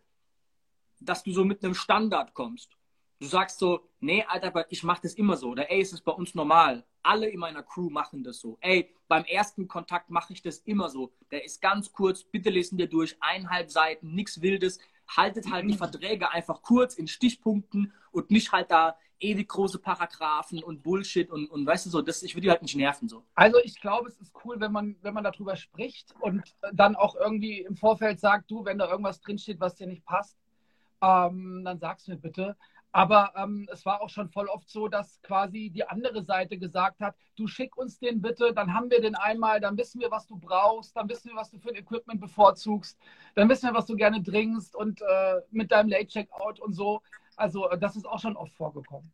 dass 0.99 1.23
du 1.23 1.31
so 1.31 1.45
mit 1.45 1.63
einem 1.63 1.75
Standard 1.75 2.33
kommst. 2.33 2.71
Du 3.19 3.27
sagst 3.27 3.59
so, 3.59 3.87
nee, 3.99 4.25
Alter, 4.27 4.47
aber 4.47 4.71
ich 4.71 4.83
mache 4.83 5.01
das 5.03 5.13
immer 5.13 5.37
so. 5.37 5.49
Oder 5.49 5.71
ey, 5.71 5.81
es 5.81 5.93
ist 5.93 6.01
bei 6.01 6.11
uns 6.11 6.35
normal. 6.35 6.83
Alle 7.01 7.27
in 7.27 7.39
meiner 7.39 7.63
Crew 7.63 7.89
machen 7.89 8.23
das 8.23 8.39
so. 8.39 8.57
Ey, 8.61 8.93
beim 9.07 9.23
ersten 9.23 9.67
Kontakt 9.67 10.09
mache 10.09 10.33
ich 10.33 10.41
das 10.41 10.59
immer 10.59 10.89
so. 10.89 11.13
Der 11.31 11.45
ist 11.45 11.61
ganz 11.61 11.91
kurz, 11.91 12.23
bitte 12.23 12.49
lesen 12.49 12.77
wir 12.77 12.87
durch, 12.87 13.15
eineinhalb 13.21 13.71
Seiten, 13.71 14.13
nichts 14.13 14.41
Wildes. 14.41 14.79
Haltet 15.07 15.49
halt 15.49 15.69
die. 15.69 15.77
Verträge 15.77 16.31
einfach 16.31 16.61
kurz 16.61 16.95
in 16.95 17.07
Stichpunkten 17.07 17.93
und 18.11 18.31
nicht 18.31 18.51
halt 18.51 18.71
da 18.71 18.97
ewig 19.19 19.47
große 19.47 19.79
Paragraphen 19.79 20.63
und 20.63 20.83
Bullshit 20.83 21.29
und, 21.29 21.49
und 21.49 21.65
weißt 21.65 21.85
du 21.85 21.89
so, 21.89 22.01
das, 22.01 22.23
ich 22.23 22.35
würde 22.35 22.41
die 22.41 22.49
halt 22.49 22.61
nicht 22.61 22.75
nerven 22.75 23.07
so. 23.07 23.23
Also 23.33 23.57
ich 23.63 23.79
glaube, 23.79 24.09
es 24.09 24.19
ist 24.19 24.33
cool, 24.43 24.59
wenn 24.59 24.71
man, 24.71 24.95
wenn 25.01 25.13
man 25.13 25.23
darüber 25.23 25.55
spricht 25.55 26.13
und 26.19 26.43
dann 26.73 26.95
auch 26.95 27.15
irgendwie 27.15 27.61
im 27.61 27.75
Vorfeld 27.75 28.19
sagt, 28.19 28.51
du, 28.51 28.65
wenn 28.65 28.77
da 28.77 28.89
irgendwas 28.89 29.21
drinsteht, 29.21 29.59
was 29.59 29.75
dir 29.75 29.87
nicht 29.87 30.05
passt, 30.05 30.37
ähm, 31.01 31.63
dann 31.63 31.79
sag's 31.79 32.07
mir 32.07 32.17
bitte. 32.17 32.57
Aber 32.95 33.33
ähm, 33.35 33.67
es 33.73 33.85
war 33.85 33.99
auch 33.99 34.09
schon 34.09 34.29
voll 34.29 34.47
oft 34.47 34.69
so, 34.69 34.87
dass 34.87 35.21
quasi 35.21 35.69
die 35.69 35.85
andere 35.85 36.23
Seite 36.23 36.57
gesagt 36.57 37.01
hat, 37.01 37.13
du 37.35 37.45
schick 37.45 37.75
uns 37.75 37.99
den 37.99 38.21
bitte, 38.21 38.53
dann 38.53 38.73
haben 38.73 38.89
wir 38.89 39.01
den 39.01 39.15
einmal, 39.15 39.59
dann 39.59 39.77
wissen 39.77 39.99
wir, 39.99 40.11
was 40.11 40.27
du 40.27 40.37
brauchst, 40.37 40.95
dann 40.95 41.09
wissen 41.09 41.31
wir, 41.31 41.35
was 41.35 41.51
du 41.51 41.59
für 41.59 41.71
ein 41.71 41.75
Equipment 41.75 42.21
bevorzugst, 42.21 42.97
dann 43.33 43.49
wissen 43.49 43.67
wir, 43.67 43.73
was 43.73 43.85
du 43.85 43.97
gerne 43.97 44.21
dringst 44.21 44.77
und 44.77 45.01
äh, 45.01 45.41
mit 45.51 45.73
deinem 45.73 45.89
Late-Checkout 45.89 46.61
und 46.61 46.71
so. 46.71 47.01
Also 47.35 47.69
äh, 47.69 47.77
das 47.77 47.97
ist 47.97 48.05
auch 48.05 48.21
schon 48.21 48.37
oft 48.37 48.53
vorgekommen. 48.53 49.11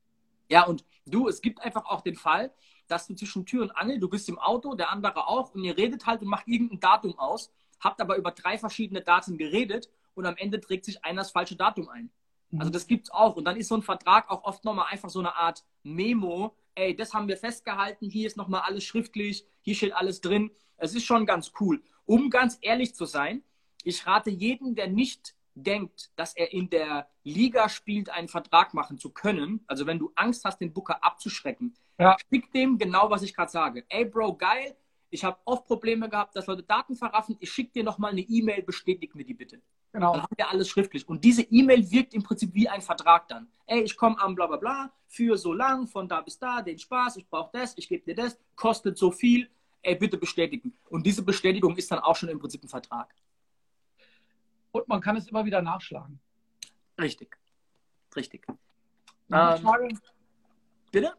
Ja, 0.47 0.67
und 0.67 0.85
du, 1.07 1.27
es 1.27 1.41
gibt 1.41 1.59
einfach 1.63 1.85
auch 1.85 2.01
den 2.01 2.15
Fall, 2.15 2.53
dass 2.87 3.07
du 3.07 3.15
zwischen 3.15 3.47
Tür 3.47 3.63
und 3.63 3.71
Angel, 3.71 3.97
du 3.97 4.09
bist 4.09 4.29
im 4.29 4.37
Auto, 4.37 4.75
der 4.75 4.91
andere 4.91 5.27
auch, 5.27 5.55
und 5.55 5.63
ihr 5.63 5.75
redet 5.75 6.05
halt 6.05 6.21
und 6.21 6.27
macht 6.27 6.47
irgendein 6.47 6.81
Datum 6.81 7.17
aus, 7.17 7.51
habt 7.79 7.99
aber 7.99 8.17
über 8.17 8.29
drei 8.29 8.59
verschiedene 8.59 9.01
Daten 9.01 9.39
geredet 9.39 9.89
und 10.13 10.27
am 10.27 10.37
Ende 10.37 10.61
trägt 10.61 10.85
sich 10.85 11.03
einer 11.03 11.23
das 11.23 11.31
falsche 11.31 11.55
Datum 11.55 11.89
ein. 11.89 12.11
Also 12.57 12.69
mhm. 12.69 12.73
das 12.73 12.87
gibt 12.87 13.07
es 13.07 13.11
auch. 13.11 13.35
Und 13.35 13.45
dann 13.45 13.57
ist 13.57 13.67
so 13.67 13.75
ein 13.75 13.81
Vertrag 13.81 14.29
auch 14.29 14.43
oft 14.43 14.63
nochmal 14.65 14.87
einfach 14.89 15.09
so 15.09 15.19
eine 15.19 15.35
Art 15.35 15.63
Memo. 15.83 16.55
Ey, 16.75 16.95
das 16.95 17.13
haben 17.13 17.27
wir 17.27 17.37
festgehalten, 17.37 18.09
hier 18.09 18.27
ist 18.27 18.37
nochmal 18.37 18.61
alles 18.61 18.83
schriftlich, 18.83 19.45
hier 19.61 19.75
steht 19.75 19.93
alles 19.93 20.21
drin. 20.21 20.51
Es 20.77 20.95
ist 20.95 21.05
schon 21.05 21.25
ganz 21.25 21.51
cool. 21.59 21.81
Um 22.05 22.29
ganz 22.29 22.57
ehrlich 22.61 22.95
zu 22.95 23.05
sein, 23.05 23.43
ich 23.83 24.05
rate 24.07 24.29
jeden, 24.29 24.75
der 24.75 24.87
nicht 24.87 25.35
denkt, 25.53 26.11
dass 26.15 26.35
er 26.35 26.53
in 26.53 26.69
der 26.69 27.09
Liga 27.23 27.69
spielt, 27.69 28.09
einen 28.09 28.27
Vertrag 28.27 28.73
machen 28.73 28.97
zu 28.97 29.11
können, 29.11 29.63
also 29.67 29.85
wenn 29.85 29.99
du 29.99 30.11
Angst 30.15 30.45
hast, 30.45 30.59
den 30.59 30.73
Booker 30.73 31.03
abzuschrecken, 31.03 31.73
ja. 31.99 32.15
schick 32.29 32.51
dem 32.53 32.77
genau, 32.77 33.09
was 33.09 33.21
ich 33.21 33.35
gerade 33.35 33.51
sage. 33.51 33.85
Ey, 33.89 34.05
Bro, 34.05 34.37
geil, 34.37 34.75
ich 35.09 35.23
habe 35.23 35.37
oft 35.45 35.65
Probleme 35.65 36.09
gehabt, 36.09 36.35
dass 36.35 36.47
Leute 36.47 36.63
Daten 36.63 36.95
verraffen. 36.95 37.35
Ich 37.39 37.51
schicke 37.51 37.73
dir 37.73 37.83
nochmal 37.83 38.11
eine 38.11 38.21
E-Mail, 38.21 38.63
bestätigt 38.63 39.13
mir 39.13 39.25
die 39.25 39.33
bitte. 39.33 39.61
Genau. 39.93 40.13
Dann 40.13 40.23
haben 40.23 40.37
wir 40.37 40.49
alles 40.49 40.69
schriftlich. 40.69 41.07
Und 41.07 41.23
diese 41.23 41.41
E-Mail 41.41 41.89
wirkt 41.91 42.13
im 42.13 42.23
Prinzip 42.23 42.53
wie 42.53 42.69
ein 42.69 42.81
Vertrag 42.81 43.27
dann. 43.27 43.47
Ey, 43.65 43.81
ich 43.81 43.97
komme 43.97 44.19
am 44.19 44.35
bla 44.35 44.47
bla 44.47 44.57
bla 44.57 44.93
für 45.07 45.37
so 45.37 45.51
lang, 45.53 45.87
von 45.87 46.07
da 46.07 46.21
bis 46.21 46.39
da, 46.39 46.61
den 46.61 46.79
Spaß, 46.79 47.17
ich 47.17 47.27
brauche 47.27 47.49
das, 47.51 47.77
ich 47.77 47.89
gebe 47.89 48.05
dir 48.05 48.15
das, 48.15 48.39
kostet 48.55 48.97
so 48.97 49.11
viel, 49.11 49.49
ey, 49.81 49.95
bitte 49.95 50.17
bestätigen. 50.17 50.73
Und 50.89 51.05
diese 51.05 51.23
Bestätigung 51.23 51.75
ist 51.75 51.91
dann 51.91 51.99
auch 51.99 52.15
schon 52.15 52.29
im 52.29 52.39
Prinzip 52.39 52.63
ein 52.63 52.69
Vertrag. 52.69 53.13
Und 54.71 54.87
man 54.87 55.01
kann 55.01 55.17
es 55.17 55.27
immer 55.27 55.43
wieder 55.43 55.61
nachschlagen. 55.61 56.19
Richtig. 56.97 57.37
Richtig. 58.15 58.47
Ähm, 58.47 59.57
Frage? 59.57 59.89
Bitte? 60.91 61.13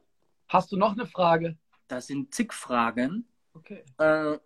Hast 0.49 0.73
du 0.73 0.77
noch 0.77 0.93
eine 0.93 1.07
Frage? 1.07 1.59
Das 1.89 2.07
sind 2.07 2.35
zig 2.35 2.53
Fragen. 2.55 3.27
Okay. 3.55 3.85
Äh, 3.99 4.39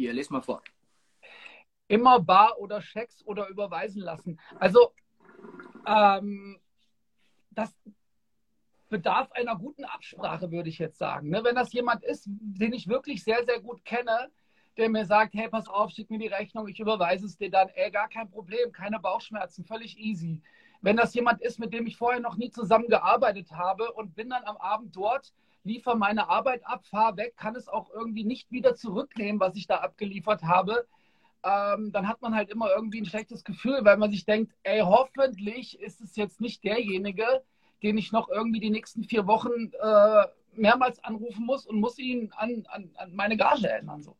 hier, 0.00 0.12
les 0.12 0.30
mal 0.30 0.42
vor. 0.42 0.62
Immer 1.88 2.20
bar 2.20 2.58
oder 2.58 2.80
Schecks 2.80 3.24
oder 3.26 3.48
überweisen 3.48 4.02
lassen. 4.02 4.40
Also 4.58 4.92
ähm, 5.86 6.58
das 7.50 7.74
bedarf 8.88 9.30
einer 9.32 9.56
guten 9.56 9.84
Absprache, 9.84 10.50
würde 10.50 10.68
ich 10.68 10.78
jetzt 10.78 10.98
sagen. 10.98 11.28
Ne? 11.28 11.44
Wenn 11.44 11.54
das 11.54 11.72
jemand 11.72 12.02
ist, 12.02 12.24
den 12.26 12.72
ich 12.72 12.88
wirklich 12.88 13.22
sehr, 13.22 13.44
sehr 13.44 13.60
gut 13.60 13.84
kenne, 13.84 14.30
der 14.76 14.88
mir 14.88 15.04
sagt, 15.04 15.34
hey, 15.34 15.48
pass 15.48 15.68
auf, 15.68 15.90
schick 15.90 16.10
mir 16.10 16.18
die 16.18 16.28
Rechnung, 16.28 16.66
ich 16.68 16.80
überweise 16.80 17.26
es 17.26 17.36
dir 17.36 17.50
dann, 17.50 17.68
ey, 17.74 17.90
gar 17.90 18.08
kein 18.08 18.30
Problem, 18.30 18.72
keine 18.72 18.98
Bauchschmerzen, 18.98 19.64
völlig 19.64 19.98
easy. 19.98 20.42
Wenn 20.80 20.96
das 20.96 21.12
jemand 21.14 21.42
ist, 21.42 21.58
mit 21.58 21.74
dem 21.74 21.86
ich 21.86 21.96
vorher 21.96 22.20
noch 22.20 22.36
nie 22.36 22.50
zusammengearbeitet 22.50 23.52
habe 23.52 23.92
und 23.92 24.14
bin 24.14 24.30
dann 24.30 24.44
am 24.44 24.56
Abend 24.56 24.96
dort, 24.96 25.32
liefere 25.64 25.96
meine 25.96 26.28
Arbeit 26.28 26.66
ab, 26.66 26.86
fahre 26.86 27.16
weg, 27.16 27.36
kann 27.36 27.56
es 27.56 27.68
auch 27.68 27.90
irgendwie 27.90 28.24
nicht 28.24 28.50
wieder 28.50 28.74
zurücknehmen, 28.74 29.40
was 29.40 29.56
ich 29.56 29.66
da 29.66 29.76
abgeliefert 29.76 30.42
habe, 30.42 30.86
ähm, 31.42 31.90
dann 31.92 32.08
hat 32.08 32.20
man 32.20 32.34
halt 32.34 32.50
immer 32.50 32.70
irgendwie 32.70 33.00
ein 33.00 33.06
schlechtes 33.06 33.44
Gefühl, 33.44 33.80
weil 33.82 33.96
man 33.96 34.10
sich 34.10 34.24
denkt, 34.24 34.52
ey, 34.62 34.80
hoffentlich 34.80 35.80
ist 35.80 36.00
es 36.00 36.16
jetzt 36.16 36.40
nicht 36.40 36.64
derjenige, 36.64 37.42
den 37.82 37.96
ich 37.96 38.12
noch 38.12 38.28
irgendwie 38.28 38.60
die 38.60 38.70
nächsten 38.70 39.04
vier 39.04 39.26
Wochen 39.26 39.72
äh, 39.80 40.26
mehrmals 40.54 41.02
anrufen 41.02 41.46
muss 41.46 41.66
und 41.66 41.80
muss 41.80 41.98
ihn 41.98 42.32
an, 42.36 42.66
an, 42.68 42.90
an 42.96 43.14
meine 43.14 43.36
Gage 43.36 43.68
erinnern. 43.68 44.02
So. 44.02 44.16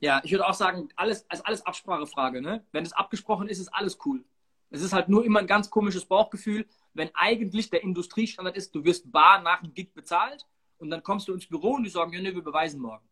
Ja, 0.00 0.20
ich 0.24 0.32
würde 0.32 0.46
auch 0.46 0.54
sagen, 0.54 0.88
alles, 0.96 1.26
ist 1.32 1.46
alles 1.46 1.64
Absprachefrage. 1.64 2.42
Ne? 2.42 2.64
Wenn 2.72 2.84
es 2.84 2.92
abgesprochen 2.92 3.48
ist, 3.48 3.58
ist 3.58 3.72
alles 3.72 3.98
cool. 4.04 4.24
Es 4.70 4.82
ist 4.82 4.92
halt 4.92 5.08
nur 5.08 5.24
immer 5.24 5.38
ein 5.38 5.46
ganz 5.46 5.70
komisches 5.70 6.04
Bauchgefühl, 6.04 6.66
wenn 6.96 7.10
eigentlich 7.14 7.70
der 7.70 7.82
Industriestandard 7.82 8.56
ist, 8.56 8.74
du 8.74 8.84
wirst 8.84 9.10
bar 9.10 9.40
nach 9.42 9.62
dem 9.62 9.74
Gig 9.74 9.92
bezahlt 9.94 10.46
und 10.78 10.90
dann 10.90 11.02
kommst 11.02 11.28
du 11.28 11.34
ins 11.34 11.46
Büro 11.46 11.74
und 11.74 11.84
die 11.84 11.90
sagen, 11.90 12.12
ja, 12.12 12.20
ne, 12.20 12.34
wir 12.34 12.42
beweisen 12.42 12.80
morgen. 12.80 13.06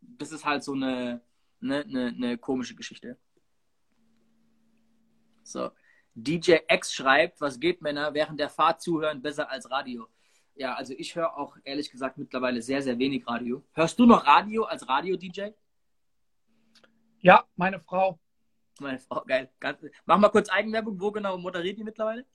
Das 0.00 0.32
ist 0.32 0.44
halt 0.44 0.64
so 0.64 0.72
eine, 0.72 1.20
eine, 1.62 1.82
eine, 1.82 2.06
eine 2.08 2.38
komische 2.38 2.74
Geschichte. 2.74 3.18
So. 5.42 5.70
DJ 6.14 6.56
X 6.68 6.92
schreibt, 6.92 7.40
was 7.40 7.60
geht, 7.60 7.82
Männer, 7.82 8.14
während 8.14 8.40
der 8.40 8.48
Fahrt 8.48 8.82
zuhören 8.82 9.22
besser 9.22 9.50
als 9.50 9.70
Radio. 9.70 10.08
Ja, 10.54 10.74
also 10.74 10.92
ich 10.96 11.14
höre 11.14 11.36
auch 11.36 11.56
ehrlich 11.64 11.90
gesagt 11.90 12.18
mittlerweile 12.18 12.60
sehr, 12.60 12.82
sehr 12.82 12.98
wenig 12.98 13.26
Radio. 13.26 13.64
Hörst 13.72 13.98
du 13.98 14.06
noch 14.06 14.26
Radio 14.26 14.64
als 14.64 14.88
Radio-DJ? 14.88 15.50
Ja, 17.20 17.44
meine 17.56 17.80
Frau. 17.80 18.18
Meine 18.80 18.98
Frau, 18.98 19.22
geil. 19.24 19.50
Mach 20.06 20.18
mal 20.18 20.30
kurz 20.30 20.48
Eigenwerbung. 20.48 21.00
Wo 21.00 21.12
genau 21.12 21.36
moderiert 21.38 21.78
die 21.78 21.84
mittlerweile? 21.84 22.26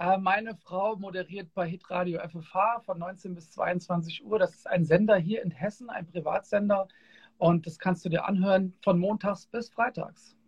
Äh, 0.00 0.16
meine 0.16 0.56
Frau 0.56 0.96
moderiert 0.96 1.52
bei 1.52 1.68
Hitradio 1.68 2.20
FFH 2.26 2.80
von 2.86 2.98
19 2.98 3.34
bis 3.34 3.50
22 3.50 4.24
Uhr. 4.24 4.38
Das 4.38 4.54
ist 4.54 4.66
ein 4.66 4.86
Sender 4.86 5.16
hier 5.16 5.42
in 5.42 5.50
Hessen, 5.50 5.90
ein 5.90 6.06
Privatsender. 6.06 6.88
Und 7.36 7.66
das 7.66 7.78
kannst 7.78 8.06
du 8.06 8.08
dir 8.08 8.24
anhören 8.24 8.72
von 8.82 8.98
montags 8.98 9.46
bis 9.46 9.68
freitags. 9.68 10.38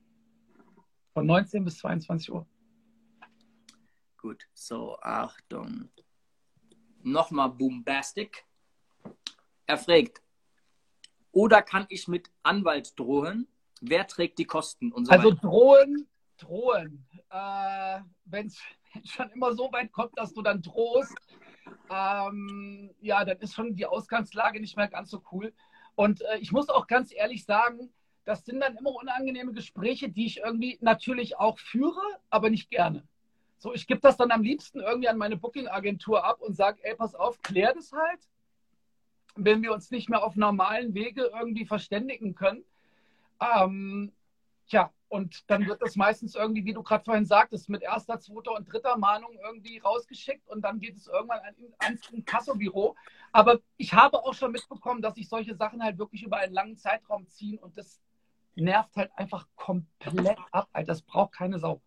Von 1.12 1.26
19 1.26 1.66
bis 1.66 1.76
22 1.78 2.32
Uhr. 2.32 2.46
Gut, 4.16 4.48
so, 4.54 4.96
Achtung. 5.02 5.90
Nochmal 7.02 7.50
Boombastic. 7.50 8.46
Er 9.66 9.76
fragt, 9.76 10.22
oder 11.30 11.60
kann 11.60 11.84
ich 11.90 12.08
mit 12.08 12.30
Anwalt 12.42 12.98
drohen? 12.98 13.48
Wer 13.82 14.06
trägt 14.06 14.38
die 14.38 14.46
Kosten? 14.46 14.92
So 14.92 15.10
also 15.10 15.30
weiter? 15.30 15.40
drohen, 15.42 16.08
drohen. 16.38 17.06
Äh, 17.32 18.00
Wenn 18.24 18.46
es 18.46 18.58
schon 19.04 19.30
immer 19.30 19.54
so 19.54 19.72
weit 19.72 19.92
kommt, 19.92 20.16
dass 20.18 20.32
du 20.32 20.42
dann 20.42 20.62
drohst, 20.62 21.14
ähm, 21.90 22.90
ja, 23.00 23.24
dann 23.24 23.38
ist 23.38 23.54
schon 23.54 23.74
die 23.74 23.86
Ausgangslage 23.86 24.60
nicht 24.60 24.76
mehr 24.76 24.88
ganz 24.88 25.10
so 25.10 25.22
cool. 25.32 25.52
Und 25.94 26.22
äh, 26.22 26.38
ich 26.38 26.52
muss 26.52 26.68
auch 26.68 26.86
ganz 26.86 27.12
ehrlich 27.12 27.44
sagen, 27.44 27.92
das 28.24 28.44
sind 28.44 28.60
dann 28.60 28.76
immer 28.76 28.94
unangenehme 28.94 29.52
Gespräche, 29.52 30.08
die 30.08 30.26
ich 30.26 30.38
irgendwie 30.38 30.78
natürlich 30.80 31.38
auch 31.38 31.58
führe, 31.58 32.00
aber 32.30 32.50
nicht 32.50 32.70
gerne. 32.70 33.02
So, 33.58 33.74
ich 33.74 33.86
gebe 33.86 34.00
das 34.00 34.16
dann 34.16 34.30
am 34.30 34.42
liebsten 34.42 34.80
irgendwie 34.80 35.08
an 35.08 35.18
meine 35.18 35.36
Booking-Agentur 35.36 36.24
ab 36.24 36.40
und 36.40 36.54
sage, 36.54 36.78
ey, 36.84 36.94
pass 36.94 37.14
auf, 37.14 37.40
klär 37.42 37.74
das 37.74 37.92
halt 37.92 38.20
wenn 39.36 39.62
wir 39.62 39.72
uns 39.72 39.90
nicht 39.90 40.08
mehr 40.08 40.22
auf 40.22 40.36
normalen 40.36 40.94
Wege 40.94 41.30
irgendwie 41.34 41.64
verständigen 41.64 42.34
können. 42.34 42.64
Ähm, 43.40 44.12
tja, 44.72 44.90
und 45.08 45.50
dann 45.50 45.66
wird 45.66 45.82
das 45.82 45.96
meistens 45.96 46.34
irgendwie, 46.34 46.64
wie 46.64 46.72
du 46.72 46.82
gerade 46.82 47.04
vorhin 47.04 47.26
sagtest, 47.26 47.68
mit 47.68 47.82
erster, 47.82 48.18
zweiter 48.18 48.52
und 48.52 48.72
dritter 48.72 48.96
Mahnung 48.96 49.38
irgendwie 49.44 49.76
rausgeschickt 49.78 50.48
und 50.48 50.62
dann 50.62 50.80
geht 50.80 50.96
es 50.96 51.06
irgendwann 51.06 51.40
ans 51.78 52.08
Inkassobüro. 52.10 52.96
Aber 53.32 53.60
ich 53.76 53.92
habe 53.92 54.18
auch 54.24 54.32
schon 54.32 54.52
mitbekommen, 54.52 55.02
dass 55.02 55.16
sich 55.16 55.28
solche 55.28 55.54
Sachen 55.54 55.82
halt 55.82 55.98
wirklich 55.98 56.22
über 56.22 56.38
einen 56.38 56.54
langen 56.54 56.78
Zeitraum 56.78 57.28
ziehen 57.28 57.58
und 57.58 57.76
das 57.76 58.00
nervt 58.54 58.96
halt 58.96 59.10
einfach 59.16 59.46
komplett 59.54 60.38
ab. 60.50 60.70
Das 60.86 61.02
braucht 61.02 61.32
keine 61.32 61.58
Sau. 61.58 61.82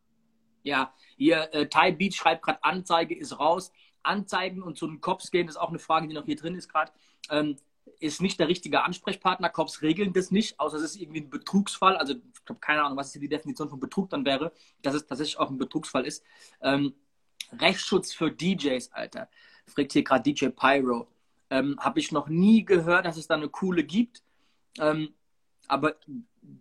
Ja, 0.62 0.93
hier, 1.17 1.52
äh, 1.54 1.67
Thai 1.67 1.91
Beach 1.91 2.15
schreibt 2.15 2.43
gerade, 2.43 2.63
Anzeige 2.63 3.17
ist 3.17 3.39
raus. 3.39 3.71
Anzeigen 4.04 4.62
und 4.62 4.78
zu 4.78 4.86
den 4.86 5.02
Cops 5.02 5.32
gehen, 5.32 5.48
ist 5.48 5.58
auch 5.58 5.69
eine 5.69 5.80
Frage, 5.80 6.08
die 6.08 6.13
noch 6.13 6.26
hier 6.26 6.36
drin 6.36 6.54
ist 6.54 6.69
gerade, 6.69 6.91
ähm, 7.32 7.58
ist 8.00 8.21
nicht 8.21 8.39
der 8.39 8.48
richtige 8.48 8.84
Ansprechpartner. 8.84 9.50
Cops 9.50 9.82
regeln 9.82 10.13
das 10.13 10.32
nicht, 10.32 10.60
außer 10.60 10.78
es 10.78 10.84
ist 10.84 10.95
irgendwie 10.98 11.21
ein 11.21 11.30
Betrugsfall. 11.30 11.98
Also 11.98 12.13
ich 12.13 12.50
habe 12.50 12.60
keine 12.60 12.84
Ahnung, 12.84 12.98
was 12.98 13.12
die 13.12 13.28
Definition 13.28 13.69
von 13.69 13.80
Betrug 13.80 14.10
dann 14.10 14.26
wäre, 14.26 14.52
dass 14.82 14.95
es 14.95 15.06
tatsächlich 15.06 15.38
auch 15.39 15.50
ein 15.50 15.58
Betrugsfall 15.58 16.06
ist. 16.06 16.24
Ähm, 16.62 16.93
Rechtsschutz 17.60 18.13
für 18.13 18.32
DJs, 18.32 18.91
Alter. 18.91 19.30
Fragt 19.67 19.93
hier 19.93 20.04
gerade 20.04 20.24
DJ 20.24 20.48
Pyro. 20.48 21.08
Ähm, 21.50 21.78
habe 21.80 22.00
ich 22.00 22.12
noch 22.12 22.28
nie 22.28 22.65
gehört, 22.65 23.06
dass 23.06 23.17
es 23.17 23.28
da 23.28 23.36
eine 23.36 23.50
coole 23.50 23.84
gibt. 23.84 24.24
Ähm, 24.80 25.13
aber 25.67 25.95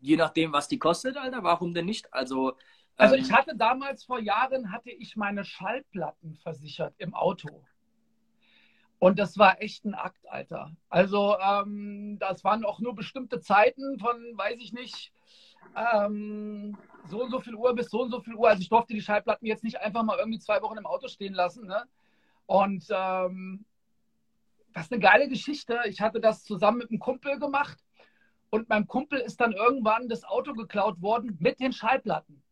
je 0.01 0.17
nachdem, 0.17 0.53
was 0.53 0.69
die 0.69 0.79
kostet, 0.79 1.17
Alter, 1.17 1.43
warum 1.43 1.75
denn 1.75 1.87
nicht? 1.87 2.13
Also 2.13 2.57
also 2.97 3.17
ich 3.17 3.29
ähm, 3.29 3.37
hatte 3.37 3.57
damals 3.57 4.05
vor 4.05 4.21
Jahren, 4.21 4.71
hatte 4.71 4.91
ich 4.91 5.17
meine 5.17 5.45
Schallplatten 5.45 6.37
versichert 6.37 6.95
im 6.99 7.15
Auto. 7.15 7.65
Und 9.05 9.19
das 9.19 9.37
war 9.37 9.61
echt 9.61 9.85
ein 9.85 9.93
Akt, 9.93 10.27
Alter. 10.31 10.75
Also 10.89 11.37
ähm, 11.39 12.17
das 12.19 12.43
waren 12.43 12.65
auch 12.65 12.81
nur 12.81 12.95
bestimmte 12.95 13.39
Zeiten 13.39 13.99
von, 13.99 14.17
weiß 14.39 14.57
ich 14.61 14.73
nicht, 14.73 15.13
ähm, 15.77 16.79
so 17.11 17.23
und 17.23 17.31
so 17.31 17.39
viel 17.39 17.55
Uhr 17.55 17.75
bis 17.75 17.91
so 17.91 18.01
und 18.01 18.11
so 18.11 18.21
viel 18.21 18.35
Uhr. 18.35 18.49
Also 18.49 18.63
ich 18.63 18.71
durfte 18.71 18.95
die 18.95 19.03
Schallplatten 19.03 19.47
jetzt 19.47 19.63
nicht 19.63 19.79
einfach 19.79 20.05
mal 20.05 20.19
irgendwie 20.19 20.39
zwei 20.39 20.63
Wochen 20.63 20.79
im 20.79 20.87
Auto 20.87 21.09
stehen 21.09 21.35
lassen. 21.35 21.67
Ne? 21.67 21.85
Und 22.47 22.87
ähm, 22.89 23.67
das 24.73 24.85
ist 24.85 24.93
eine 24.93 25.03
geile 25.03 25.29
Geschichte. 25.29 25.81
Ich 25.85 26.01
hatte 26.01 26.19
das 26.19 26.43
zusammen 26.43 26.79
mit 26.79 26.89
einem 26.89 26.99
Kumpel 26.99 27.39
gemacht. 27.39 27.85
Und 28.49 28.71
meinem 28.71 28.87
Kumpel 28.87 29.19
ist 29.19 29.39
dann 29.39 29.53
irgendwann 29.53 30.09
das 30.09 30.25
Auto 30.25 30.55
geklaut 30.55 31.03
worden 31.03 31.37
mit 31.41 31.61
den 31.61 31.75
Schallplatten. 31.75 32.43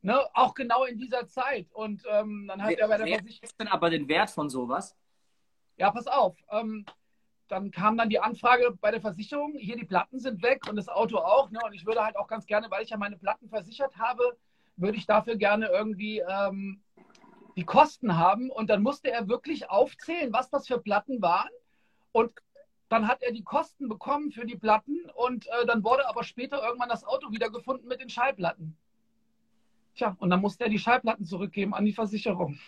Ne, 0.00 0.18
auch 0.32 0.54
genau 0.54 0.84
in 0.84 0.96
dieser 0.96 1.26
Zeit. 1.26 1.70
Und 1.72 2.04
ähm, 2.10 2.46
dann 2.48 2.62
hat 2.62 2.70
wer, 2.70 2.78
er 2.78 2.88
bei 2.88 2.96
der 2.96 3.04
wer 3.06 3.18
Versicherung. 3.18 3.44
ist 3.44 3.60
denn 3.60 3.68
aber 3.68 3.90
den 3.90 4.08
Wert 4.08 4.30
von 4.30 4.48
sowas? 4.48 4.96
Ja, 5.80 5.90
pass 5.90 6.06
auf. 6.06 6.36
Ähm, 6.50 6.84
dann 7.48 7.70
kam 7.70 7.96
dann 7.96 8.10
die 8.10 8.20
Anfrage 8.20 8.76
bei 8.82 8.90
der 8.90 9.00
Versicherung, 9.00 9.54
hier 9.54 9.76
die 9.76 9.86
Platten 9.86 10.20
sind 10.20 10.42
weg 10.42 10.68
und 10.68 10.76
das 10.76 10.90
Auto 10.90 11.16
auch. 11.16 11.50
Ne? 11.50 11.58
Und 11.64 11.72
ich 11.72 11.86
würde 11.86 12.04
halt 12.04 12.18
auch 12.18 12.28
ganz 12.28 12.44
gerne, 12.44 12.70
weil 12.70 12.84
ich 12.84 12.90
ja 12.90 12.98
meine 12.98 13.16
Platten 13.16 13.48
versichert 13.48 13.96
habe, 13.96 14.36
würde 14.76 14.98
ich 14.98 15.06
dafür 15.06 15.36
gerne 15.36 15.68
irgendwie 15.68 16.22
ähm, 16.28 16.82
die 17.56 17.64
Kosten 17.64 18.18
haben. 18.18 18.50
Und 18.50 18.68
dann 18.68 18.82
musste 18.82 19.10
er 19.10 19.26
wirklich 19.28 19.70
aufzählen, 19.70 20.30
was 20.34 20.50
das 20.50 20.66
für 20.66 20.78
Platten 20.78 21.22
waren. 21.22 21.48
Und 22.12 22.30
dann 22.90 23.08
hat 23.08 23.22
er 23.22 23.32
die 23.32 23.42
Kosten 23.42 23.88
bekommen 23.88 24.32
für 24.32 24.44
die 24.44 24.58
Platten 24.58 24.98
und 25.14 25.46
äh, 25.46 25.64
dann 25.66 25.82
wurde 25.82 26.06
aber 26.10 26.24
später 26.24 26.62
irgendwann 26.62 26.90
das 26.90 27.04
Auto 27.04 27.32
wiedergefunden 27.32 27.88
mit 27.88 28.02
den 28.02 28.10
Schallplatten. 28.10 28.76
Tja, 29.94 30.14
und 30.18 30.28
dann 30.28 30.40
musste 30.40 30.64
er 30.64 30.70
die 30.70 30.78
Schallplatten 30.78 31.24
zurückgeben 31.24 31.72
an 31.72 31.86
die 31.86 31.94
Versicherung. 31.94 32.58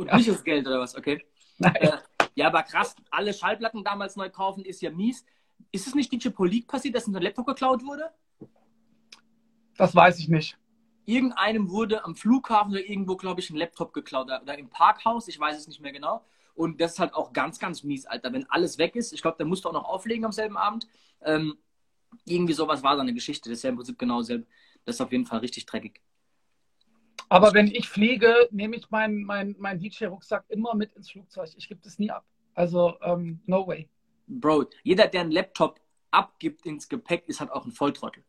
Und 0.00 0.06
ja. 0.06 0.16
nicht 0.16 0.30
das 0.30 0.42
Geld 0.42 0.66
oder 0.66 0.80
was, 0.80 0.96
okay? 0.96 1.22
Äh, 1.62 1.90
ja, 2.36 2.46
aber 2.46 2.62
krass, 2.62 2.96
alle 3.10 3.34
Schallplatten 3.34 3.84
damals 3.84 4.16
neu 4.16 4.30
kaufen 4.30 4.64
ist 4.64 4.80
ja 4.80 4.90
mies. 4.90 5.26
Ist 5.72 5.86
es 5.86 5.94
nicht 5.94 6.10
DJ 6.10 6.30
Polik 6.30 6.66
passiert, 6.66 6.94
dass 6.94 7.06
ein 7.06 7.12
Laptop 7.12 7.46
geklaut 7.46 7.84
wurde? 7.84 8.10
Das 9.76 9.94
weiß 9.94 10.18
ich 10.20 10.28
nicht. 10.28 10.56
Irgendeinem 11.04 11.68
wurde 11.68 12.02
am 12.02 12.16
Flughafen 12.16 12.72
oder 12.72 12.80
irgendwo, 12.80 13.14
glaube 13.16 13.40
ich, 13.40 13.50
ein 13.50 13.56
Laptop 13.56 13.92
geklaut 13.92 14.28
oder 14.28 14.58
im 14.58 14.70
Parkhaus, 14.70 15.28
ich 15.28 15.38
weiß 15.38 15.58
es 15.58 15.68
nicht 15.68 15.82
mehr 15.82 15.92
genau. 15.92 16.24
Und 16.54 16.80
das 16.80 16.92
ist 16.92 16.98
halt 16.98 17.12
auch 17.12 17.34
ganz, 17.34 17.58
ganz 17.58 17.82
mies, 17.82 18.06
Alter. 18.06 18.32
Wenn 18.32 18.48
alles 18.48 18.78
weg 18.78 18.96
ist, 18.96 19.12
ich 19.12 19.20
glaube, 19.20 19.36
der 19.36 19.46
musste 19.46 19.68
auch 19.68 19.74
noch 19.74 19.84
auflegen 19.84 20.24
am 20.24 20.32
selben 20.32 20.56
Abend. 20.56 20.88
Ähm, 21.22 21.58
irgendwie 22.24 22.54
sowas 22.54 22.82
war 22.82 22.96
da 22.96 23.02
eine 23.02 23.12
Geschichte. 23.12 23.50
Das 23.50 23.58
ist 23.58 23.64
ja 23.64 23.68
im 23.70 23.76
Prinzip 23.76 23.98
genau 23.98 24.20
dasselbe. 24.20 24.46
Das 24.86 24.94
ist 24.94 25.00
auf 25.02 25.12
jeden 25.12 25.26
Fall 25.26 25.40
richtig 25.40 25.66
dreckig. 25.66 26.00
Aber 27.30 27.54
wenn 27.54 27.68
ich 27.68 27.88
fliege, 27.88 28.48
nehme 28.50 28.76
ich 28.76 28.90
meinen 28.90 29.22
mein, 29.22 29.54
mein 29.58 29.78
DJ-Rucksack 29.78 30.44
immer 30.48 30.74
mit 30.74 30.92
ins 30.94 31.12
Flugzeug. 31.12 31.48
Ich 31.56 31.68
gebe 31.68 31.80
das 31.82 31.98
nie 32.00 32.10
ab. 32.10 32.24
Also, 32.54 32.98
um, 32.98 33.40
no 33.46 33.66
way. 33.68 33.88
Bro, 34.26 34.66
jeder, 34.82 35.06
der 35.06 35.20
einen 35.20 35.30
Laptop 35.30 35.80
abgibt 36.10 36.66
ins 36.66 36.88
Gepäck, 36.88 37.28
ist 37.28 37.38
halt 37.38 37.52
auch 37.52 37.64
ein 37.64 37.70
Volltrottel. 37.70 38.24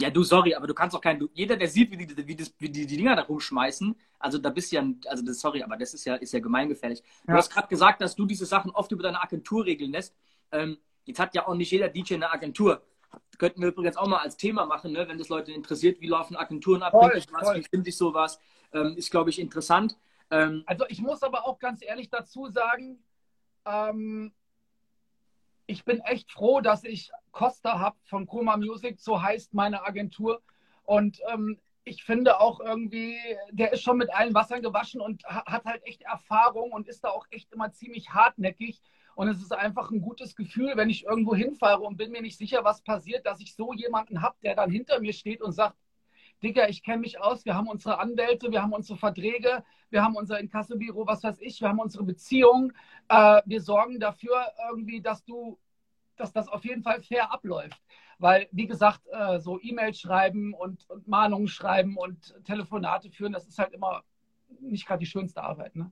Ja, 0.00 0.10
du, 0.10 0.22
sorry, 0.22 0.54
aber 0.54 0.68
du 0.68 0.74
kannst 0.74 0.94
auch 0.94 1.00
keinen. 1.00 1.28
Jeder, 1.34 1.56
der 1.56 1.66
sieht, 1.66 1.90
wie 1.90 2.06
die, 2.06 2.28
wie, 2.28 2.36
das, 2.36 2.54
wie 2.58 2.70
die, 2.70 2.86
die 2.86 2.96
Dinger 2.96 3.16
da 3.16 3.22
rumschmeißen, 3.22 3.96
also 4.20 4.38
da 4.38 4.50
bist 4.50 4.70
du 4.70 4.76
ja, 4.76 4.88
also 5.06 5.24
das, 5.24 5.40
sorry, 5.40 5.64
aber 5.64 5.76
das 5.76 5.92
ist 5.92 6.04
ja, 6.04 6.14
ist 6.14 6.32
ja 6.32 6.38
gemeingefährlich. 6.38 7.02
Du 7.26 7.32
ja. 7.32 7.38
hast 7.38 7.50
gerade 7.50 7.66
gesagt, 7.66 8.00
dass 8.00 8.14
du 8.14 8.26
diese 8.26 8.46
Sachen 8.46 8.70
oft 8.70 8.92
über 8.92 9.02
deine 9.02 9.20
Agentur 9.20 9.64
regeln 9.64 9.90
lässt. 9.90 10.14
Ähm, 10.52 10.78
jetzt 11.04 11.18
hat 11.18 11.34
ja 11.34 11.48
auch 11.48 11.54
nicht 11.54 11.72
jeder 11.72 11.88
DJ 11.88 12.14
eine 12.14 12.30
Agentur 12.30 12.80
könnten 13.38 13.60
wir 13.60 13.68
übrigens 13.68 13.96
auch 13.96 14.06
mal 14.08 14.18
als 14.18 14.36
Thema 14.36 14.66
machen, 14.66 14.92
ne? 14.92 15.08
wenn 15.08 15.18
das 15.18 15.28
Leute 15.28 15.52
interessiert, 15.52 16.00
wie 16.00 16.08
laufen 16.08 16.36
Agenturen 16.36 16.82
ab, 16.82 16.92
Voll, 16.92 17.12
was, 17.14 17.26
voll. 17.26 17.56
wie 17.56 17.62
finde 17.64 17.88
ich 17.88 17.96
sowas, 17.96 18.40
ähm, 18.72 18.94
ist, 18.96 19.10
glaube 19.10 19.30
ich, 19.30 19.38
interessant. 19.38 19.96
Ähm, 20.30 20.62
Also 20.66 20.84
ich 20.88 21.00
muss 21.00 21.22
aber 21.22 21.46
auch 21.46 21.58
ganz 21.58 21.82
ehrlich 21.82 22.10
dazu 22.10 22.48
sagen, 22.48 23.02
ähm, 23.64 24.32
ich 25.66 25.84
bin 25.84 26.00
echt 26.00 26.32
froh, 26.32 26.60
dass 26.60 26.84
ich 26.84 27.10
Costa 27.30 27.78
habe 27.78 27.96
von 28.04 28.26
Coma 28.26 28.56
Music, 28.56 29.00
so 29.00 29.22
heißt 29.22 29.54
meine 29.54 29.84
Agentur. 29.84 30.42
Und 30.84 31.20
ähm, 31.30 31.58
ich 31.84 32.04
finde 32.04 32.40
auch 32.40 32.60
irgendwie, 32.60 33.18
der 33.50 33.72
ist 33.72 33.82
schon 33.82 33.98
mit 33.98 34.12
allen 34.14 34.34
Wassern 34.34 34.62
gewaschen 34.62 35.00
und 35.00 35.24
ha- 35.24 35.44
hat 35.46 35.64
halt 35.64 35.86
echt 35.86 36.02
Erfahrung 36.02 36.72
und 36.72 36.88
ist 36.88 37.04
da 37.04 37.10
auch 37.10 37.26
echt 37.30 37.52
immer 37.52 37.72
ziemlich 37.72 38.10
hartnäckig. 38.10 38.80
Und 39.18 39.26
es 39.26 39.42
ist 39.42 39.52
einfach 39.52 39.90
ein 39.90 40.00
gutes 40.00 40.36
Gefühl, 40.36 40.74
wenn 40.76 40.90
ich 40.90 41.04
irgendwo 41.04 41.34
hinfahre 41.34 41.80
und 41.80 41.96
bin 41.96 42.12
mir 42.12 42.22
nicht 42.22 42.38
sicher, 42.38 42.62
was 42.62 42.82
passiert, 42.82 43.26
dass 43.26 43.40
ich 43.40 43.52
so 43.52 43.72
jemanden 43.72 44.22
habe, 44.22 44.36
der 44.44 44.54
dann 44.54 44.70
hinter 44.70 45.00
mir 45.00 45.12
steht 45.12 45.42
und 45.42 45.50
sagt, 45.50 45.76
Digga, 46.40 46.68
ich 46.68 46.84
kenne 46.84 46.98
mich 46.98 47.20
aus, 47.20 47.44
wir 47.44 47.56
haben 47.56 47.66
unsere 47.66 47.98
Anwälte, 47.98 48.52
wir 48.52 48.62
haben 48.62 48.72
unsere 48.72 48.96
Verträge, 48.96 49.64
wir 49.90 50.04
haben 50.04 50.14
unser 50.14 50.38
Inkassobüro, 50.38 51.04
was 51.04 51.24
weiß 51.24 51.40
ich, 51.40 51.60
wir 51.60 51.68
haben 51.68 51.80
unsere 51.80 52.04
Beziehung. 52.04 52.72
Äh, 53.08 53.42
wir 53.44 53.60
sorgen 53.60 53.98
dafür 53.98 54.52
irgendwie, 54.70 55.00
dass 55.00 55.24
du, 55.24 55.58
dass 56.16 56.32
das 56.32 56.46
auf 56.46 56.64
jeden 56.64 56.84
Fall 56.84 57.02
fair 57.02 57.32
abläuft. 57.32 57.82
Weil, 58.20 58.46
wie 58.52 58.68
gesagt, 58.68 59.00
äh, 59.10 59.40
so 59.40 59.58
E-Mails 59.60 59.98
schreiben 59.98 60.54
und, 60.54 60.88
und 60.88 61.08
Mahnungen 61.08 61.48
schreiben 61.48 61.96
und 61.96 62.36
Telefonate 62.44 63.10
führen, 63.10 63.32
das 63.32 63.48
ist 63.48 63.58
halt 63.58 63.72
immer 63.72 64.04
nicht 64.60 64.86
gerade 64.86 65.00
die 65.00 65.06
schönste 65.06 65.42
Arbeit. 65.42 65.74
Ne? 65.74 65.90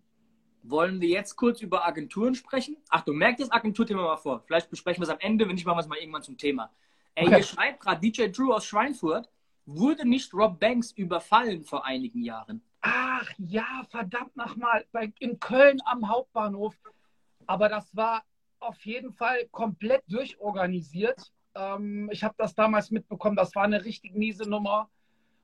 Wollen 0.71 1.01
wir 1.01 1.09
jetzt 1.09 1.37
kurz 1.37 1.61
über 1.61 1.87
Agenturen 1.87 2.35
sprechen? 2.35 2.77
Achtung, 2.89 3.17
merkt 3.17 3.41
das 3.41 3.51
Agenturthema 3.51 4.03
mal 4.03 4.17
vor. 4.17 4.41
Vielleicht 4.47 4.71
besprechen 4.71 5.01
wir 5.01 5.05
es 5.05 5.11
am 5.11 5.21
Ende, 5.21 5.47
wenn 5.47 5.55
nicht, 5.55 5.67
machen 5.67 5.77
wir 5.77 5.83
es 5.83 5.89
mal 5.89 5.99
irgendwann 5.99 6.23
zum 6.23 6.37
Thema. 6.37 6.71
Ey, 7.15 7.27
Okay. 7.27 7.37
hier 7.37 7.45
schreibt 7.45 7.81
gerade 7.81 8.01
DJ 8.01 8.29
Drew 8.29 8.53
aus 8.53 8.65
Schweinfurt, 8.67 9.29
wurde 9.65 10.07
nicht 10.09 10.33
Rob 10.35 10.61
Banks 10.61 10.93
überfallen 10.93 11.65
vor 11.65 11.85
einigen 11.85 12.23
Jahren? 12.23 12.63
Ach 12.83 13.29
ja, 13.39 13.85
verdammt 13.91 14.37
nochmal, 14.37 14.85
in 15.19 15.41
Köln 15.41 15.79
am 15.87 16.09
Hauptbahnhof. 16.09 16.75
Aber 17.47 17.69
das 17.69 17.95
war 17.97 18.23
auf 18.61 18.81
jeden 18.85 19.13
Fall 19.13 19.47
komplett 19.51 20.03
durchorganisiert. 20.09 21.33
Ähm, 21.55 22.09
ich 22.13 22.23
habe 22.23 22.35
das 22.39 22.55
damals 22.55 22.91
mitbekommen, 22.91 23.35
das 23.37 23.55
war 23.55 23.65
eine 23.65 23.85
richtig 23.85 24.15
miese 24.15 24.49
Nummer. 24.49 24.89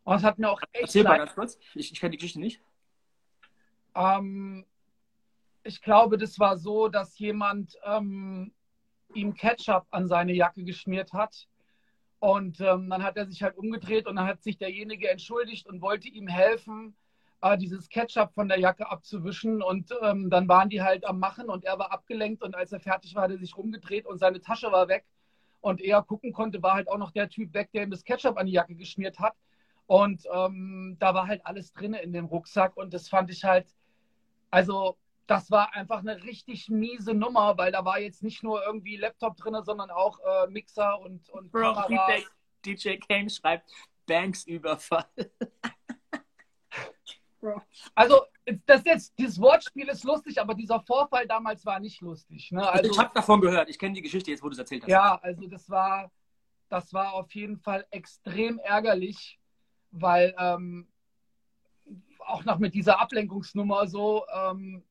Und 0.05 0.17
es 0.17 0.23
hat 0.25 0.39
mir 0.39 0.51
auch 0.51 0.61
echt 0.73 0.83
Erzähl 0.85 1.05
mal 1.05 1.17
ganz 1.19 1.35
kurz. 1.35 1.59
Ich, 1.75 1.93
ich 1.93 2.01
kenne 2.01 2.11
die 2.11 2.17
Geschichte 2.19 2.41
nicht. 2.41 2.61
Ähm, 3.95 4.65
ich 5.65 5.81
glaube, 5.81 6.19
das 6.19 6.39
war 6.39 6.57
so, 6.57 6.89
dass 6.89 7.19
jemand 7.19 7.77
ähm, 7.85 8.53
ihm 9.15 9.35
Ketchup 9.35 9.87
an 9.91 10.09
seine 10.09 10.33
Jacke 10.33 10.65
geschmiert 10.65 11.13
hat. 11.13 11.49
Und 12.19 12.61
ähm, 12.61 12.89
dann 12.89 13.03
hat 13.03 13.17
er 13.17 13.27
sich 13.27 13.43
halt 13.43 13.57
umgedreht 13.57 14.07
und 14.07 14.17
dann 14.17 14.27
hat 14.27 14.43
sich 14.43 14.57
derjenige 14.57 15.09
entschuldigt 15.11 15.67
und 15.67 15.83
wollte 15.83 16.09
ihm 16.09 16.29
helfen, 16.29 16.97
äh, 17.41 17.59
dieses 17.59 17.89
Ketchup 17.89 18.33
von 18.33 18.49
der 18.49 18.61
Jacke 18.61 18.89
abzuwischen. 18.89 19.63
Und 19.63 19.91
ähm, 20.03 20.31
dann 20.31 20.49
waren 20.49 20.69
die 20.69 20.83
halt 20.83 21.05
am 21.05 21.19
Machen 21.19 21.49
und 21.49 21.65
er 21.65 21.79
war 21.79 21.93
abgelenkt. 21.93 22.43
Und 22.43 22.55
als 22.55 22.73
er 22.73 22.81
fertig 22.81 23.15
war, 23.15 23.25
hat 23.25 23.33
er 23.33 23.39
sich 23.39 23.57
rumgedreht 23.57 24.07
und 24.07 24.19
seine 24.19 24.41
Tasche 24.41 24.71
war 24.71 24.89
weg. 24.89 25.05
Und 25.61 25.81
er 25.81 26.03
gucken 26.03 26.33
konnte, 26.33 26.63
war 26.63 26.75
halt 26.75 26.89
auch 26.89 26.99
noch 26.99 27.13
der 27.13 27.29
Typ 27.29 27.55
weg, 27.55 27.71
der 27.73 27.85
ihm 27.85 27.91
das 27.91 28.05
Ketchup 28.05 28.37
an 28.37 28.47
die 28.47 28.53
Jacke 28.53 28.75
geschmiert 28.75 29.19
hat. 29.19 29.35
Und 29.87 30.25
ähm, 30.33 30.97
da 30.99 31.15
war 31.15 31.27
halt 31.27 31.45
alles 31.45 31.73
drin 31.73 31.95
in 31.95 32.13
dem 32.13 32.27
Rucksack. 32.27 32.77
Und 32.77 32.95
das 32.95 33.09
fand 33.09 33.31
ich 33.31 33.45
halt, 33.45 33.67
also 34.51 34.97
das 35.27 35.51
war 35.51 35.75
einfach 35.75 36.01
eine 36.01 36.23
richtig 36.25 36.69
miese 36.69 37.15
Nummer, 37.15 37.57
weil 37.57 37.73
da 37.73 37.85
war 37.85 37.99
jetzt 37.99 38.23
nicht 38.23 38.43
nur 38.43 38.65
irgendwie 38.65 38.97
Laptop 38.97 39.37
drin, 39.37 39.57
sondern 39.63 39.91
auch 39.91 40.19
äh, 40.21 40.47
Mixer 40.49 41.01
und, 41.01 41.29
und 41.31 41.51
Bro, 41.53 41.75
Kameras. 41.75 42.23
DJ, 42.65 42.75
DJ 42.75 42.97
Kane 42.99 43.31
schreibt 43.31 43.71
Banks 44.07 44.45
Überfall. 44.45 45.07
Also 47.95 48.23
das 48.67 48.85
jetzt, 48.85 49.19
dieses 49.19 49.41
Wortspiel 49.41 49.89
ist 49.89 50.05
lustig, 50.05 50.41
aber 50.41 50.55
dieser 50.55 50.81
Vorfall 50.81 51.27
damals 51.27 51.67
war 51.67 51.81
nicht 51.81 52.01
lustig. 52.01 52.53
Ne? 52.53 52.61
Also, 52.61 52.73
Also, 52.73 52.91
ich 52.91 52.99
habe 52.99 53.11
davon 53.15 53.41
gehört. 53.41 53.69
Ich 53.69 53.79
kenne 53.79 53.95
die 53.95 54.03
Geschichte 54.03 54.31
jetzt, 54.31 54.43
wo 54.43 54.49
du 54.49 54.53
es 54.53 54.59
erzählt 54.59 54.85
hast. 54.85 54.91
ja, 54.91 55.19
also 55.21 55.47
das 55.49 55.69
war, 55.69 56.13
das 56.69 56.93
war 56.93 57.15
auf 57.15 57.35
jeden 57.35 57.59
Fall 57.59 57.87
extrem 57.91 58.59
ärgerlich, 58.61 59.41
weil 59.91 60.35
ähm, 60.39 60.89
auch 62.21 62.45
noch 62.45 62.59
mit 62.59 62.75
dieser 62.75 63.01
Ablenkungsnummer 63.01 63.89
so 63.89 64.25
ähm, 64.33 64.85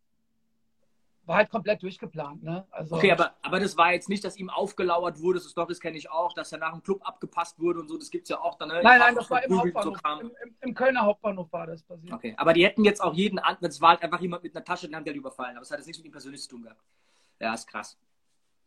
war 1.32 1.38
halt 1.38 1.50
komplett 1.50 1.82
durchgeplant. 1.82 2.44
Ne? 2.44 2.66
Also, 2.72 2.96
Okay, 2.96 3.12
aber, 3.12 3.34
aber 3.42 3.60
das 3.60 3.78
war 3.78 3.94
jetzt 3.94 4.10
nicht, 4.10 4.24
dass 4.24 4.38
ihm 4.38 4.50
aufgelauert 4.50 5.20
wurde. 5.20 5.40
So 5.40 5.50
Stories 5.50 5.80
kenne 5.80 5.98
ich 5.98 6.12
auch, 6.12 6.34
dass 6.34 6.52
er 6.52 6.60
nach 6.60 6.74
dem 6.74 6.84
Club 6.84 7.02
abgepasst 7.08 7.60
wurde 7.60 7.80
und 7.80 7.88
so. 7.88 7.98
Das 7.98 8.12
gibt 8.12 8.24
es 8.24 8.30
ja 8.30 8.40
auch 8.40 8.58
dann. 8.58 8.70
Ne? 8.70 8.82
Nein, 8.84 9.00
nein, 9.00 9.16
das 9.16 9.30
war 9.30 9.44
im 9.44 9.54
Verprügelt, 9.54 9.76
Hauptbahnhof. 9.86 10.22
So. 10.22 10.28
Im, 10.28 10.50
im, 10.50 10.56
Im 10.62 10.74
Kölner 10.74 11.02
Hauptbahnhof 11.02 11.52
war 11.52 11.68
das 11.68 11.84
passiert. 11.84 12.14
Okay, 12.14 12.34
aber 12.38 12.54
die 12.54 12.66
hätten 12.66 12.84
jetzt 12.84 13.02
auch 13.02 13.14
jeden 13.14 13.40
anderen, 13.40 13.70
es 13.70 13.82
war 13.82 13.90
halt 13.92 14.04
einfach 14.04 14.20
jemand 14.20 14.44
mit 14.44 14.56
einer 14.56 14.66
Tasche, 14.66 14.88
den 14.88 14.96
haben 14.96 15.04
die 15.04 15.10
halt 15.10 15.18
überfallen. 15.18 15.56
Aber 15.56 15.64
es 15.64 15.72
hat 15.72 15.80
jetzt 15.80 15.88
nichts 15.88 16.00
mit 16.00 16.08
ihm 16.08 16.12
persönlich 16.12 16.42
zu 16.42 16.50
tun 16.50 16.64
gehabt. 16.64 16.82
Ja, 17.40 17.54
ist 17.54 17.68
krass. 17.68 17.98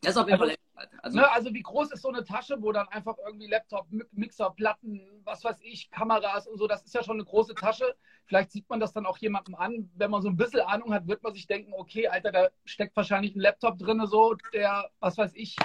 Das 0.04 0.14
ist 0.14 0.16
auf 0.18 0.28
jeden 0.28 0.40
Also- 0.40 0.52
Fall. 0.52 0.56
Alter. 0.76 1.04
Also, 1.04 1.18
Ne, 1.18 1.30
also 1.30 1.54
wie 1.54 1.62
groß 1.62 1.92
ist 1.92 2.02
so 2.02 2.08
eine 2.08 2.24
Tasche, 2.24 2.60
wo 2.60 2.72
dann 2.72 2.88
einfach 2.88 3.16
irgendwie 3.24 3.46
Laptop, 3.46 3.86
Mi- 3.92 4.04
Mixer, 4.10 4.50
Platten, 4.50 5.00
was 5.22 5.44
weiß 5.44 5.60
ich, 5.62 5.88
Kameras 5.92 6.48
und 6.48 6.58
so, 6.58 6.66
das 6.66 6.82
ist 6.82 6.94
ja 6.94 7.02
schon 7.04 7.14
eine 7.16 7.24
große 7.24 7.54
Tasche. 7.54 7.94
Vielleicht 8.24 8.50
sieht 8.50 8.68
man 8.68 8.80
das 8.80 8.92
dann 8.92 9.06
auch 9.06 9.16
jemandem 9.18 9.54
an. 9.54 9.88
Wenn 9.94 10.10
man 10.10 10.20
so 10.20 10.28
ein 10.28 10.36
bisschen 10.36 10.60
Ahnung 10.62 10.92
hat, 10.92 11.06
wird 11.06 11.22
man 11.22 11.32
sich 11.32 11.46
denken, 11.46 11.72
okay, 11.74 12.08
Alter, 12.08 12.32
da 12.32 12.48
steckt 12.64 12.96
wahrscheinlich 12.96 13.36
ein 13.36 13.40
Laptop 13.40 13.78
drin, 13.78 14.04
so, 14.06 14.34
der, 14.52 14.90
was 14.98 15.16
weiß 15.16 15.32
ich, 15.36 15.56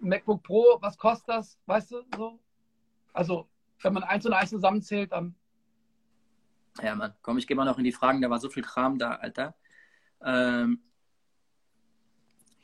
MacBook 0.00 0.44
Pro, 0.44 0.78
was 0.80 0.96
kostet 0.96 1.28
das, 1.28 1.58
weißt 1.66 1.90
du, 1.90 2.02
so. 2.16 2.38
Also, 3.12 3.48
wenn 3.80 3.94
man 3.94 4.04
eins 4.04 4.24
und 4.26 4.32
eins 4.32 4.50
zusammenzählt, 4.50 5.10
dann 5.12 5.34
ja, 6.80 6.94
Mann. 6.94 7.12
Komm, 7.22 7.38
ich 7.38 7.48
gehe 7.48 7.56
mal 7.56 7.64
noch 7.64 7.78
in 7.78 7.84
die 7.84 7.90
Fragen. 7.92 8.22
Da 8.22 8.30
war 8.30 8.38
so 8.38 8.48
viel 8.48 8.62
Kram 8.62 8.98
da, 8.98 9.14
Alter. 9.16 9.56
Ähm, 10.24 10.80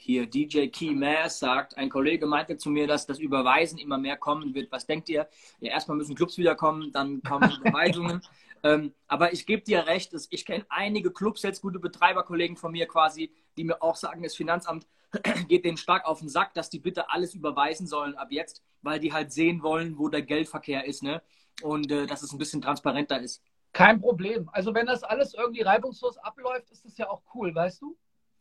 hier, 0.05 0.27
DJ 0.27 0.67
Key 0.69 0.95
Mass 0.95 1.39
sagt, 1.39 1.77
ein 1.79 1.89
Kollege 1.89 2.27
meinte 2.27 2.59
zu 2.59 2.69
mir, 2.69 2.87
dass 2.87 3.07
das 3.07 3.19
Überweisen 3.19 3.79
immer 3.79 3.97
mehr 3.97 4.19
kommen 4.19 4.55
wird. 4.55 4.71
Was 4.71 4.87
denkt 4.87 5.09
ihr? 5.09 5.27
Ja, 5.61 5.73
erstmal 5.73 5.97
müssen 5.97 6.15
Clubs 6.15 6.37
wiederkommen, 6.37 6.93
dann 6.93 7.23
kommen 7.23 7.51
Überweisungen. 7.65 8.21
ähm, 8.63 8.93
aber 9.09 9.33
ich 9.33 9.47
gebe 9.47 9.63
dir 9.63 9.87
recht, 9.87 10.13
ich 10.29 10.45
kenne 10.45 10.67
einige 10.69 11.11
Clubs, 11.11 11.43
jetzt 11.43 11.63
gute 11.63 11.79
Betreiberkollegen 11.79 12.57
von 12.57 12.73
mir 12.73 12.87
quasi, 12.87 13.33
die 13.57 13.65
mir 13.65 13.83
auch 13.83 13.97
sagen, 13.97 14.23
das 14.23 14.37
Finanzamt 14.37 14.87
geht 15.49 15.65
denen 15.65 15.79
stark 15.79 16.05
auf 16.05 16.21
den 16.21 16.29
Sack, 16.29 16.53
dass 16.53 16.69
die 16.69 16.81
bitte 16.81 17.09
alles 17.09 17.35
überweisen 17.35 17.87
sollen 17.87 18.15
ab 18.15 18.29
jetzt, 18.31 18.63
weil 18.83 19.01
die 19.01 19.13
halt 19.13 19.33
sehen 19.33 19.63
wollen, 19.63 19.99
wo 19.99 20.09
der 20.09 20.23
Geldverkehr 20.23 20.85
ist, 20.85 21.03
ne? 21.03 21.23
Und 21.63 21.91
äh, 21.91 22.07
dass 22.07 22.23
es 22.23 22.33
ein 22.33 22.39
bisschen 22.39 22.61
transparenter 22.61 23.21
ist. 23.21 23.43
kein 23.73 24.01
Problem. 24.01 24.51
Also, 24.53 24.75
wenn 24.75 24.87
das 24.87 25.03
alles 25.03 25.35
irgendwie 25.35 25.63
reibungslos 25.63 26.19
abläuft, 26.19 26.71
ist 26.71 26.85
das 26.85 26.99
ja 26.99 27.09
auch 27.09 27.23
cool, 27.35 27.55
weißt 27.55 27.81
du? 27.81 27.97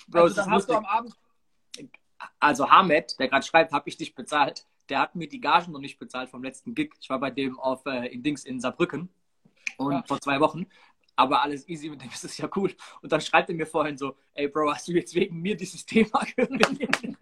Bro, 0.07 0.23
also, 0.23 0.35
dann 0.35 0.51
hast 0.51 0.67
du 0.67 0.73
lustig. 0.73 0.89
am 0.89 0.97
Abend 0.97 1.13
Also 2.39 2.69
Hamed, 2.69 3.19
der 3.19 3.27
gerade 3.27 3.45
schreibt, 3.45 3.71
habe 3.71 3.89
ich 3.89 3.97
dich 3.97 4.15
bezahlt. 4.15 4.65
Der 4.89 4.99
hat 4.99 5.15
mir 5.15 5.27
die 5.27 5.39
Gagen 5.39 5.71
noch 5.71 5.79
nicht 5.79 5.97
bezahlt 5.99 6.29
vom 6.29 6.43
letzten 6.43 6.75
Gig. 6.75 6.93
Ich 7.01 7.09
war 7.09 7.19
bei 7.19 7.31
dem 7.31 7.59
auf 7.59 7.85
äh, 7.85 8.07
in 8.07 8.23
Dings 8.23 8.43
in 8.45 8.59
Saarbrücken 8.59 9.09
und 9.77 9.91
Ja. 9.93 10.03
vor 10.07 10.19
zwei 10.21 10.39
Wochen. 10.39 10.67
Aber 11.15 11.43
alles 11.43 11.67
easy 11.69 11.89
mit 11.89 12.01
dem 12.01 12.09
ist 12.13 12.23
es 12.25 12.37
ja 12.37 12.49
cool. 12.55 12.73
Und 13.01 13.11
dann 13.11 13.21
schreibt 13.21 13.49
er 13.49 13.55
mir 13.55 13.67
vorhin 13.67 13.97
so, 13.97 14.15
ey 14.33 14.47
Bro, 14.47 14.73
hast 14.73 14.87
du 14.87 14.93
jetzt 14.93 15.13
wegen 15.15 15.41
mir 15.41 15.55
dieses 15.55 15.85
Thema 15.87 16.25
gewählt? 16.35 17.17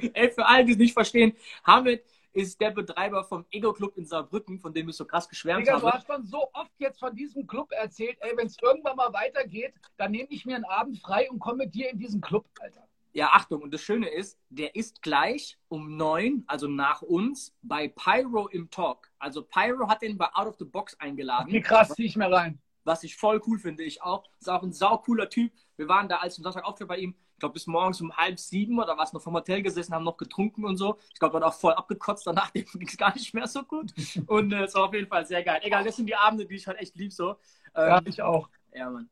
ey, 0.14 0.30
für 0.30 0.46
alle, 0.46 0.64
die 0.64 0.72
es 0.72 0.78
nicht 0.78 0.92
verstehen, 0.92 1.34
Hamed 1.64 2.02
ist 2.34 2.60
der 2.60 2.70
Betreiber 2.70 3.24
vom 3.24 3.46
Ego 3.50 3.72
Club 3.72 3.96
in 3.96 4.04
Saarbrücken, 4.04 4.58
von 4.58 4.74
dem 4.74 4.88
ich 4.88 4.96
so 4.96 5.04
krass 5.04 5.28
geschwärmt 5.28 5.66
Digga, 5.66 5.78
du 5.78 5.86
habe. 5.86 5.98
hast 5.98 6.06
schon 6.06 6.24
so 6.26 6.48
oft 6.52 6.72
jetzt 6.78 6.98
von 6.98 7.14
diesem 7.14 7.46
Club 7.46 7.70
erzählt, 7.72 8.18
ey, 8.20 8.36
wenn 8.36 8.46
es 8.46 8.56
irgendwann 8.60 8.96
mal 8.96 9.12
weitergeht, 9.12 9.72
dann 9.96 10.10
nehme 10.10 10.26
ich 10.30 10.44
mir 10.44 10.56
einen 10.56 10.64
Abend 10.64 10.98
frei 10.98 11.30
und 11.30 11.38
komme 11.38 11.64
mit 11.64 11.74
dir 11.74 11.90
in 11.90 11.98
diesen 11.98 12.20
Club, 12.20 12.46
Alter. 12.60 12.86
Ja, 13.12 13.28
Achtung, 13.28 13.62
und 13.62 13.72
das 13.72 13.80
Schöne 13.80 14.08
ist, 14.08 14.36
der 14.48 14.74
ist 14.74 15.00
gleich 15.00 15.56
um 15.68 15.96
neun, 15.96 16.42
also 16.48 16.66
nach 16.66 17.00
uns, 17.00 17.54
bei 17.62 17.86
Pyro 17.86 18.48
im 18.48 18.68
Talk. 18.70 19.08
Also 19.20 19.42
Pyro 19.42 19.88
hat 19.88 20.02
den 20.02 20.18
bei 20.18 20.28
Out 20.34 20.48
of 20.48 20.56
the 20.58 20.64
Box 20.64 20.98
eingeladen. 20.98 21.52
Wie 21.52 21.60
krass 21.60 21.94
zieh 21.94 22.06
ich 22.06 22.16
mir 22.16 22.30
rein. 22.30 22.60
Was 22.82 23.04
ich 23.04 23.16
voll 23.16 23.40
cool 23.46 23.60
finde, 23.60 23.84
ich 23.84 24.02
auch. 24.02 24.24
Ist 24.40 24.50
auch 24.50 24.64
ein 24.64 24.72
saucooler 24.72 25.30
Typ. 25.30 25.52
Wir 25.76 25.88
waren 25.88 26.08
da 26.08 26.16
als 26.16 26.38
am 26.38 26.42
Samstag 26.42 26.64
Auftritt 26.64 26.88
bei 26.88 26.98
ihm, 26.98 27.14
ich 27.34 27.40
glaube 27.40 27.54
bis 27.54 27.66
morgens 27.66 28.00
um 28.00 28.16
halb 28.16 28.38
sieben 28.38 28.78
oder 28.78 28.96
was 28.96 29.12
noch 29.12 29.20
vom 29.20 29.34
Hotel 29.34 29.60
gesessen, 29.60 29.92
haben 29.92 30.04
noch 30.04 30.16
getrunken 30.16 30.64
und 30.64 30.76
so. 30.76 30.98
Ich 31.12 31.18
glaube, 31.18 31.40
war 31.40 31.48
auch 31.48 31.54
voll 31.54 31.74
abgekotzt 31.74 32.26
danach, 32.26 32.52
ging 32.54 32.66
es 32.86 32.96
gar 32.96 33.12
nicht 33.12 33.34
mehr 33.34 33.48
so 33.48 33.64
gut. 33.64 33.92
Und 34.26 34.52
äh, 34.52 34.64
es 34.64 34.74
war 34.74 34.84
auf 34.84 34.94
jeden 34.94 35.08
Fall 35.08 35.26
sehr 35.26 35.42
geil. 35.42 35.60
Egal, 35.64 35.84
das 35.84 35.96
sind 35.96 36.06
die 36.06 36.14
Abende, 36.14 36.46
die 36.46 36.54
ich 36.54 36.66
halt 36.66 36.78
echt 36.78 36.94
lieb 36.96 37.12
so. 37.12 37.30
Ähm, 37.74 37.88
Ja, 37.88 38.02
ich 38.04 38.22
auch. 38.22 38.48
ja, 38.72 38.88
Mann. 38.88 39.10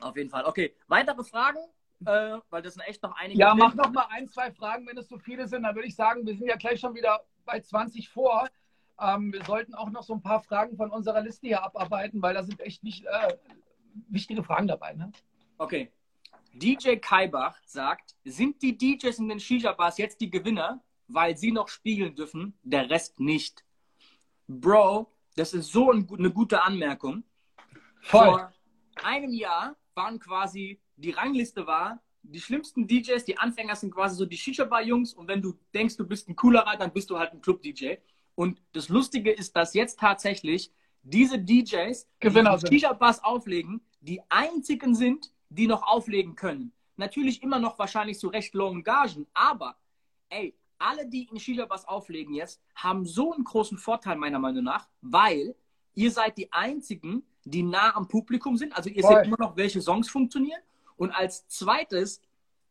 Auf 0.00 0.16
jeden 0.16 0.28
Fall. 0.30 0.44
Okay, 0.44 0.74
weitere 0.88 1.22
Fragen? 1.22 1.58
Äh, 2.04 2.38
weil 2.50 2.62
das 2.62 2.74
sind 2.74 2.82
echt 2.82 3.02
noch 3.04 3.14
einige. 3.16 3.38
Ja, 3.38 3.54
mach 3.54 3.74
noch 3.74 3.92
mal 3.92 4.06
ein, 4.10 4.28
zwei 4.28 4.50
Fragen, 4.50 4.86
wenn 4.88 4.98
es 4.98 5.08
so 5.08 5.18
viele 5.18 5.46
sind. 5.46 5.62
Dann 5.62 5.76
würde 5.76 5.86
ich 5.86 5.94
sagen, 5.94 6.26
wir 6.26 6.36
sind 6.36 6.48
ja 6.48 6.56
gleich 6.56 6.80
schon 6.80 6.96
wieder 6.96 7.20
bei 7.44 7.60
20 7.60 8.08
vor. 8.08 8.48
Ähm, 9.00 9.32
wir 9.32 9.44
sollten 9.44 9.74
auch 9.74 9.90
noch 9.90 10.02
so 10.02 10.14
ein 10.14 10.22
paar 10.22 10.42
Fragen 10.42 10.76
von 10.76 10.90
unserer 10.90 11.20
Liste 11.20 11.46
hier 11.46 11.62
abarbeiten, 11.62 12.20
weil 12.20 12.34
da 12.34 12.42
sind 12.42 12.60
echt 12.60 12.82
nicht, 12.82 13.04
äh, 13.04 13.36
wichtige 14.08 14.42
Fragen 14.42 14.66
dabei. 14.66 14.94
Ne? 14.94 15.12
Okay. 15.58 15.92
DJ 16.52 16.96
Kaibach 16.96 17.56
sagt, 17.64 18.14
sind 18.24 18.62
die 18.62 18.76
DJs 18.76 19.18
in 19.18 19.28
den 19.28 19.40
Shisha-Bars 19.40 19.98
jetzt 19.98 20.20
die 20.20 20.30
Gewinner? 20.30 20.82
weil 21.14 21.36
sie 21.36 21.52
noch 21.52 21.68
spielen 21.68 22.14
dürfen, 22.14 22.54
der 22.62 22.90
Rest 22.90 23.20
nicht. 23.20 23.64
Bro, 24.48 25.12
das 25.36 25.52
ist 25.54 25.72
so 25.72 25.90
ein, 25.90 26.08
eine 26.10 26.30
gute 26.30 26.62
Anmerkung. 26.62 27.24
Voll. 28.00 28.24
Vor 28.24 28.52
einem 29.02 29.32
Jahr 29.32 29.76
waren 29.94 30.18
quasi, 30.18 30.80
die 30.96 31.10
Rangliste 31.10 31.66
war, 31.66 32.02
die 32.22 32.40
schlimmsten 32.40 32.86
DJs, 32.86 33.24
die 33.24 33.36
Anfänger 33.38 33.74
sind 33.74 33.92
quasi 33.92 34.16
so 34.16 34.26
die 34.26 34.36
Shisha-Bar-Jungs 34.36 35.14
und 35.14 35.28
wenn 35.28 35.42
du 35.42 35.58
denkst, 35.74 35.96
du 35.96 36.06
bist 36.06 36.28
ein 36.28 36.36
coolerer, 36.36 36.76
dann 36.76 36.92
bist 36.92 37.10
du 37.10 37.18
halt 37.18 37.32
ein 37.32 37.40
Club-DJ. 37.40 37.96
Und 38.34 38.62
das 38.72 38.88
Lustige 38.88 39.32
ist, 39.32 39.56
dass 39.56 39.74
jetzt 39.74 39.98
tatsächlich 39.98 40.72
diese 41.02 41.38
DJs, 41.38 42.08
Gewinner 42.20 42.58
die. 42.58 42.66
Shisha-Bars 42.68 43.24
auflegen, 43.24 43.80
die 44.00 44.20
einzigen 44.28 44.94
sind, 44.94 45.32
die 45.54 45.66
noch 45.66 45.82
auflegen 45.82 46.34
können. 46.34 46.72
Natürlich 46.96 47.42
immer 47.42 47.58
noch 47.58 47.78
wahrscheinlich 47.78 48.18
zu 48.18 48.28
recht 48.28 48.54
lowen 48.54 48.82
Gagen, 48.82 49.26
aber 49.34 49.76
ey, 50.28 50.54
alle, 50.78 51.06
die 51.06 51.24
in 51.24 51.38
Shisha-Bars 51.38 51.86
auflegen 51.86 52.34
jetzt, 52.34 52.60
haben 52.74 53.06
so 53.06 53.32
einen 53.32 53.44
großen 53.44 53.78
Vorteil 53.78 54.16
meiner 54.16 54.38
Meinung 54.38 54.64
nach, 54.64 54.88
weil 55.00 55.54
ihr 55.94 56.10
seid 56.10 56.36
die 56.38 56.52
einzigen, 56.52 57.24
die 57.44 57.62
nah 57.62 57.94
am 57.94 58.08
Publikum 58.08 58.56
sind. 58.56 58.76
Also 58.76 58.90
ihr 58.90 59.02
Voll. 59.02 59.16
seht 59.16 59.26
immer 59.26 59.38
noch, 59.38 59.56
welche 59.56 59.80
Songs 59.80 60.10
funktionieren. 60.10 60.60
Und 60.96 61.10
als 61.10 61.46
zweites, 61.48 62.20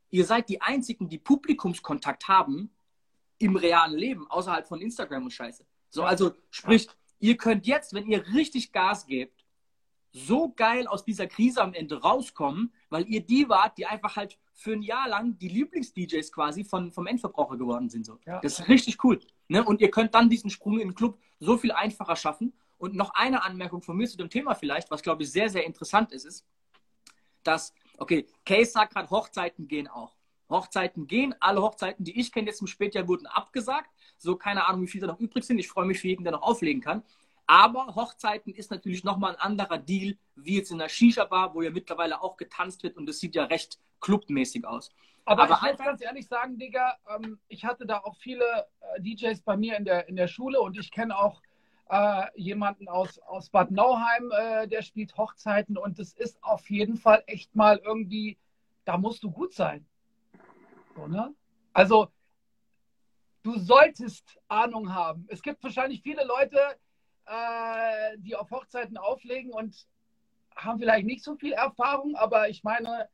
ihr 0.09 0.25
seid 0.25 0.49
die 0.49 0.61
einzigen, 0.61 1.09
die 1.09 1.17
Publikumskontakt 1.17 2.27
haben 2.27 2.69
im 3.37 3.55
realen 3.55 3.97
Leben, 3.97 4.29
außerhalb 4.29 4.67
von 4.67 4.81
Instagram 4.81 5.23
und 5.23 5.31
Scheiße. 5.31 5.65
So, 5.89 6.03
also 6.03 6.33
sprich, 6.49 6.87
ihr 7.19 7.37
könnt 7.37 7.65
jetzt, 7.65 7.93
wenn 7.93 8.07
ihr 8.07 8.25
richtig 8.33 8.71
Gas 8.71 9.05
gebt, 9.05 9.40
so 10.13 10.51
geil 10.53 10.87
aus 10.87 11.05
dieser 11.05 11.27
Krise 11.27 11.61
am 11.61 11.73
Ende 11.73 12.01
rauskommen, 12.01 12.73
weil 12.89 13.07
ihr 13.07 13.21
die 13.21 13.47
wart, 13.47 13.77
die 13.77 13.85
einfach 13.85 14.15
halt 14.15 14.37
für 14.53 14.73
ein 14.73 14.81
Jahr 14.81 15.07
lang 15.07 15.37
die 15.37 15.47
Lieblings-DJs 15.47 16.31
quasi 16.31 16.63
von, 16.63 16.91
vom 16.91 17.07
Endverbraucher 17.07 17.57
geworden 17.57 17.89
sind. 17.89 18.05
So. 18.05 18.19
Ja. 18.25 18.39
Das 18.41 18.59
ist 18.59 18.69
richtig 18.69 19.03
cool. 19.03 19.19
Ne? 19.47 19.63
Und 19.63 19.81
ihr 19.81 19.89
könnt 19.89 20.13
dann 20.13 20.29
diesen 20.29 20.49
Sprung 20.49 20.79
in 20.79 20.89
den 20.89 20.95
Club 20.95 21.17
so 21.39 21.57
viel 21.57 21.71
einfacher 21.71 22.15
schaffen. 22.15 22.53
Und 22.77 22.95
noch 22.95 23.13
eine 23.13 23.43
Anmerkung 23.43 23.81
von 23.81 23.95
mir 23.95 24.07
zu 24.07 24.17
dem 24.17 24.29
Thema 24.29 24.55
vielleicht, 24.55 24.89
was 24.89 25.03
glaube 25.03 25.23
ich 25.23 25.31
sehr, 25.31 25.49
sehr 25.49 25.65
interessant 25.65 26.11
ist, 26.11 26.25
ist, 26.25 26.45
dass, 27.43 27.73
okay, 27.97 28.27
Case 28.45 28.71
sagt 28.71 28.93
gerade, 28.93 29.09
Hochzeiten 29.09 29.67
gehen 29.67 29.87
auch. 29.87 30.15
Hochzeiten 30.49 31.07
gehen, 31.07 31.33
alle 31.39 31.61
Hochzeiten, 31.61 32.03
die 32.03 32.19
ich 32.19 32.31
kenne 32.31 32.47
jetzt 32.47 32.59
im 32.59 32.67
Spätjahr, 32.67 33.07
wurden 33.07 33.25
abgesagt. 33.27 33.89
So, 34.17 34.35
keine 34.35 34.67
Ahnung, 34.67 34.81
wie 34.81 34.87
viele 34.87 35.07
da 35.07 35.13
noch 35.13 35.19
übrig 35.19 35.45
sind. 35.45 35.59
Ich 35.59 35.69
freue 35.69 35.85
mich 35.85 35.99
für 35.99 36.09
jeden, 36.09 36.23
der 36.23 36.33
noch 36.33 36.41
auflegen 36.41 36.81
kann. 36.81 37.03
Aber 37.51 37.95
Hochzeiten 37.95 38.53
ist 38.53 38.71
natürlich 38.71 39.03
nochmal 39.03 39.35
ein 39.35 39.41
anderer 39.41 39.77
Deal, 39.77 40.15
wie 40.35 40.55
jetzt 40.55 40.71
in 40.71 40.77
der 40.77 40.87
Shisha-Bar, 40.87 41.53
wo 41.53 41.61
ja 41.61 41.69
mittlerweile 41.69 42.21
auch 42.21 42.37
getanzt 42.37 42.81
wird 42.81 42.95
und 42.95 43.05
das 43.07 43.19
sieht 43.19 43.35
ja 43.35 43.43
recht 43.43 43.77
clubmäßig 43.99 44.65
aus. 44.65 44.89
Aber, 45.25 45.43
Aber 45.43 45.55
ich 45.55 45.73
muss 45.73 45.85
ganz 45.85 46.01
ehrlich 46.01 46.29
sagen, 46.29 46.57
Digga, 46.57 46.97
ähm, 47.13 47.39
ich 47.49 47.65
hatte 47.65 47.85
da 47.85 47.97
auch 47.97 48.15
viele 48.15 48.45
äh, 48.95 49.01
DJs 49.01 49.41
bei 49.41 49.57
mir 49.57 49.75
in 49.75 49.83
der, 49.83 50.07
in 50.07 50.15
der 50.15 50.29
Schule 50.29 50.61
und 50.61 50.79
ich 50.79 50.91
kenne 50.91 51.17
auch 51.17 51.41
äh, 51.89 52.23
jemanden 52.35 52.87
aus, 52.87 53.19
aus 53.19 53.49
Bad 53.49 53.69
Nauheim, 53.69 54.31
äh, 54.31 54.69
der 54.69 54.81
spielt 54.81 55.17
Hochzeiten 55.17 55.77
und 55.77 55.99
das 55.99 56.13
ist 56.13 56.41
auf 56.41 56.69
jeden 56.69 56.95
Fall 56.95 57.21
echt 57.27 57.53
mal 57.53 57.81
irgendwie, 57.83 58.37
da 58.85 58.97
musst 58.97 59.23
du 59.23 59.29
gut 59.29 59.53
sein. 59.53 59.85
So, 60.95 61.05
ne? 61.05 61.35
Also, 61.73 62.13
du 63.43 63.59
solltest 63.59 64.39
Ahnung 64.47 64.95
haben. 64.95 65.25
Es 65.27 65.41
gibt 65.41 65.61
wahrscheinlich 65.61 66.01
viele 66.01 66.23
Leute, 66.23 66.57
äh, 67.25 68.17
die 68.17 68.35
auf 68.35 68.49
Hochzeiten 68.51 68.97
auflegen 68.97 69.51
und 69.51 69.87
haben 70.55 70.79
vielleicht 70.79 71.05
nicht 71.05 71.23
so 71.23 71.35
viel 71.35 71.53
Erfahrung, 71.53 72.15
aber 72.15 72.49
ich 72.49 72.63
meine, 72.63 73.09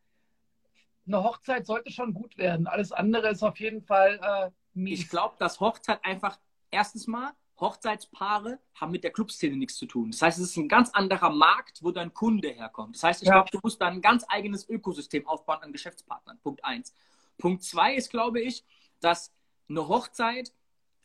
eine 1.06 1.24
Hochzeit 1.24 1.66
sollte 1.66 1.92
schon 1.92 2.14
gut 2.14 2.38
werden. 2.38 2.68
Alles 2.68 2.92
andere 2.92 3.30
ist 3.30 3.44
auf 3.44 3.60
jeden 3.60 3.82
Fall 3.82 4.20
äh, 4.22 4.52
mies. 4.74 5.00
Ich 5.00 5.10
glaube, 5.10 5.36
dass 5.40 5.60
Hochzeit 5.60 6.04
einfach, 6.04 6.38
erstens 6.72 7.08
mal, 7.08 7.32
Hochzeitspaare 7.60 8.60
haben 8.76 8.92
mit 8.92 9.04
der 9.04 9.12
Clubszene 9.12 9.56
nichts 9.56 9.78
zu 9.78 9.88
tun. 9.88 10.12
Das 10.12 10.22
heißt, 10.22 10.38
es 10.38 10.52
ist 10.52 10.58
ein 10.58 10.68
ganz 10.68 10.92
anderer 10.92 11.32
Markt, 11.32 11.82
wo 11.82 11.92
dein 11.92 12.14
Kunde 12.14 12.50
herkommt. 12.50 12.96
Das 12.96 13.04
heißt, 13.04 13.22
ich 13.24 13.28
Ja. 13.30 13.36
glaube, 13.36 13.50
du 13.52 13.60
musst 13.64 13.82
da 13.82 13.88
ein 13.88 14.02
ganz 14.02 14.26
eigenes 14.28 14.70
Ökosystem 14.70 15.26
aufbauen 15.28 15.64
an 15.64 15.72
Geschäftspartnern. 15.72 16.40
Punkt 16.40 16.64
eins. 16.64 16.94
Punkt 17.38 17.64
zwei 17.64 17.96
ist, 17.96 18.12
glaube 18.12 18.42
ich, 18.42 18.64
dass 19.00 19.34
eine 19.70 19.88
Hochzeit 19.88 20.54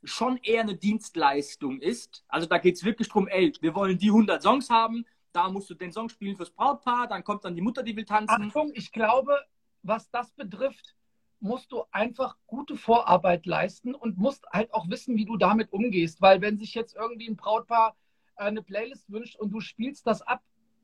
schon 0.05 0.38
eher 0.38 0.62
eine 0.62 0.76
Dienstleistung 0.76 1.80
ist. 1.80 2.24
Also 2.28 2.46
da 2.46 2.59
geht 2.59 2.76
es 2.76 2.84
wirklich 2.84 3.09
darum, 3.09 3.28
ey, 3.28 3.53
wir 3.61 3.74
wollen 3.74 3.98
die 3.98 4.09
100 4.09 4.42
Songs 4.42 4.68
haben, 4.70 5.05
da 5.32 5.48
musst 5.48 5.70
du 5.70 5.74
den 5.74 5.92
Song 5.92 6.09
spielen 6.09 6.36
fürs 6.36 6.50
Brautpaar, 6.50 7.09
dann 7.09 7.24
kommt 7.24 7.44
dann 7.44 7.55
die 7.55 7.62
Mutter, 7.62 7.82
die 7.82 7.96
will 7.96 8.05
tanzen. 8.05 8.48
Achtung, 8.48 8.72
ich 8.74 8.92
glaube, 8.92 9.38
was 9.82 10.11
das 10.11 10.30
betrifft, 10.32 10.94
musst 11.40 11.72
du 11.72 11.84
einfach 11.90 12.36
gute 12.46 12.76
Vorarbeit 12.76 13.46
leisten 13.46 13.94
und 13.94 14.16
musst 14.16 14.46
halt 14.53 14.72
auch 14.72 14.88
wissen, 14.88 15.16
wie 15.16 15.24
du 15.24 15.36
damit 15.36 15.72
umgehst. 15.72 16.20
Weil 16.20 16.40
wenn 16.40 16.59
sich 16.59 16.74
jetzt 16.74 16.94
irgendwie 16.94 17.28
ein 17.28 17.36
Brautpaar 17.36 17.96
äh, 18.36 18.44
eine 18.44 18.62
Playlist 18.62 19.11
wünscht 19.11 19.36
und 19.36 19.50
du 19.50 19.61
spielst 19.61 20.07
das 20.07 20.22
ab, 20.22 20.42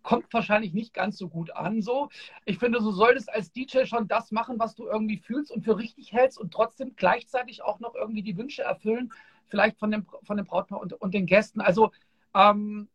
kommt 0.09 0.33
wahrscheinlich 0.33 0.73
nicht 0.73 0.95
ganz 0.95 1.19
so 1.19 1.29
gut 1.29 1.51
an. 1.55 1.83
So, 1.83 2.09
ich 2.47 2.59
finde, 2.59 2.79
du 2.79 2.93
solltest 2.93 3.31
als 3.31 3.53
DJ 3.53 3.85
schon 3.85 4.09
das 4.09 4.31
machen, 4.31 4.59
was 4.59 4.75
du 4.75 4.87
irgendwie 4.87 5.19
fühlst 5.19 5.53
und 5.53 5.67
für 5.67 5.77
richtig 5.77 6.15
hältst 6.15 6.39
und 6.39 6.51
trotzdem 6.51 6.97
gleichzeitig 6.97 7.61
auch 7.61 7.79
noch 7.79 7.95
irgendwie 7.95 8.23
die 8.23 8.39
Wünsche 8.39 8.63
erfüllen, 8.63 9.13
vielleicht 9.49 9.79
von 9.79 9.91
dem, 9.91 10.07
von 10.23 10.39
dem 10.39 10.47
Brautpaar 10.47 10.81
und, 10.81 10.95
und 10.95 11.13
den 11.13 11.27
Gästen. 11.27 11.61
Also 11.61 11.91
ähm, 12.35 12.89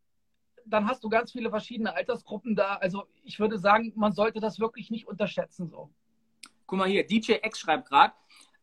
dann 0.66 0.88
hast 0.88 1.04
du 1.04 1.10
ganz 1.10 1.32
viele 1.32 1.52
verschiedene 1.52 1.94
Altersgruppen 1.94 2.56
da. 2.56 2.78
Also 2.78 3.04
ich 3.24 3.40
würde 3.40 3.60
sagen, 3.60 3.94
man 3.96 4.14
sollte 4.14 4.40
das 4.40 4.60
wirklich 4.60 4.90
nicht 4.90 5.06
unterschätzen. 5.08 5.70
So. 5.70 5.92
Guck 6.66 6.80
mal 6.80 6.90
hier, 6.90 7.06
DJ 7.06 7.34
X 7.44 7.60
schreibt 7.60 7.90
gerade, 7.90 8.16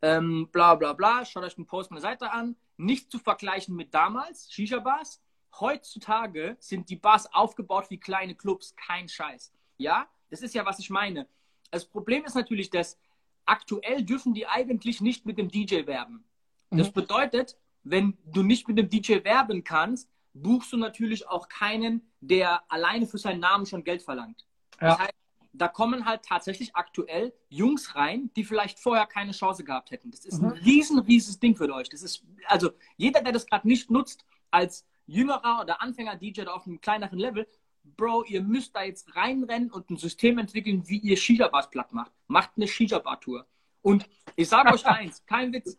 ähm, 0.02 0.48
bla 0.50 0.74
bla 0.74 0.92
bla, 0.92 1.24
schaut 1.24 1.44
euch 1.44 1.54
den 1.54 1.66
Post 1.66 1.92
meiner 1.92 2.00
Seite 2.00 2.32
an. 2.32 2.56
Nicht 2.76 3.12
zu 3.12 3.20
vergleichen 3.20 3.76
mit 3.76 3.94
damals, 3.94 4.52
Shisha-Bars. 4.52 5.22
Heutzutage 5.58 6.56
sind 6.60 6.88
die 6.90 6.96
Bars 6.96 7.32
aufgebaut 7.32 7.86
wie 7.90 7.98
kleine 7.98 8.34
Clubs, 8.34 8.74
kein 8.76 9.08
Scheiß. 9.08 9.52
Ja, 9.78 10.08
das 10.30 10.42
ist 10.42 10.54
ja, 10.54 10.64
was 10.64 10.78
ich 10.78 10.90
meine. 10.90 11.26
Das 11.70 11.84
Problem 11.86 12.24
ist 12.24 12.34
natürlich, 12.34 12.70
dass 12.70 12.98
aktuell 13.46 14.04
dürfen 14.04 14.34
die 14.34 14.46
eigentlich 14.46 15.00
nicht 15.00 15.26
mit 15.26 15.38
dem 15.38 15.48
DJ 15.48 15.86
werben. 15.86 16.24
Das 16.70 16.88
Mhm. 16.88 16.92
bedeutet, 16.92 17.56
wenn 17.82 18.16
du 18.24 18.42
nicht 18.42 18.68
mit 18.68 18.78
dem 18.78 18.88
DJ 18.88 19.24
werben 19.24 19.64
kannst, 19.64 20.08
buchst 20.34 20.72
du 20.72 20.76
natürlich 20.76 21.26
auch 21.28 21.48
keinen, 21.48 22.08
der 22.20 22.62
alleine 22.70 23.06
für 23.06 23.18
seinen 23.18 23.40
Namen 23.40 23.66
schon 23.66 23.82
Geld 23.82 24.02
verlangt. 24.02 24.46
Ja. 24.80 24.88
Das 24.90 24.98
heißt, 25.00 25.14
da 25.52 25.66
kommen 25.66 26.04
halt 26.04 26.22
tatsächlich 26.24 26.76
aktuell 26.76 27.32
Jungs 27.48 27.96
rein, 27.96 28.30
die 28.36 28.44
vielleicht 28.44 28.78
vorher 28.78 29.06
keine 29.06 29.32
Chance 29.32 29.64
gehabt 29.64 29.90
hätten. 29.90 30.12
Das 30.12 30.24
ist 30.24 30.40
ein 30.40 30.46
Mhm. 30.50 30.52
riesen, 30.64 30.98
rieses 31.00 31.40
Ding 31.40 31.56
für 31.56 31.72
euch. 31.74 31.88
Das 31.88 32.02
ist, 32.02 32.24
also 32.46 32.70
jeder, 32.96 33.20
der 33.20 33.32
das 33.32 33.46
gerade 33.46 33.66
nicht 33.66 33.90
nutzt, 33.90 34.24
als 34.52 34.86
jüngerer 35.10 35.60
oder 35.62 35.82
Anfänger-DJ 35.82 36.42
auf 36.46 36.66
einem 36.66 36.80
kleineren 36.80 37.18
Level, 37.18 37.46
Bro, 37.82 38.24
ihr 38.24 38.42
müsst 38.42 38.76
da 38.76 38.82
jetzt 38.82 39.16
reinrennen 39.16 39.70
und 39.70 39.90
ein 39.90 39.96
System 39.96 40.38
entwickeln, 40.38 40.86
wie 40.86 40.98
ihr 40.98 41.16
Shisha-Bars 41.16 41.70
platt 41.70 41.92
macht. 41.92 42.12
Macht 42.28 42.50
eine 42.56 42.68
Shisha-Bar-Tour. 42.68 43.46
Und 43.82 44.08
ich 44.36 44.48
sage 44.48 44.72
euch 44.72 44.84
eins, 44.86 45.24
kein 45.24 45.52
Witz, 45.52 45.78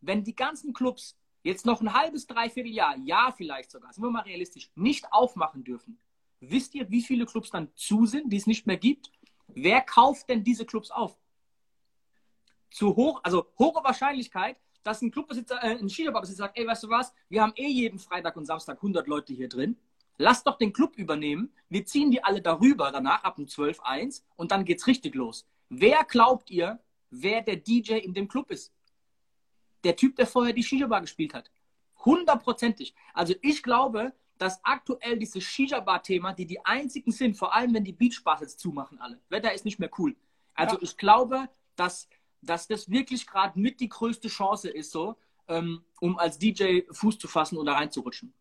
wenn 0.00 0.24
die 0.24 0.34
ganzen 0.34 0.72
Clubs 0.72 1.18
jetzt 1.42 1.66
noch 1.66 1.80
ein 1.80 1.92
halbes, 1.92 2.26
dreiviertel 2.26 2.72
Jahr, 2.72 2.96
Jahr 2.96 3.32
vielleicht 3.32 3.70
sogar, 3.70 3.92
sind 3.92 4.02
wir 4.02 4.10
mal 4.10 4.22
realistisch, 4.22 4.70
nicht 4.74 5.12
aufmachen 5.12 5.64
dürfen, 5.64 5.98
wisst 6.40 6.74
ihr, 6.74 6.90
wie 6.90 7.02
viele 7.02 7.26
Clubs 7.26 7.50
dann 7.50 7.70
zu 7.74 8.06
sind, 8.06 8.32
die 8.32 8.36
es 8.36 8.46
nicht 8.46 8.66
mehr 8.66 8.76
gibt? 8.76 9.10
Wer 9.48 9.80
kauft 9.80 10.28
denn 10.28 10.44
diese 10.44 10.66
Clubs 10.66 10.90
auf? 10.90 11.16
Zu 12.70 12.96
hoch, 12.96 13.20
also 13.22 13.46
hohe 13.58 13.82
Wahrscheinlichkeit, 13.82 14.56
dass 14.82 15.02
ein 15.02 15.10
Clubbesitzer, 15.10 15.62
äh, 15.62 15.78
ein 15.78 15.88
Shisha-Bar-Besitzer 15.88 16.44
sagt, 16.44 16.58
ey, 16.58 16.66
weißt 16.66 16.84
du 16.84 16.88
was, 16.88 17.12
wir 17.28 17.42
haben 17.42 17.52
eh 17.56 17.68
jeden 17.68 17.98
Freitag 17.98 18.36
und 18.36 18.46
Samstag 18.46 18.76
100 18.76 19.06
Leute 19.06 19.32
hier 19.34 19.48
drin. 19.48 19.76
Lass 20.16 20.42
doch 20.42 20.58
den 20.58 20.72
Club 20.72 20.96
übernehmen. 20.96 21.52
Wir 21.68 21.84
ziehen 21.84 22.10
die 22.10 22.22
alle 22.24 22.42
darüber 22.42 22.90
danach 22.90 23.22
ab 23.24 23.38
um 23.38 23.46
12, 23.46 23.80
1 23.80 24.24
und 24.36 24.50
dann 24.50 24.64
geht's 24.64 24.86
richtig 24.86 25.14
los. 25.14 25.46
Wer 25.68 26.04
glaubt 26.04 26.50
ihr, 26.50 26.80
wer 27.10 27.42
der 27.42 27.56
DJ 27.56 27.94
in 27.98 28.14
dem 28.14 28.26
Club 28.28 28.50
ist? 28.50 28.72
Der 29.84 29.94
Typ, 29.94 30.16
der 30.16 30.26
vorher 30.26 30.52
die 30.52 30.64
Shisha-Bar 30.64 31.02
gespielt 31.02 31.34
hat. 31.34 31.50
Hundertprozentig. 32.04 32.94
Also 33.14 33.34
ich 33.42 33.62
glaube, 33.62 34.12
dass 34.38 34.60
aktuell 34.64 35.18
dieses 35.18 35.44
Shisha-Bar-Thema, 35.44 36.32
die 36.32 36.46
die 36.46 36.64
einzigen 36.64 37.12
sind, 37.12 37.36
vor 37.36 37.54
allem 37.54 37.74
wenn 37.74 37.84
die 37.84 37.92
Beachbars 37.92 38.40
jetzt 38.40 38.60
zumachen 38.60 38.98
alle. 39.00 39.20
Wetter 39.28 39.52
ist 39.52 39.64
nicht 39.64 39.78
mehr 39.78 39.90
cool. 39.98 40.16
Also 40.54 40.76
Ja. 40.76 40.82
ich 40.82 40.96
glaube, 40.96 41.48
dass, 41.76 42.08
dass 42.40 42.66
das 42.68 42.90
wirklich 42.90 43.26
gerade 43.26 43.58
mit 43.58 43.80
die 43.80 43.88
größte 43.88 44.28
Chance 44.28 44.68
ist, 44.68 44.90
so, 44.90 45.16
ähm, 45.48 45.84
um 46.00 46.18
als 46.18 46.38
DJ 46.38 46.82
Fuß 46.90 47.18
zu 47.18 47.28
fassen 47.28 47.56
oder 47.56 47.72
reinzurutschen. 47.72 48.32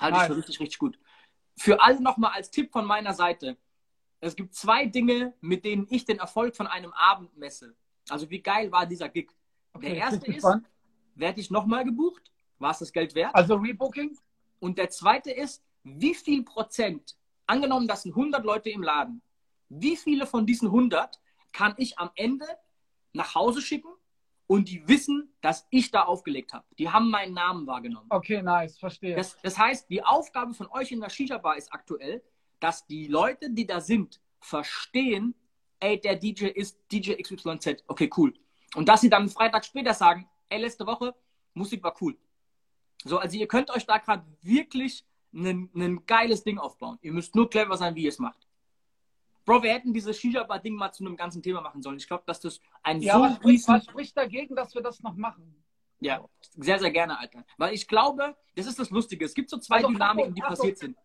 Halte 0.00 0.18
ich 0.18 0.24
für 0.24 0.36
richtig, 0.36 0.60
richtig 0.60 0.78
gut. 0.78 0.98
Für 1.56 1.80
alle 1.80 2.00
nochmal 2.00 2.32
als 2.32 2.50
Tipp 2.50 2.72
von 2.72 2.86
meiner 2.86 3.12
Seite. 3.12 3.56
Es 4.20 4.34
gibt 4.34 4.54
zwei 4.54 4.86
Dinge, 4.86 5.34
mit 5.40 5.64
denen 5.64 5.86
ich 5.90 6.04
den 6.04 6.18
Erfolg 6.18 6.56
von 6.56 6.66
einem 6.66 6.92
Abend 6.92 7.36
messe. 7.36 7.74
Also 8.08 8.28
wie 8.30 8.40
geil 8.40 8.72
war 8.72 8.86
dieser 8.86 9.08
Gig? 9.08 9.30
Okay, 9.72 9.86
Der 9.86 9.96
ich 9.96 10.00
erste 10.00 10.32
ist, 10.32 10.46
werde 11.14 11.40
ich 11.40 11.50
nochmal 11.50 11.84
gebucht? 11.84 12.30
War 12.58 12.72
es 12.72 12.78
das 12.78 12.92
Geld 12.92 13.14
wert? 13.14 13.34
Also 13.34 13.54
Rebooking? 13.54 14.18
Und 14.58 14.78
der 14.78 14.90
zweite 14.90 15.30
ist, 15.30 15.62
wie 15.82 16.14
viel 16.14 16.42
Prozent, 16.44 17.16
angenommen, 17.46 17.88
das 17.88 18.02
sind 18.02 18.12
100 18.12 18.44
Leute 18.44 18.70
im 18.70 18.82
Laden, 18.82 19.22
wie 19.68 19.96
viele 19.96 20.26
von 20.26 20.46
diesen 20.46 20.68
100 20.68 21.18
kann 21.52 21.74
ich 21.78 21.98
am 21.98 22.10
Ende 22.14 22.46
nach 23.12 23.34
Hause 23.34 23.60
schicken 23.62 23.90
und 24.46 24.68
die 24.68 24.86
wissen, 24.88 25.32
dass 25.40 25.66
ich 25.70 25.90
da 25.90 26.02
aufgelegt 26.02 26.52
habe. 26.52 26.64
Die 26.78 26.90
haben 26.90 27.10
meinen 27.10 27.34
Namen 27.34 27.66
wahrgenommen. 27.66 28.06
Okay, 28.10 28.42
nice, 28.42 28.78
verstehe. 28.78 29.14
Das, 29.14 29.36
das 29.42 29.56
heißt, 29.56 29.88
die 29.90 30.02
Aufgabe 30.02 30.54
von 30.54 30.66
euch 30.72 30.90
in 30.90 31.00
der 31.00 31.08
Shisha-Bar 31.08 31.56
ist 31.56 31.72
aktuell, 31.72 32.22
dass 32.58 32.86
die 32.86 33.06
Leute, 33.06 33.50
die 33.50 33.66
da 33.66 33.80
sind, 33.80 34.20
verstehen, 34.40 35.34
ey, 35.78 36.00
der 36.00 36.16
DJ 36.16 36.46
ist 36.46 36.78
DJ 36.90 37.14
XYZ. 37.22 37.84
Okay, 37.86 38.10
cool. 38.16 38.34
Und 38.74 38.88
dass 38.88 39.00
sie 39.00 39.10
dann 39.10 39.22
einen 39.22 39.30
Freitag 39.30 39.64
später 39.64 39.94
sagen, 39.94 40.28
ey, 40.48 40.60
letzte 40.60 40.86
Woche, 40.86 41.14
Musik 41.54 41.82
war 41.82 41.94
cool. 42.00 42.16
So, 43.04 43.18
also 43.18 43.36
ihr 43.36 43.48
könnt 43.48 43.70
euch 43.70 43.86
da 43.86 43.98
gerade 43.98 44.24
wirklich 44.42 45.04
ein 45.32 46.04
geiles 46.06 46.42
Ding 46.42 46.58
aufbauen. 46.58 46.98
Ihr 47.02 47.12
müsst 47.12 47.34
nur 47.34 47.48
clever 47.48 47.76
sein, 47.76 47.94
wie 47.94 48.02
ihr 48.02 48.08
es 48.08 48.18
macht. 48.18 48.46
Bro, 49.44 49.62
wir 49.62 49.72
hätten 49.72 49.92
dieses 49.92 50.18
Shisha-Bar-Ding 50.18 50.74
mal 50.74 50.92
zu 50.92 51.04
einem 51.04 51.16
ganzen 51.16 51.42
Thema 51.42 51.60
machen 51.60 51.82
sollen. 51.82 51.96
Ich 51.96 52.06
glaube, 52.06 52.24
dass 52.26 52.40
das 52.40 52.60
ein 52.82 53.00
ja, 53.00 53.14
so 53.14 53.20
was, 53.22 53.36
spricht, 53.36 53.68
was 53.68 53.84
spricht 53.84 54.16
dagegen, 54.16 54.54
dass 54.54 54.74
wir 54.74 54.82
das 54.82 55.02
noch 55.02 55.14
machen? 55.16 55.64
Ja, 56.00 56.24
sehr, 56.56 56.78
sehr 56.78 56.90
gerne, 56.90 57.18
Alter. 57.18 57.44
Weil 57.58 57.74
ich 57.74 57.86
glaube, 57.86 58.36
das 58.56 58.66
ist 58.66 58.78
das 58.78 58.90
Lustige. 58.90 59.24
Es 59.24 59.34
gibt 59.34 59.50
so 59.50 59.58
zwei 59.58 59.76
also, 59.76 59.88
Dynamiken, 59.88 60.34
die 60.34 60.40
passiert 60.40 60.78
sind. 60.78 60.96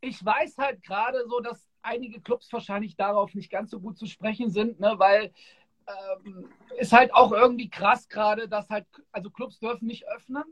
Ich 0.00 0.24
weiß 0.24 0.58
halt 0.58 0.82
gerade 0.82 1.24
so, 1.28 1.40
dass 1.40 1.68
einige 1.82 2.20
Clubs 2.20 2.52
wahrscheinlich 2.52 2.96
darauf 2.96 3.34
nicht 3.34 3.50
ganz 3.50 3.70
so 3.70 3.80
gut 3.80 3.98
zu 3.98 4.06
sprechen 4.06 4.50
sind, 4.50 4.80
ne, 4.80 4.94
weil 4.98 5.32
ähm, 5.86 6.48
ist 6.78 6.92
halt 6.92 7.14
auch 7.14 7.32
irgendwie 7.32 7.70
krass 7.70 8.08
gerade, 8.08 8.48
dass 8.48 8.68
halt, 8.68 8.86
also 9.12 9.30
Clubs 9.30 9.58
dürfen 9.58 9.86
nicht 9.86 10.06
öffnen, 10.08 10.44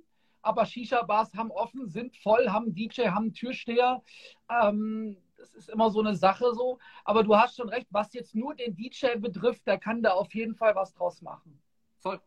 aber 0.42 0.66
Shisha-Bars 0.66 1.34
haben 1.34 1.50
offen, 1.50 1.88
sind 1.88 2.16
voll, 2.18 2.48
haben 2.50 2.74
DJ, 2.74 3.08
haben 3.08 3.32
Türsteher. 3.32 4.02
Ähm, 4.48 5.16
das 5.44 5.64
ist 5.64 5.70
immer 5.70 5.90
so 5.90 6.00
eine 6.00 6.16
Sache 6.16 6.54
so. 6.54 6.78
Aber 7.04 7.22
du 7.22 7.36
hast 7.36 7.56
schon 7.56 7.68
recht, 7.68 7.86
was 7.90 8.12
jetzt 8.14 8.34
nur 8.34 8.54
den 8.54 8.74
DJ 8.74 9.16
betrifft, 9.16 9.66
der 9.66 9.78
kann 9.78 10.02
da 10.02 10.12
auf 10.12 10.34
jeden 10.34 10.54
Fall 10.54 10.74
was 10.74 10.94
draus 10.94 11.20
machen. 11.22 11.60
Voll. 12.00 12.20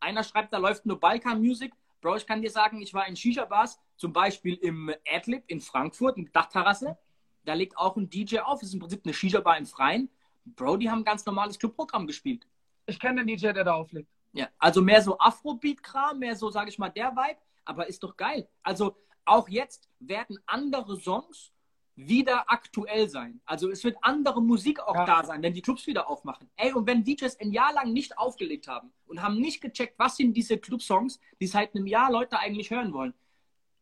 Einer 0.00 0.24
schreibt, 0.24 0.52
da 0.52 0.58
läuft 0.58 0.86
nur 0.86 0.98
Balkan 0.98 1.40
Music. 1.40 1.72
Bro, 2.00 2.16
ich 2.16 2.26
kann 2.26 2.42
dir 2.42 2.50
sagen, 2.50 2.82
ich 2.82 2.92
war 2.92 3.06
in 3.06 3.16
Shisha-Bars, 3.16 3.80
zum 3.96 4.12
Beispiel 4.12 4.54
im 4.56 4.92
Adlib 5.10 5.44
in 5.46 5.60
Frankfurt, 5.60 6.18
in 6.18 6.30
Dachterrasse. 6.32 6.98
Da 7.44 7.54
legt 7.54 7.78
auch 7.78 7.96
ein 7.96 8.10
DJ 8.10 8.40
auf. 8.40 8.60
Das 8.60 8.68
ist 8.68 8.74
im 8.74 8.80
Prinzip 8.80 9.02
eine 9.04 9.14
Shisha-Bar 9.14 9.56
im 9.56 9.66
Freien. 9.66 10.10
Bro, 10.44 10.76
die 10.78 10.90
haben 10.90 11.00
ein 11.00 11.04
ganz 11.04 11.24
normales 11.24 11.58
Clubprogramm 11.58 12.06
gespielt. 12.06 12.46
Ich 12.86 13.00
kenne 13.00 13.24
den 13.24 13.28
DJ, 13.28 13.52
der 13.52 13.64
da 13.64 13.74
auflegt. 13.74 14.10
Ja, 14.32 14.48
also 14.58 14.82
mehr 14.82 15.00
so 15.00 15.18
Afrobeat-Kram, 15.18 16.18
mehr 16.18 16.36
so, 16.36 16.50
sage 16.50 16.68
ich 16.68 16.78
mal, 16.78 16.90
der 16.90 17.12
Vibe. 17.12 17.38
Aber 17.64 17.86
ist 17.86 18.02
doch 18.02 18.16
geil. 18.16 18.48
Also 18.62 18.96
auch 19.24 19.48
jetzt 19.48 19.88
werden 20.00 20.38
andere 20.46 20.96
Songs 20.96 21.53
wieder 21.96 22.50
aktuell 22.50 23.08
sein. 23.08 23.40
Also 23.44 23.70
es 23.70 23.84
wird 23.84 23.96
andere 24.02 24.42
Musik 24.42 24.80
auch 24.80 24.94
ja. 24.94 25.04
da 25.04 25.24
sein, 25.24 25.42
wenn 25.42 25.54
die 25.54 25.62
Clubs 25.62 25.86
wieder 25.86 26.08
aufmachen. 26.08 26.50
Ey, 26.56 26.72
und 26.72 26.86
wenn 26.86 27.04
DJs 27.04 27.38
ein 27.40 27.52
Jahr 27.52 27.72
lang 27.72 27.92
nicht 27.92 28.18
aufgelegt 28.18 28.66
haben 28.66 28.92
und 29.06 29.22
haben 29.22 29.38
nicht 29.40 29.60
gecheckt, 29.60 29.98
was 29.98 30.16
sind 30.16 30.34
diese 30.34 30.58
Club-Songs, 30.58 31.20
die 31.40 31.46
seit 31.46 31.74
einem 31.74 31.86
Jahr 31.86 32.10
Leute 32.10 32.38
eigentlich 32.38 32.70
hören 32.70 32.92
wollen, 32.92 33.14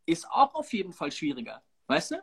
ist 0.04 0.28
auch 0.30 0.54
auf 0.54 0.72
jeden 0.72 0.92
Fall 0.92 1.12
schwieriger. 1.12 1.62
Weißt 1.86 2.12
du? 2.12 2.16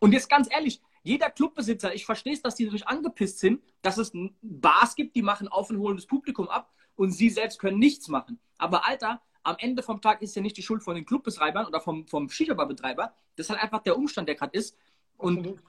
Und 0.00 0.12
jetzt 0.12 0.28
ganz 0.28 0.48
ehrlich, 0.50 0.80
jeder 1.02 1.30
Clubbesitzer, 1.30 1.94
ich 1.94 2.06
verstehe 2.06 2.32
es, 2.32 2.42
dass 2.42 2.54
die 2.54 2.64
natürlich 2.64 2.86
angepisst 2.86 3.38
sind, 3.38 3.62
dass 3.82 3.98
es 3.98 4.12
Bars 4.40 4.94
gibt, 4.94 5.16
die 5.16 5.22
machen 5.22 5.48
auf 5.48 5.70
und 5.70 5.78
holen 5.78 5.96
das 5.96 6.06
Publikum 6.06 6.48
ab 6.48 6.72
und 6.96 7.10
sie 7.10 7.30
selbst 7.30 7.58
können 7.58 7.78
nichts 7.78 8.08
machen. 8.08 8.38
Aber 8.56 8.86
Alter, 8.86 9.20
am 9.42 9.56
Ende 9.58 9.82
vom 9.82 10.00
Tag 10.00 10.22
ist 10.22 10.34
ja 10.34 10.42
nicht 10.42 10.56
die 10.56 10.62
Schuld 10.62 10.82
von 10.82 10.94
den 10.94 11.04
Clubbetreibern 11.04 11.66
oder 11.66 11.80
vom, 11.80 12.06
vom 12.06 12.30
Shisha-Bar-Betreiber. 12.30 13.14
Das 13.36 13.46
ist 13.46 13.50
halt 13.50 13.62
einfach 13.62 13.82
der 13.82 13.96
Umstand, 13.96 14.28
der 14.28 14.36
gerade 14.36 14.56
ist. 14.56 14.76
Und, 15.16 15.60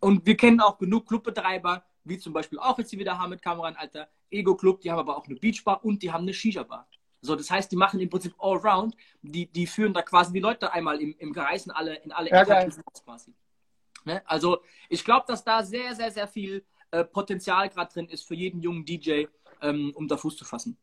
und 0.00 0.26
wir 0.26 0.36
kennen 0.36 0.60
auch 0.60 0.78
genug 0.78 1.08
Clubbetreiber, 1.08 1.84
wie 2.04 2.18
zum 2.18 2.32
Beispiel 2.32 2.58
auch 2.58 2.78
jetzt 2.78 2.92
die 2.92 2.98
wieder 2.98 3.18
haben 3.18 3.30
mit 3.30 3.42
Kameran, 3.42 3.76
Alter, 3.76 4.08
Ego 4.30 4.56
Club, 4.56 4.80
die 4.80 4.90
haben 4.90 4.98
aber 4.98 5.16
auch 5.16 5.26
eine 5.26 5.36
Beachbar 5.36 5.84
und 5.84 6.02
die 6.02 6.10
haben 6.10 6.22
eine 6.22 6.34
Shisha-Bar. 6.34 6.88
So, 7.20 7.36
das 7.36 7.50
heißt, 7.50 7.70
die 7.70 7.76
machen 7.76 8.00
im 8.00 8.10
Prinzip 8.10 8.34
Allround, 8.38 8.96
die, 9.22 9.46
die 9.46 9.66
führen 9.66 9.94
da 9.94 10.02
quasi 10.02 10.32
die 10.32 10.40
Leute 10.40 10.72
einmal 10.72 11.00
im, 11.00 11.14
im 11.18 11.32
Kreis 11.32 11.66
in 11.66 11.72
alle, 11.72 11.94
in 11.96 12.10
alle 12.10 12.30
ja, 12.30 12.44
quasi. 12.44 13.32
Ne? 14.04 14.22
Also, 14.26 14.62
ich 14.88 15.04
glaube, 15.04 15.24
dass 15.28 15.44
da 15.44 15.62
sehr, 15.62 15.94
sehr, 15.94 16.10
sehr 16.10 16.26
viel 16.26 16.64
äh, 16.90 17.04
Potenzial 17.04 17.68
gerade 17.68 17.92
drin 17.92 18.08
ist 18.08 18.26
für 18.26 18.34
jeden 18.34 18.60
jungen 18.60 18.84
DJ, 18.84 19.26
ähm, 19.60 19.92
um 19.94 20.08
da 20.08 20.16
Fuß 20.16 20.36
zu 20.36 20.44
fassen. 20.44 20.76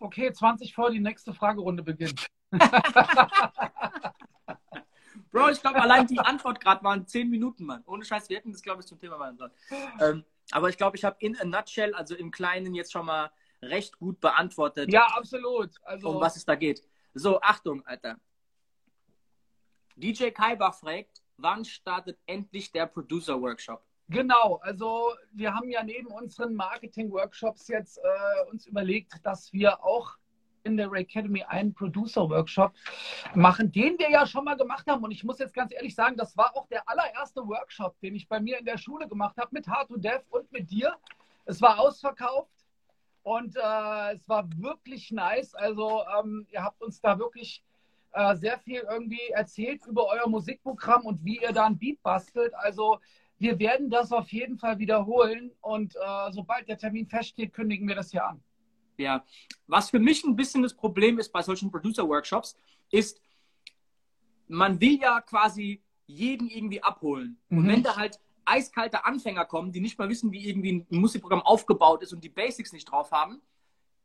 Okay, 0.00 0.32
20 0.32 0.74
vor 0.74 0.90
die 0.90 0.98
nächste 0.98 1.32
Fragerunde 1.32 1.84
beginnt. 1.84 2.26
Bro, 5.36 5.50
ich 5.50 5.60
glaube, 5.60 5.82
allein 5.82 6.06
die 6.06 6.18
Antwort 6.18 6.60
gerade 6.60 6.82
waren 6.82 7.06
10 7.06 7.28
Minuten, 7.28 7.66
Mann. 7.66 7.82
Ohne 7.86 8.04
Scheiß, 8.04 8.28
wir 8.30 8.38
hätten 8.38 8.52
das, 8.52 8.62
glaube 8.62 8.80
ich, 8.80 8.86
zum 8.86 8.98
Thema 8.98 9.18
machen 9.18 9.36
sollen. 9.36 9.52
Ähm, 10.00 10.24
aber 10.50 10.70
ich 10.70 10.78
glaube, 10.78 10.96
ich 10.96 11.04
habe 11.04 11.16
in 11.18 11.38
a 11.38 11.44
nutshell, 11.44 11.94
also 11.94 12.14
im 12.14 12.30
Kleinen, 12.30 12.74
jetzt 12.74 12.92
schon 12.92 13.04
mal 13.04 13.30
recht 13.60 13.98
gut 13.98 14.18
beantwortet. 14.20 14.90
Ja, 14.90 15.06
absolut. 15.14 15.70
Also... 15.82 16.08
Um 16.10 16.20
was 16.20 16.36
es 16.36 16.46
da 16.46 16.54
geht. 16.54 16.82
So, 17.12 17.40
Achtung, 17.40 17.84
Alter. 17.86 18.18
DJ 19.96 20.28
Kaibach 20.30 20.74
fragt, 20.74 21.22
wann 21.36 21.64
startet 21.64 22.18
endlich 22.26 22.72
der 22.72 22.86
Producer 22.86 23.40
Workshop? 23.40 23.82
Genau, 24.08 24.60
also 24.62 25.12
wir 25.32 25.52
haben 25.52 25.68
ja 25.68 25.82
neben 25.82 26.06
unseren 26.08 26.54
Marketing-Workshops 26.54 27.68
jetzt 27.68 27.98
äh, 27.98 28.50
uns 28.50 28.66
überlegt, 28.66 29.14
dass 29.24 29.52
wir 29.52 29.82
auch 29.84 30.16
in 30.66 30.76
der 30.76 30.92
Academy 30.92 31.42
einen 31.44 31.72
Producer-Workshop 31.72 32.72
machen, 33.34 33.72
den 33.72 33.98
wir 33.98 34.10
ja 34.10 34.26
schon 34.26 34.44
mal 34.44 34.56
gemacht 34.56 34.86
haben. 34.86 35.04
Und 35.04 35.12
ich 35.12 35.24
muss 35.24 35.38
jetzt 35.38 35.54
ganz 35.54 35.72
ehrlich 35.72 35.94
sagen, 35.94 36.16
das 36.16 36.36
war 36.36 36.56
auch 36.56 36.66
der 36.66 36.88
allererste 36.88 37.46
Workshop, 37.46 37.98
den 38.00 38.14
ich 38.14 38.28
bei 38.28 38.40
mir 38.40 38.58
in 38.58 38.64
der 38.64 38.78
Schule 38.78 39.08
gemacht 39.08 39.36
habe, 39.38 39.48
mit 39.52 39.68
Hard 39.68 39.88
to 39.88 39.96
Dev 39.96 40.22
und 40.30 40.50
mit 40.52 40.70
dir. 40.70 40.94
Es 41.44 41.62
war 41.62 41.78
ausverkauft 41.78 42.50
und 43.22 43.56
äh, 43.56 44.12
es 44.14 44.28
war 44.28 44.48
wirklich 44.56 45.10
nice. 45.12 45.54
Also 45.54 46.02
ähm, 46.18 46.46
ihr 46.50 46.62
habt 46.62 46.82
uns 46.82 47.00
da 47.00 47.18
wirklich 47.18 47.62
äh, 48.12 48.34
sehr 48.36 48.58
viel 48.58 48.82
irgendwie 48.90 49.28
erzählt 49.30 49.86
über 49.86 50.06
euer 50.06 50.28
Musikprogramm 50.28 51.04
und 51.04 51.24
wie 51.24 51.40
ihr 51.40 51.52
da 51.52 51.66
ein 51.66 51.78
Beat 51.78 52.02
bastelt. 52.02 52.54
Also 52.54 52.98
wir 53.38 53.58
werden 53.58 53.90
das 53.90 54.12
auf 54.12 54.32
jeden 54.32 54.58
Fall 54.58 54.78
wiederholen 54.78 55.52
und 55.60 55.94
äh, 55.96 56.32
sobald 56.32 56.68
der 56.68 56.78
Termin 56.78 57.06
feststeht, 57.06 57.52
kündigen 57.52 57.86
wir 57.86 57.94
das 57.94 58.10
hier 58.10 58.24
an. 58.24 58.42
Ja, 58.98 59.24
was 59.66 59.90
für 59.90 59.98
mich 59.98 60.24
ein 60.24 60.36
bisschen 60.36 60.62
das 60.62 60.74
Problem 60.74 61.18
ist 61.18 61.32
bei 61.32 61.42
solchen 61.42 61.70
Producer-Workshops, 61.70 62.56
ist, 62.90 63.20
man 64.48 64.80
will 64.80 64.98
ja 65.00 65.20
quasi 65.20 65.82
jeden 66.06 66.48
irgendwie 66.48 66.82
abholen. 66.82 67.38
Mhm. 67.48 67.58
Und 67.58 67.68
wenn 67.68 67.82
da 67.82 67.96
halt 67.96 68.20
eiskalte 68.44 69.04
Anfänger 69.04 69.44
kommen, 69.44 69.72
die 69.72 69.80
nicht 69.80 69.98
mal 69.98 70.08
wissen, 70.08 70.32
wie 70.32 70.48
irgendwie 70.48 70.72
ein 70.72 70.86
Musikprogramm 70.90 71.42
aufgebaut 71.42 72.02
ist 72.02 72.12
und 72.12 72.22
die 72.22 72.28
Basics 72.28 72.72
nicht 72.72 72.90
drauf 72.90 73.10
haben, 73.10 73.42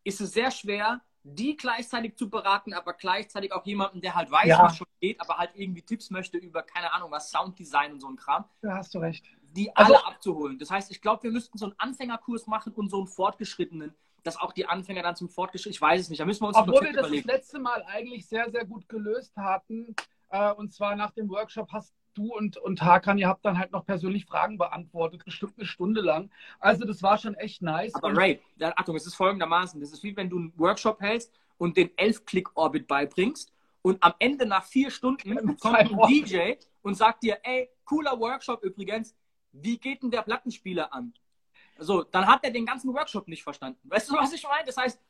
ist 0.03 0.19
es 0.19 0.33
sehr 0.33 0.51
schwer, 0.51 1.01
die 1.23 1.55
gleichzeitig 1.55 2.15
zu 2.15 2.29
beraten, 2.29 2.73
aber 2.73 2.93
gleichzeitig 2.93 3.53
auch 3.53 3.65
jemanden, 3.65 4.01
der 4.01 4.15
halt 4.15 4.31
weiß, 4.31 4.47
ja. 4.47 4.63
was 4.63 4.77
schon 4.77 4.87
geht, 4.99 5.21
aber 5.21 5.37
halt 5.37 5.51
irgendwie 5.53 5.83
Tipps 5.83 6.09
möchte 6.09 6.37
über, 6.37 6.63
keine 6.63 6.91
Ahnung, 6.93 7.11
was 7.11 7.29
Sounddesign 7.29 7.93
und 7.93 7.99
so 7.99 8.07
ein 8.07 8.15
Kram. 8.15 8.45
Da 8.61 8.77
hast 8.77 8.95
du 8.95 8.99
recht. 8.99 9.25
Die 9.55 9.75
also, 9.75 9.93
alle 9.93 10.05
abzuholen. 10.05 10.57
Das 10.57 10.71
heißt, 10.71 10.89
ich 10.89 11.01
glaube, 11.01 11.23
wir 11.23 11.31
müssten 11.31 11.57
so 11.57 11.65
einen 11.65 11.75
Anfängerkurs 11.77 12.47
machen 12.47 12.73
und 12.73 12.89
so 12.89 12.97
einen 12.97 13.07
fortgeschrittenen, 13.07 13.93
dass 14.23 14.37
auch 14.37 14.53
die 14.53 14.65
Anfänger 14.65 15.03
dann 15.03 15.15
zum 15.15 15.29
Fortgeschritten, 15.29 15.73
ich 15.73 15.81
weiß 15.81 16.01
es 16.01 16.09
nicht, 16.09 16.19
da 16.19 16.25
müssen 16.25 16.43
wir 16.43 16.49
uns 16.49 16.57
Obwohl 16.57 16.81
wir 16.81 16.93
das 16.93 17.07
überlegen. 17.07 17.27
das 17.27 17.37
letzte 17.37 17.59
Mal 17.59 17.83
eigentlich 17.87 18.27
sehr, 18.27 18.49
sehr 18.51 18.65
gut 18.65 18.87
gelöst 18.87 19.35
hatten, 19.37 19.95
äh, 20.29 20.51
und 20.53 20.73
zwar 20.73 20.95
nach 20.95 21.11
dem 21.11 21.29
Workshop 21.29 21.71
hast 21.71 21.93
du 22.13 22.35
und, 22.35 22.57
und 22.57 22.81
Hakan, 22.81 23.17
ihr 23.17 23.27
habt 23.27 23.45
dann 23.45 23.57
halt 23.57 23.71
noch 23.71 23.85
persönlich 23.85 24.25
Fragen 24.25 24.57
beantwortet, 24.57 25.23
bestimmt 25.23 25.53
eine 25.57 25.65
Stunde 25.65 26.01
lang. 26.01 26.29
Also 26.59 26.85
das 26.85 27.01
war 27.01 27.17
schon 27.17 27.35
echt 27.35 27.61
nice. 27.61 27.95
Aber 27.95 28.15
Ray, 28.15 28.41
Achtung, 28.59 28.95
es 28.95 29.07
ist 29.07 29.15
folgendermaßen, 29.15 29.79
das 29.79 29.91
ist 29.91 30.03
wie 30.03 30.15
wenn 30.15 30.29
du 30.29 30.37
einen 30.37 30.53
Workshop 30.57 30.99
hältst 31.01 31.31
und 31.57 31.77
den 31.77 31.89
11-Klick-Orbit 31.89 32.87
beibringst 32.87 33.53
und 33.81 34.01
am 34.03 34.13
Ende 34.19 34.45
nach 34.45 34.65
vier 34.65 34.91
Stunden 34.91 35.57
kommt 35.57 35.77
ein 35.77 35.97
DJ 36.07 36.53
und 36.81 36.95
sagt 36.95 37.23
dir, 37.23 37.39
ey, 37.43 37.69
cooler 37.85 38.19
Workshop 38.19 38.63
übrigens, 38.63 39.15
wie 39.53 39.77
geht 39.77 40.03
denn 40.03 40.11
der 40.11 40.21
Plattenspieler 40.21 40.93
an? 40.93 41.13
So, 41.81 42.03
dann 42.03 42.27
hat 42.27 42.43
er 42.43 42.51
den 42.51 42.65
ganzen 42.65 42.93
Workshop 42.93 43.27
nicht 43.27 43.43
verstanden. 43.43 43.79
Weißt 43.89 44.09
du, 44.09 44.13
was 44.17 44.31
ich 44.33 44.43
meine? 44.43 44.65
Das 44.65 44.77
heißt, 44.77 45.01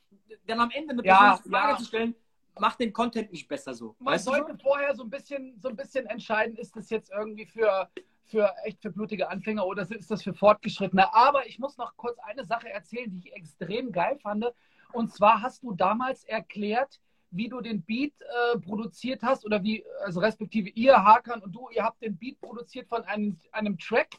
dann 0.47 0.59
am 0.59 0.71
Ende 0.71 0.93
eine 0.93 1.05
ja, 1.05 1.37
Frage 1.37 1.73
ja. 1.73 1.77
zu 1.77 1.85
stellen, 1.85 2.15
macht 2.59 2.79
den 2.79 2.93
Content 2.93 3.31
nicht 3.31 3.47
besser 3.47 3.73
so. 3.73 3.95
Man 3.99 4.13
weißt 4.13 4.25
sollte 4.25 4.53
du? 4.53 4.63
vorher 4.63 4.95
so 4.95 5.03
ein 5.03 5.09
bisschen, 5.09 5.59
so 5.59 5.69
ein 5.69 5.75
bisschen 5.75 6.05
entscheiden, 6.05 6.55
ist 6.55 6.75
das 6.75 6.89
jetzt 6.89 7.11
irgendwie 7.11 7.45
für, 7.45 7.89
für 8.25 8.53
echt 8.63 8.81
für 8.81 8.91
blutige 8.91 9.29
Anfänger 9.29 9.65
oder 9.65 9.83
ist 9.89 10.09
das 10.11 10.23
für 10.23 10.33
Fortgeschrittene? 10.33 11.13
Aber 11.13 11.45
ich 11.45 11.59
muss 11.59 11.77
noch 11.77 11.95
kurz 11.97 12.17
eine 12.19 12.45
Sache 12.45 12.69
erzählen, 12.69 13.09
die 13.11 13.27
ich 13.27 13.33
extrem 13.33 13.91
geil 13.91 14.17
fand. 14.19 14.45
Und 14.93 15.13
zwar 15.13 15.41
hast 15.41 15.63
du 15.63 15.73
damals 15.73 16.23
erklärt, 16.23 16.99
wie 17.31 17.47
du 17.47 17.61
den 17.61 17.81
Beat 17.81 18.13
äh, 18.21 18.59
produziert 18.59 19.23
hast 19.23 19.45
oder 19.45 19.63
wie, 19.63 19.85
also 20.03 20.19
respektive 20.19 20.69
ihr, 20.69 21.03
Hakan 21.03 21.41
und 21.41 21.53
du, 21.53 21.69
ihr 21.69 21.83
habt 21.83 22.01
den 22.01 22.17
Beat 22.17 22.39
produziert 22.41 22.87
von 22.89 23.03
einem, 23.03 23.37
einem 23.53 23.77
Track 23.77 24.17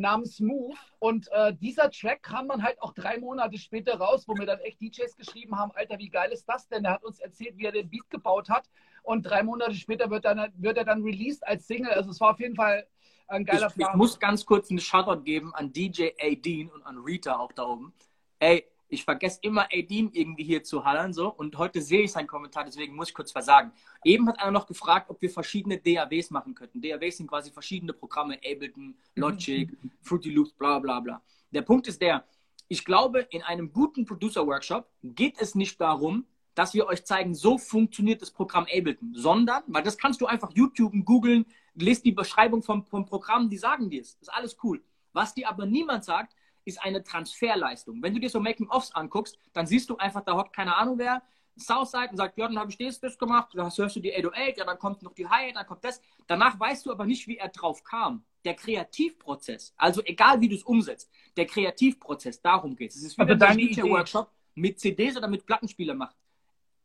namens 0.00 0.40
Move. 0.40 0.74
Und 0.98 1.28
äh, 1.32 1.54
dieser 1.54 1.90
Track 1.90 2.22
kam 2.22 2.48
dann 2.48 2.62
halt 2.62 2.80
auch 2.82 2.92
drei 2.92 3.18
Monate 3.18 3.58
später 3.58 3.98
raus, 3.98 4.26
wo 4.26 4.34
mir 4.34 4.46
dann 4.46 4.58
echt 4.60 4.80
DJs 4.80 5.16
geschrieben 5.16 5.58
haben, 5.58 5.70
Alter, 5.74 5.98
wie 5.98 6.08
geil 6.08 6.30
ist 6.32 6.48
das 6.48 6.68
denn? 6.68 6.84
Er 6.84 6.94
hat 6.94 7.04
uns 7.04 7.20
erzählt, 7.20 7.56
wie 7.56 7.66
er 7.66 7.72
den 7.72 7.88
Beat 7.88 8.08
gebaut 8.10 8.48
hat. 8.48 8.68
Und 9.02 9.22
drei 9.22 9.42
Monate 9.42 9.74
später 9.74 10.10
wird, 10.10 10.24
dann, 10.24 10.52
wird 10.56 10.76
er 10.76 10.84
dann 10.84 11.02
released 11.02 11.46
als 11.46 11.66
Single. 11.66 11.92
Also 11.92 12.10
es 12.10 12.20
war 12.20 12.32
auf 12.32 12.40
jeden 12.40 12.56
Fall 12.56 12.86
ein 13.28 13.44
geiler 13.44 13.68
ich, 13.68 13.74
Plan. 13.74 13.90
Ich 13.92 13.96
muss 13.96 14.18
ganz 14.18 14.44
kurz 14.44 14.70
einen 14.70 14.80
Shoutout 14.80 15.22
geben 15.22 15.54
an 15.54 15.72
DJ 15.72 16.10
A. 16.20 16.34
Dean 16.34 16.68
und 16.70 16.82
an 16.82 16.98
Rita 16.98 17.38
auch 17.38 17.52
da 17.52 17.64
oben. 17.64 17.92
Ey, 18.38 18.64
Ich 18.90 19.04
vergesse 19.04 19.38
immer 19.42 19.68
Aidin 19.70 20.10
irgendwie 20.12 20.44
hier 20.44 20.62
zu 20.62 20.84
hallern 20.84 21.12
so 21.12 21.32
und 21.32 21.56
heute 21.56 21.80
sehe 21.80 22.02
ich 22.02 22.12
seinen 22.12 22.26
Kommentar, 22.26 22.64
deswegen 22.64 22.94
muss 22.94 23.08
ich 23.08 23.14
kurz 23.14 23.32
versagen. 23.32 23.72
Eben 24.04 24.28
hat 24.28 24.40
einer 24.40 24.50
noch 24.50 24.66
gefragt, 24.66 25.08
ob 25.08 25.22
wir 25.22 25.30
verschiedene 25.30 25.78
DAWs 25.78 26.30
machen 26.30 26.54
könnten. 26.54 26.82
DAWs 26.82 27.16
sind 27.16 27.28
quasi 27.28 27.50
verschiedene 27.50 27.92
Programme, 27.92 28.34
Ableton, 28.36 28.96
Logic, 29.14 29.70
Fruity 30.02 30.30
Loops, 30.30 30.52
bla 30.52 30.78
bla 30.78 31.00
bla. 31.00 31.22
Der 31.52 31.62
Punkt 31.62 31.86
ist 31.86 32.02
der, 32.02 32.24
ich 32.68 32.84
glaube, 32.84 33.26
in 33.30 33.42
einem 33.42 33.72
guten 33.72 34.04
Producer-Workshop 34.04 34.88
geht 35.02 35.40
es 35.40 35.54
nicht 35.54 35.80
darum, 35.80 36.26
dass 36.54 36.74
wir 36.74 36.86
euch 36.86 37.04
zeigen, 37.04 37.34
so 37.34 37.58
funktioniert 37.58 38.22
das 38.22 38.30
Programm 38.30 38.64
Ableton, 38.64 39.14
sondern, 39.14 39.62
weil 39.68 39.82
das 39.82 39.96
kannst 39.96 40.20
du 40.20 40.26
einfach 40.26 40.50
YouTube 40.54 40.92
googeln, 41.04 41.46
lest 41.74 42.04
die 42.04 42.12
Beschreibung 42.12 42.62
vom, 42.62 42.84
vom 42.84 43.06
Programm, 43.06 43.48
die 43.48 43.56
sagen 43.56 43.88
dir 43.88 44.00
es. 44.00 44.18
Das 44.18 44.28
ist 44.28 44.34
alles 44.34 44.56
cool. 44.62 44.82
Was 45.12 45.34
dir 45.34 45.48
aber 45.48 45.66
niemand 45.66 46.04
sagt, 46.04 46.34
ist 46.64 46.82
eine 46.82 47.02
Transferleistung. 47.02 48.02
Wenn 48.02 48.14
du 48.14 48.20
dir 48.20 48.30
so 48.30 48.40
Making-ofs 48.40 48.92
anguckst, 48.94 49.38
dann 49.52 49.66
siehst 49.66 49.90
du 49.90 49.96
einfach, 49.96 50.22
da 50.24 50.36
hockt 50.36 50.54
keine 50.54 50.76
Ahnung 50.76 50.98
wer, 50.98 51.22
Southside 51.56 52.08
und 52.10 52.16
sagt, 52.16 52.38
ja, 52.38 52.46
dann 52.46 52.58
habe 52.58 52.70
ich 52.70 52.78
das, 52.78 53.00
das 53.00 53.18
gemacht, 53.18 53.50
dann 53.54 53.70
hörst 53.70 53.96
du 53.96 54.00
die 54.00 54.14
808, 54.14 54.58
ja, 54.58 54.64
dann 54.64 54.78
kommt 54.78 55.02
noch 55.02 55.14
die 55.14 55.28
Hi, 55.28 55.52
dann 55.52 55.66
kommt 55.66 55.84
das. 55.84 56.00
Danach 56.26 56.58
weißt 56.58 56.86
du 56.86 56.92
aber 56.92 57.04
nicht, 57.04 57.26
wie 57.26 57.36
er 57.36 57.48
drauf 57.48 57.84
kam. 57.84 58.24
Der 58.44 58.54
Kreativprozess, 58.54 59.74
also 59.76 60.02
egal 60.04 60.40
wie 60.40 60.48
du 60.48 60.54
es 60.54 60.62
umsetzt, 60.62 61.10
der 61.36 61.46
Kreativprozess, 61.46 62.40
darum 62.40 62.74
geht 62.74 62.90
es. 62.90 62.96
Es 62.96 63.02
ist 63.02 63.18
wie 63.18 63.28
wenn 63.28 63.42
ein 63.42 63.58
DJ-Workshop 63.58 64.30
mit 64.54 64.80
CDs 64.80 65.16
oder 65.16 65.28
mit 65.28 65.44
Plattenspieler 65.44 65.94
macht. 65.94 66.16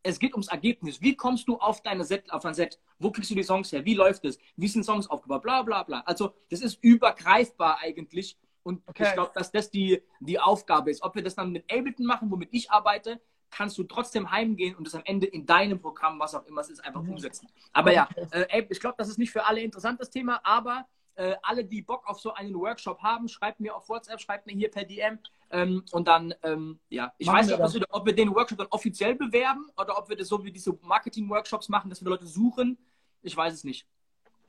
Es 0.03 0.19
geht 0.19 0.34
ums 0.34 0.49
Ergebnis. 0.49 1.01
Wie 1.01 1.15
kommst 1.15 1.47
du 1.47 1.57
auf 1.57 1.82
deine 1.82 2.03
Set, 2.03 2.32
auf 2.32 2.45
ein 2.45 2.53
Set? 2.53 2.80
Wo 2.99 3.09
kriegst 3.09 3.32
du 3.32 3.36
die 3.36 3.43
Songs 3.43 3.71
her? 3.71 3.86
Wie 3.86 3.95
läuft 3.95 4.26
es? 4.26 4.38
Wie 4.55 4.67
sind 4.67 4.84
Songs 4.84 5.07
aufgebaut? 5.07 5.41
Bla 5.41 5.63
bla 5.63 5.82
bla. 5.82 6.01
Also 6.01 6.34
das 6.49 6.61
ist 6.61 6.78
übergreifbar 6.84 7.80
eigentlich 7.82 8.38
und 8.66 8.82
okay. 8.88 9.03
ich 9.07 9.13
glaube, 9.13 9.32
dass 9.36 9.51
das 9.51 9.70
die, 9.70 10.01
die 10.20 10.39
Aufgabe 10.39 10.89
ist. 10.89 11.03
Ob 11.03 11.16
wir 11.16 11.24
das 11.24 11.36
dann 11.36 11.51
mit 11.51 11.72
Ableton 11.72 12.05
machen, 12.05 12.32
womit 12.32 12.49
ich 12.51 12.72
arbeite, 12.72 13.22
kannst 13.51 13.78
du 13.78 13.84
trotzdem 13.84 14.32
heimgehen 14.32 14.76
und 14.76 14.88
das 14.88 14.95
am 14.95 15.03
Ende 15.05 15.28
in 15.28 15.45
deinem 15.45 15.80
Programm, 15.80 16.20
was 16.20 16.34
auch 16.34 16.45
immer 16.47 16.61
es 16.61 16.70
ist, 16.72 16.84
einfach 16.84 17.03
mhm. 17.03 17.11
umsetzen. 17.11 17.47
Aber 17.74 17.93
ja, 17.93 18.09
äh, 18.32 18.66
ich 18.68 18.80
glaube, 18.80 18.95
das 18.97 19.07
ist 19.07 19.20
nicht 19.20 19.32
für 19.32 19.45
alle 19.45 19.61
interessant, 19.61 19.99
das 20.01 20.09
Thema, 20.09 20.41
aber 20.43 20.88
äh, 21.13 21.36
alle, 21.43 21.63
die 21.63 21.84
Bock 21.84 22.07
auf 22.07 22.20
so 22.20 22.34
einen 22.34 22.55
Workshop 22.55 23.03
haben, 23.03 23.28
schreibt 23.28 23.59
mir 23.59 23.76
auf 23.76 23.88
WhatsApp, 23.88 24.20
schreibt 24.20 24.47
mir 24.47 24.53
hier 24.53 24.72
per 24.72 24.84
DM 24.84 25.20
ähm, 25.51 25.84
und 25.91 26.07
dann, 26.07 26.34
ähm, 26.41 26.80
ja, 26.89 27.13
ich 27.20 27.28
machen 27.28 27.38
weiß 27.38 27.47
nicht, 27.47 27.61
ob 27.61 27.74
wir, 27.74 27.86
ob 27.91 28.05
wir 28.07 28.16
den 28.16 28.34
Workshop 28.34 28.57
dann 28.57 28.68
offiziell 28.72 29.13
bewerben 29.13 29.70
oder 29.78 29.97
ob 29.97 30.09
wir 30.09 30.18
das 30.18 30.28
so 30.28 30.43
wie 30.43 30.51
diese 30.51 30.78
Marketing-Workshops 30.82 31.70
machen, 31.70 31.89
dass 31.91 32.03
wir 32.03 32.09
Leute 32.09 32.26
suchen. 32.26 32.80
Ich 33.22 33.38
weiß 33.38 33.53
es 33.53 33.63
nicht. 33.63 33.88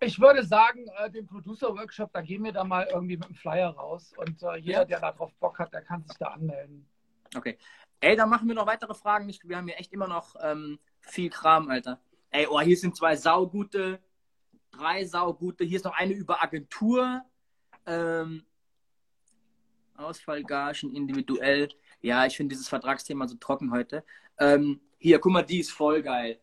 Ich 0.01 0.21
würde 0.21 0.45
sagen, 0.45 0.87
äh, 0.99 1.11
den 1.11 1.27
Producer-Workshop, 1.27 2.13
da 2.13 2.21
gehen 2.21 2.45
wir 2.45 2.53
dann 2.53 2.69
mal 2.69 2.87
irgendwie 2.93 3.17
mit 3.17 3.29
dem 3.29 3.35
Flyer 3.35 3.71
raus. 3.71 4.13
Und 4.17 4.43
äh, 4.43 4.57
jeder, 4.57 4.81
ja. 4.81 4.85
der 4.85 5.01
darauf 5.01 5.35
Bock 5.37 5.59
hat, 5.59 5.73
der 5.73 5.83
kann 5.83 6.05
sich 6.05 6.17
da 6.19 6.27
anmelden. 6.27 6.87
Okay. 7.35 7.59
Ey, 8.01 8.15
dann 8.15 8.29
machen 8.29 8.47
wir 8.47 8.55
noch 8.55 8.67
weitere 8.67 8.95
Fragen. 8.95 9.33
Wir 9.45 9.57
haben 9.57 9.67
hier 9.67 9.79
echt 9.79 9.93
immer 9.93 10.07
noch 10.07 10.37
ähm, 10.43 10.79
viel 11.01 11.31
Kram, 11.31 11.71
Alter. 11.71 12.01
Ey, 12.31 12.47
oh, 12.47 12.61
hier 12.61 12.77
sind 12.77 12.95
zwei 12.95 13.17
saugute, 13.17 14.01
drei 14.71 15.05
saugute. 15.05 15.65
Hier 15.65 15.77
ist 15.77 15.85
noch 15.85 15.97
eine 15.97 16.13
über 16.13 16.43
Agentur. 16.43 17.23
Ähm, 17.87 18.45
Ausfallgagen 19.97 20.95
individuell. 20.95 21.69
Ja, 22.03 22.27
ich 22.27 22.37
finde 22.37 22.55
dieses 22.55 22.69
Vertragsthema 22.69 23.27
so 23.27 23.37
trocken 23.37 23.73
heute. 23.73 24.05
Ähm, 24.39 24.81
hier, 24.99 25.19
guck 25.19 25.33
mal, 25.33 25.43
die 25.43 25.61
ist 25.61 25.73
voll 25.73 26.03
geil. 26.03 26.39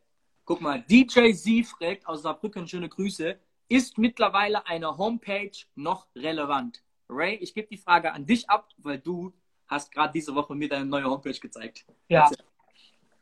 Guck 0.46 0.60
mal, 0.60 0.82
DJ 0.82 1.32
Z 1.34 1.66
fragt 1.66 2.06
aus 2.06 2.24
Saarbrücken, 2.24 2.68
schöne 2.68 2.90
Grüße. 2.90 3.40
Ist 3.70 3.98
mittlerweile 3.98 4.68
eine 4.68 4.98
Homepage 4.98 5.52
noch 5.76 6.08
relevant? 6.16 6.84
Ray, 7.08 7.36
ich 7.36 7.54
gebe 7.54 7.68
die 7.70 7.78
Frage 7.78 8.12
an 8.12 8.26
dich 8.26 8.50
ab, 8.50 8.70
weil 8.78 9.00
du 9.00 9.34
hast 9.68 9.92
gerade 9.92 10.12
diese 10.12 10.36
Woche 10.36 10.54
mir 10.54 10.68
deine 10.68 10.86
neue 10.86 11.06
Homepage 11.06 11.40
gezeigt. 11.40 11.86
Ja. 12.10 12.30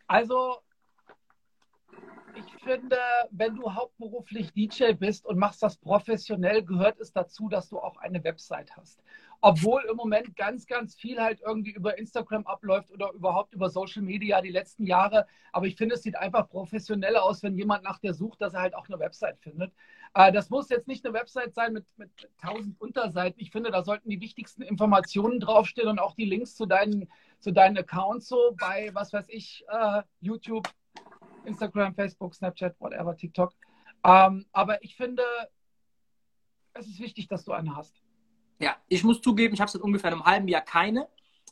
Also, 0.07 0.57
ich 2.35 2.63
finde, 2.63 2.97
wenn 3.29 3.55
du 3.55 3.71
hauptberuflich 3.71 4.51
DJ 4.53 4.93
bist 4.93 5.25
und 5.25 5.37
machst 5.37 5.61
das 5.61 5.77
professionell, 5.77 6.63
gehört 6.63 6.99
es 6.99 7.11
dazu, 7.11 7.49
dass 7.49 7.69
du 7.69 7.79
auch 7.79 7.97
eine 7.97 8.23
Website 8.23 8.75
hast. 8.75 8.99
Obwohl 9.41 9.81
im 9.89 9.97
Moment 9.97 10.35
ganz, 10.35 10.67
ganz 10.67 10.95
viel 10.95 11.19
halt 11.19 11.41
irgendwie 11.41 11.71
über 11.71 11.97
Instagram 11.97 12.45
abläuft 12.45 12.91
oder 12.91 13.11
überhaupt 13.11 13.53
über 13.53 13.71
Social 13.71 14.03
Media 14.03 14.39
die 14.41 14.51
letzten 14.51 14.85
Jahre. 14.85 15.25
Aber 15.51 15.65
ich 15.65 15.75
finde, 15.75 15.95
es 15.95 16.03
sieht 16.03 16.15
einfach 16.15 16.47
professionell 16.47 17.17
aus, 17.17 17.41
wenn 17.41 17.57
jemand 17.57 17.83
nach 17.83 17.97
der 17.97 18.13
sucht, 18.13 18.39
dass 18.39 18.53
er 18.53 18.61
halt 18.61 18.75
auch 18.75 18.87
eine 18.87 18.99
Website 18.99 19.39
findet. 19.39 19.73
Äh, 20.13 20.31
das 20.31 20.49
muss 20.51 20.69
jetzt 20.69 20.87
nicht 20.87 21.03
eine 21.05 21.15
Website 21.15 21.55
sein 21.55 21.73
mit, 21.73 21.85
mit 21.97 22.11
tausend 22.39 22.79
Unterseiten. 22.79 23.41
Ich 23.41 23.51
finde, 23.51 23.71
da 23.71 23.83
sollten 23.83 24.09
die 24.09 24.21
wichtigsten 24.21 24.61
Informationen 24.61 25.39
draufstehen 25.39 25.87
und 25.87 25.99
auch 25.99 26.15
die 26.15 26.25
Links 26.25 26.55
zu 26.55 26.67
deinen, 26.67 27.09
zu 27.39 27.51
deinen 27.51 27.77
Accounts 27.77 28.27
so 28.27 28.55
bei, 28.59 28.91
was 28.93 29.11
weiß 29.11 29.27
ich, 29.29 29.65
uh, 29.73 30.01
YouTube, 30.19 30.69
Instagram, 31.45 31.95
Facebook, 31.95 32.35
Snapchat, 32.35 32.79
whatever, 32.79 33.15
TikTok. 33.15 33.53
Ähm, 34.03 34.45
aber 34.51 34.83
ich 34.83 34.95
finde, 34.95 35.23
es 36.73 36.87
ist 36.87 36.99
wichtig, 36.99 37.27
dass 37.27 37.45
du 37.45 37.53
eine 37.53 37.75
hast. 37.75 38.01
Ja, 38.61 38.77
ich 38.87 39.03
muss 39.03 39.21
zugeben, 39.21 39.53
ich 39.53 39.61
habe 39.61 39.71
seit 39.71 39.81
ungefähr 39.81 40.11
einem 40.11 40.23
halben 40.23 40.47
Jahr 40.47 40.61
keine. 40.61 41.07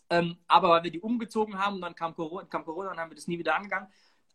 Ähm, 0.10 0.38
aber 0.48 0.70
weil 0.70 0.84
wir 0.84 0.92
die 0.92 1.02
umgezogen 1.02 1.58
haben, 1.58 1.80
dann 1.82 1.96
kam 1.96 2.16
Corona, 2.16 2.46
kam 2.46 2.66
Corona, 2.66 2.90
dann 2.90 3.00
haben 3.00 3.12
wir 3.12 3.16
das 3.16 3.28
nie 3.28 3.38
wieder 3.38 3.56
angegangen. 3.56 3.88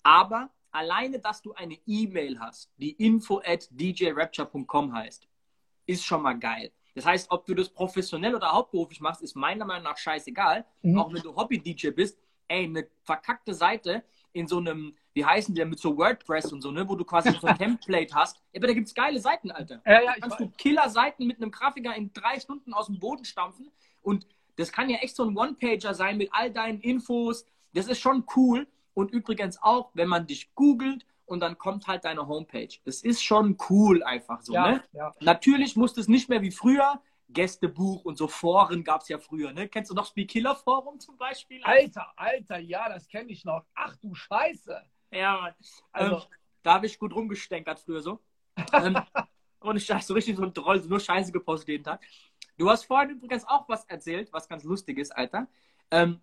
Aber 0.03 0.51
alleine, 0.71 1.19
dass 1.19 1.43
du 1.43 1.53
eine 1.55 1.79
E-Mail 1.87 2.39
hast, 2.39 2.71
die 2.77 2.93
info 2.93 3.41
at 3.45 3.69
djrapture.com 3.71 4.93
heißt, 4.93 5.27
ist 5.87 6.05
schon 6.05 6.23
mal 6.23 6.39
geil. 6.39 6.73
Das 6.95 7.07
heißt, 7.07 7.31
ob 7.31 7.45
du 7.47 7.55
das 7.55 7.69
professionell 7.69 8.35
oder 8.35 8.53
hauptberuflich 8.53 9.01
machst, 9.01 9.23
ist 9.23 9.35
meiner 9.35 9.65
Meinung 9.65 9.85
nach 9.85 9.99
scheißegal. 9.99 10.65
Mhm. 10.83 10.99
Auch 10.99 11.13
wenn 11.13 11.23
du 11.23 11.35
Hobby-DJ 11.35 11.91
bist, 11.91 12.19
ey, 12.49 12.65
eine 12.65 12.87
verkackte 13.03 13.53
Seite 13.53 14.05
in 14.33 14.47
so 14.47 14.59
einem, 14.59 14.97
wie 15.15 15.25
heißen 15.25 15.55
die, 15.55 15.65
mit 15.65 15.79
so 15.79 15.97
WordPress 15.97 16.53
und 16.53 16.61
so, 16.61 16.71
ne, 16.71 16.87
wo 16.89 16.97
du 16.97 17.05
quasi 17.05 17.31
so 17.33 17.47
ein 17.47 17.57
Template 17.59 18.15
hast. 18.15 18.43
Aber 18.55 18.67
da 18.67 18.75
gibt 18.75 18.89
es 18.89 18.95
geile 18.95 19.21
Seiten, 19.21 19.51
Alter. 19.51 19.81
Ja, 19.87 20.03
ja, 20.03 20.15
da 20.15 20.21
kannst 20.21 20.41
du 20.41 20.51
Killer-Seiten 20.51 21.27
mit 21.27 21.41
einem 21.41 21.51
Grafiker 21.51 21.95
in 21.95 22.13
drei 22.13 22.39
Stunden 22.41 22.75
aus 22.75 22.87
dem 22.87 22.99
Boden 22.99 23.25
stampfen. 23.25 23.71
Und 24.03 24.27
das 24.57 24.73
kann 24.73 24.91
ja 24.91 24.99
echt 24.99 25.17
so 25.17 25.25
ein 25.25 25.37
One-Pager 25.37 25.95
sein 25.95 26.19
mit 26.19 26.29
all 26.33 26.51
deinen 26.51 26.81
Infos. 26.81 27.47
Das 27.73 27.87
ist 27.87 28.01
schon 28.01 28.25
cool. 28.37 28.67
Und 28.93 29.11
übrigens 29.11 29.61
auch, 29.63 29.91
wenn 29.95 30.09
man 30.09 30.27
dich 30.27 30.55
googelt 30.55 31.07
und 31.27 31.41
dann 31.41 31.59
kommt 31.59 31.87
halt 31.87 32.05
deine 32.05 32.27
Homepage. 32.27 32.69
Das 32.85 33.03
ist 33.03 33.23
schon 33.23 33.57
cool 33.69 34.03
einfach 34.03 34.43
so. 34.43 34.53
Ja, 34.53 34.73
ne? 34.73 34.85
ja. 34.93 35.13
Natürlich 35.21 35.77
muss 35.77 35.95
das 35.95 36.09
nicht 36.09 36.29
mehr 36.29 36.43
wie 36.43 36.51
früher. 36.51 37.01
Gästebuch 37.31 38.05
und 38.05 38.17
so 38.17 38.29
Foren 38.29 38.85
gab 38.85 39.01
es 39.01 39.09
ja 39.09 39.19
früher. 39.19 39.53
Ne? 39.53 39.69
Kennst 39.69 39.91
du 39.91 39.95
noch 39.95 40.07
Speak 40.07 40.31
Killer 40.31 40.55
Forum 40.55 41.01
zum 41.01 41.17
Beispiel? 41.17 41.63
Alter, 41.65 42.13
Alter, 42.17 42.59
ja, 42.59 42.89
das 42.89 43.09
kenne 43.09 43.31
ich 43.33 43.45
noch. 43.45 43.65
Ach 43.75 43.97
du 43.97 44.15
Scheiße. 44.15 44.83
Ja, 45.15 45.41
Mann. 45.41 45.55
Also, 45.93 46.17
ähm, 46.17 46.23
da 46.63 46.75
habe 46.75 46.87
ich 46.87 46.99
gut 46.99 47.15
rumgestänkert 47.15 47.81
früher 47.81 48.01
so. 48.01 48.21
ähm, 48.73 48.97
und 49.61 49.77
ich 49.77 49.87
dachte 49.87 50.05
so 50.05 50.15
richtig 50.15 50.37
so 50.37 50.43
ein 50.43 50.53
Troll, 50.53 50.81
so 50.81 50.89
nur 50.89 51.01
Scheiße 51.01 51.33
gepostet 51.33 51.69
jeden 51.69 51.85
Tag. 51.85 52.03
Du 52.57 52.69
hast 52.71 52.85
vorhin 52.85 53.11
übrigens 53.11 53.47
auch 53.47 53.69
was 53.69 53.85
erzählt, 53.87 54.33
was 54.33 54.49
ganz 54.49 54.65
lustig 54.65 54.99
ist, 54.99 55.11
Alter. 55.11 55.49
Ähm, 55.91 56.21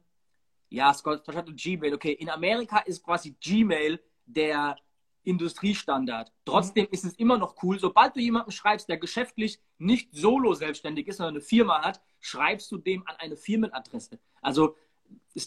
ja, 0.70 0.94
Scott 0.94 1.28
und 1.28 1.62
Gmail. 1.62 1.94
Okay, 1.94 2.14
in 2.14 2.30
Amerika 2.30 2.80
ist 2.80 3.04
quasi 3.04 3.36
Gmail 3.42 4.00
der 4.26 4.78
Industriestandard. 5.24 6.32
Trotzdem 6.46 6.88
ist 6.92 7.04
es 7.06 7.14
immer 7.16 7.38
noch 7.38 7.62
cool, 7.62 7.78
sobald 7.80 8.16
du 8.16 8.20
jemanden 8.20 8.52
schreibst, 8.52 8.90
der 8.90 8.98
geschäftlich 8.98 9.60
nicht 9.78 10.10
solo 10.14 10.54
selbstständig 10.54 11.08
ist, 11.08 11.18
sondern 11.18 11.36
eine 11.36 11.42
Firma 11.42 11.84
hat, 11.84 12.02
schreibst 12.20 12.72
du 12.72 12.78
dem 12.78 13.06
an 13.08 13.16
eine 13.18 13.36
Firmenadresse. 13.38 14.20
Also 14.42 14.76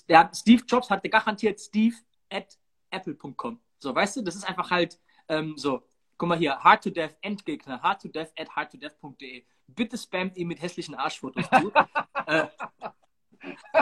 der, 0.09 0.31
Steve 0.35 0.63
Jobs 0.67 0.91
hatte 0.91 1.09
garantiert 1.09 1.59
steve 1.61 1.97
at 2.31 2.59
apple.com. 2.95 3.61
So, 3.79 3.95
weißt 3.95 4.17
du, 4.17 4.23
das 4.23 4.37
ist 4.37 4.45
einfach 4.45 4.71
halt 4.71 4.99
ähm, 5.29 5.55
so. 5.57 5.83
Guck 6.17 6.29
mal 6.29 6.39
hier, 6.39 6.57
hard 6.63 6.85
to 6.85 6.91
death 6.91 7.17
Endgegner, 7.23 7.83
hard 7.83 8.01
to 8.01 8.09
death 8.09 8.31
at 8.39 8.49
hardtodeath.de. 8.49 9.45
Bitte 9.67 9.99
spamt 9.99 10.37
ihn 10.37 10.47
mit 10.47 10.63
hässlichen 10.63 10.95
Arschfotos. 10.95 11.45
äh, 12.27 12.47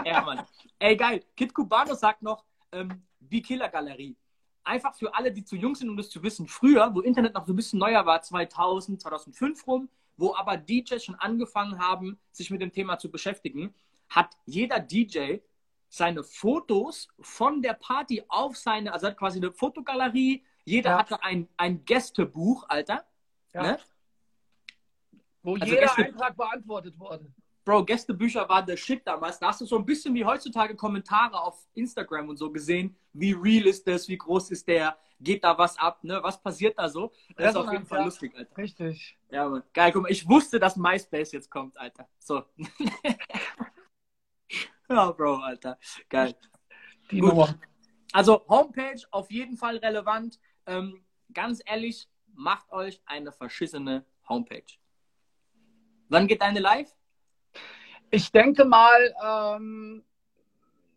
ja, 0.05 0.23
Mann. 0.23 0.47
Ey, 0.79 0.97
geil. 0.97 1.23
Kid 1.37 1.53
Cubano 1.53 1.95
sagt 1.95 2.23
noch, 2.23 2.45
ähm, 2.73 3.03
wie 3.21 3.43
Killer 3.43 3.69
Galerie 3.69 4.17
einfach 4.65 4.95
für 4.95 5.15
alle, 5.15 5.33
die 5.33 5.45
zu 5.45 5.57
jung 5.57 5.75
sind, 5.75 5.89
um 5.89 5.97
das 5.97 6.11
zu 6.11 6.23
wissen, 6.23 6.47
früher, 6.47 6.95
wo 6.95 7.01
Internet 7.01 7.35
noch 7.35 7.47
so 7.47 7.53
ein 7.53 7.57
bisschen 7.57 7.79
neuer 7.79 8.07
war, 8.07 8.23
2000, 8.23 9.01
2005 9.01 9.67
rum, 9.67 9.89
wo 10.17 10.35
aber 10.35 10.57
DJs 10.57 11.05
schon 11.05 11.15
angefangen 11.17 11.79
haben, 11.79 12.19
sich 12.31 12.51
mit 12.51 12.61
dem 12.61 12.73
Thema 12.73 12.99
zu 12.99 13.11
beschäftigen, 13.11 13.75
hat 14.09 14.37
jeder 14.45 14.79
DJ 14.79 15.39
seine 15.93 16.24
Fotos 16.24 17.07
von 17.20 17.61
der 17.61 17.74
Party 17.74 18.24
auf 18.28 18.57
seine, 18.57 18.95
also 18.95 19.09
hat 19.09 19.18
quasi 19.18 19.38
eine 19.38 19.53
Fotogalerie, 19.53 20.43
jeder 20.64 20.90
ja. 20.90 20.99
hatte 20.99 21.22
ein, 21.22 21.49
ein 21.59 21.84
Gästebuch, 21.84 22.64
Alter. 22.66 23.05
Ja. 23.53 23.62
Ne? 23.62 23.78
Wo 25.43 25.55
also 25.55 25.66
jeder 25.66 25.82
Gäste 25.82 26.07
Eintrag 26.07 26.34
beantwortet 26.34 26.99
wurde. 26.99 27.30
Bro, 27.64 27.84
Gästebücher 27.84 28.49
waren 28.49 28.64
der 28.64 28.78
Shit 28.78 29.07
damals. 29.07 29.38
Da 29.38 29.49
hast 29.49 29.61
du 29.61 29.66
so 29.66 29.76
ein 29.76 29.84
bisschen 29.84 30.14
wie 30.14 30.24
heutzutage 30.24 30.74
Kommentare 30.74 31.38
auf 31.38 31.68
Instagram 31.74 32.30
und 32.30 32.38
so 32.38 32.51
gesehen. 32.51 32.97
Wie 33.12 33.32
real 33.32 33.66
ist 33.66 33.86
das? 33.86 34.09
Wie 34.09 34.16
groß 34.16 34.51
ist 34.51 34.66
der? 34.66 34.97
Geht 35.20 35.45
da 35.45 35.57
was 35.59 35.78
ab? 35.78 36.03
Ne? 36.03 36.18
Was 36.22 36.40
passiert 36.40 36.78
da 36.78 36.88
so? 36.88 37.12
Das, 37.36 37.51
ist 37.51 37.57
auf 37.57 37.70
jeden 37.70 37.84
Fall 37.84 37.99
ja, 37.99 38.05
lustig, 38.07 38.34
Alter. 38.34 38.57
Richtig. 38.57 39.18
Ja, 39.30 39.47
Mann. 39.47 39.62
Geil, 39.74 39.93
guck 39.93 40.05
mal, 40.05 40.11
ich 40.11 40.26
wusste, 40.26 40.59
dass 40.59 40.76
MySpace 40.76 41.32
jetzt 41.32 41.51
kommt, 41.51 41.78
Alter. 41.78 42.09
So. 42.18 42.45
Ja, 44.93 45.11
Bro, 45.11 45.36
Alter. 45.36 45.78
Geil. 46.11 46.34
Die 47.11 47.20
Gut. 47.20 47.30
Nummer. 47.30 47.59
Also 48.12 48.45
Homepage 48.47 49.01
auf 49.11 49.30
jeden 49.30 49.57
Fall 49.57 49.78
relevant. 49.78 50.38
Ähm, 50.66 51.03
ganz 51.32 51.62
ehrlich, 51.64 52.11
macht 52.34 52.70
euch 52.70 53.01
eine 53.07 53.32
verschissene 53.32 54.05
Homepage. 54.28 54.66
Wann 56.11 56.26
geht 56.26 56.43
deine 56.43 56.61
live? 56.61 56.95
Ich 58.11 58.30
denke 58.32 58.66
mal, 58.66 59.14
ähm, 59.24 60.05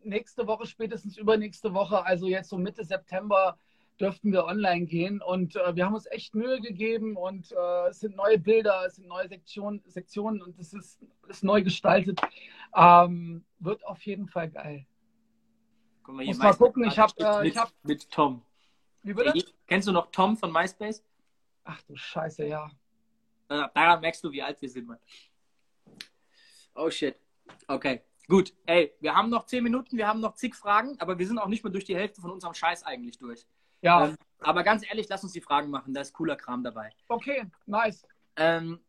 nächste 0.02 0.46
Woche, 0.46 0.66
spätestens 0.66 1.16
übernächste 1.16 1.72
Woche, 1.72 2.04
also 2.04 2.26
jetzt 2.26 2.50
so 2.50 2.58
Mitte 2.58 2.84
September, 2.84 3.58
dürften 4.00 4.32
wir 4.32 4.44
online 4.44 4.86
gehen. 4.86 5.22
Und 5.22 5.56
äh, 5.56 5.74
wir 5.74 5.86
haben 5.86 5.94
uns 5.94 6.06
echt 6.06 6.34
Mühe 6.34 6.60
gegeben 6.60 7.16
und 7.16 7.52
äh, 7.52 7.88
es 7.88 8.00
sind 8.00 8.16
neue 8.16 8.38
Bilder, 8.38 8.84
es 8.86 8.96
sind 8.96 9.08
neue 9.08 9.28
Sektionen, 9.28 9.82
Sektionen 9.86 10.42
und 10.42 10.58
es 10.58 10.72
ist, 10.72 11.00
ist 11.28 11.44
neu 11.44 11.62
gestaltet. 11.62 12.20
Ähm, 12.74 13.44
wird 13.58 13.84
auf 13.86 14.02
jeden 14.02 14.28
Fall 14.28 14.50
geil. 14.50 14.86
Guck 16.02 16.14
mal, 16.14 16.24
Muss 16.24 16.36
hier, 16.36 16.42
mal 16.42 16.48
MySpace 16.50 16.58
gucken, 16.58 16.84
ich 16.84 16.98
hab, 16.98 17.10
steht 17.10 17.26
äh, 17.26 17.42
mit, 17.42 17.56
hab- 17.56 17.72
mit 17.82 18.10
Tom. 18.10 18.42
Wie 19.02 19.14
bitte? 19.14 19.32
Ey, 19.34 19.44
kennst 19.66 19.88
du 19.88 19.92
noch 19.92 20.10
Tom 20.10 20.36
von 20.36 20.52
MySpace? 20.52 21.02
Ach 21.64 21.80
du 21.82 21.96
Scheiße, 21.96 22.46
ja. 22.46 22.70
Äh, 23.48 23.68
Daran 23.74 24.00
merkst 24.00 24.22
du, 24.22 24.30
wie 24.30 24.42
alt 24.42 24.60
wir 24.60 24.68
sind, 24.68 24.86
Mann. 24.86 24.98
Oh 26.74 26.90
shit. 26.90 27.16
Okay, 27.66 28.02
gut. 28.28 28.52
Ey, 28.66 28.92
wir 29.00 29.14
haben 29.14 29.30
noch 29.30 29.46
zehn 29.46 29.64
Minuten, 29.64 29.96
wir 29.96 30.06
haben 30.06 30.20
noch 30.20 30.34
zig 30.34 30.54
Fragen, 30.54 30.96
aber 31.00 31.18
wir 31.18 31.26
sind 31.26 31.38
auch 31.38 31.48
nicht 31.48 31.64
mehr 31.64 31.72
durch 31.72 31.84
die 31.84 31.96
Hälfte 31.96 32.20
von 32.20 32.30
unserem 32.30 32.54
Scheiß 32.54 32.82
eigentlich 32.82 33.18
durch. 33.18 33.46
Ja, 33.86 34.06
Ähm, 34.06 34.16
aber 34.40 34.64
ganz 34.64 34.84
ehrlich, 34.88 35.06
lass 35.08 35.22
uns 35.22 35.32
die 35.32 35.40
Fragen 35.40 35.70
machen, 35.70 35.94
da 35.94 36.00
ist 36.00 36.12
cooler 36.12 36.36
Kram 36.36 36.62
dabei. 36.62 36.90
okay, 37.08 37.44
nice. 37.66 38.06
Ähm, 38.36 38.80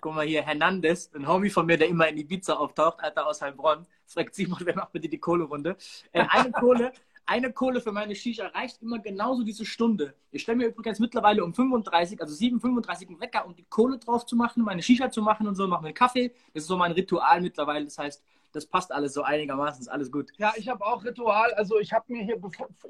guck 0.00 0.14
mal 0.14 0.24
hier, 0.24 0.42
Hernandez, 0.42 1.10
ein 1.12 1.26
Homie 1.26 1.50
von 1.50 1.66
mir, 1.66 1.76
der 1.76 1.88
immer 1.88 2.08
in 2.08 2.16
Ibiza 2.16 2.54
auftaucht, 2.54 3.00
Alter, 3.00 3.26
aus 3.26 3.42
Heilbronn, 3.42 3.84
fragt 4.06 4.34
Simon, 4.34 4.60
wer 4.62 4.76
macht 4.76 4.92
bitte 4.92 5.08
die 5.08 5.18
Kohlerunde? 5.18 5.76
Äh, 6.12 6.24
eine 6.28 6.52
Kohle, 6.62 6.92
eine 7.26 7.52
Kohle 7.52 7.80
für 7.80 7.92
meine 7.92 8.14
Shisha 8.14 8.46
reicht 8.46 8.80
immer 8.80 9.00
genauso 9.00 9.42
diese 9.42 9.66
Stunde. 9.66 10.14
Ich 10.30 10.42
stelle 10.42 10.58
mir 10.58 10.68
übrigens 10.68 11.00
mittlerweile 11.00 11.44
um 11.44 11.52
35, 11.52 12.20
also 12.20 12.32
7,35 12.34 13.08
einen 13.08 13.20
Wecker, 13.20 13.44
um 13.44 13.54
die 13.56 13.64
Kohle 13.64 13.98
drauf 13.98 14.24
zu 14.24 14.36
machen, 14.36 14.62
meine 14.62 14.82
Shisha 14.82 15.10
zu 15.10 15.20
machen 15.20 15.46
und 15.48 15.56
so, 15.56 15.66
mache 15.66 15.82
mir 15.82 15.88
einen 15.88 15.94
Kaffee. 15.94 16.32
Das 16.54 16.62
ist 16.62 16.68
so 16.68 16.76
mein 16.76 16.92
Ritual 16.92 17.40
mittlerweile. 17.40 17.84
Das 17.84 17.98
heißt, 17.98 18.22
das 18.52 18.66
passt 18.66 18.92
alles 18.92 19.14
so 19.14 19.22
einigermaßen, 19.22 19.82
ist 19.82 19.88
alles 19.88 20.10
gut. 20.10 20.30
Ja, 20.38 20.52
ich 20.56 20.68
habe 20.68 20.84
auch 20.84 21.04
Ritual. 21.04 21.52
Also 21.54 21.78
ich 21.78 21.92
habe 21.92 22.12
mir 22.12 22.24
hier 22.24 22.40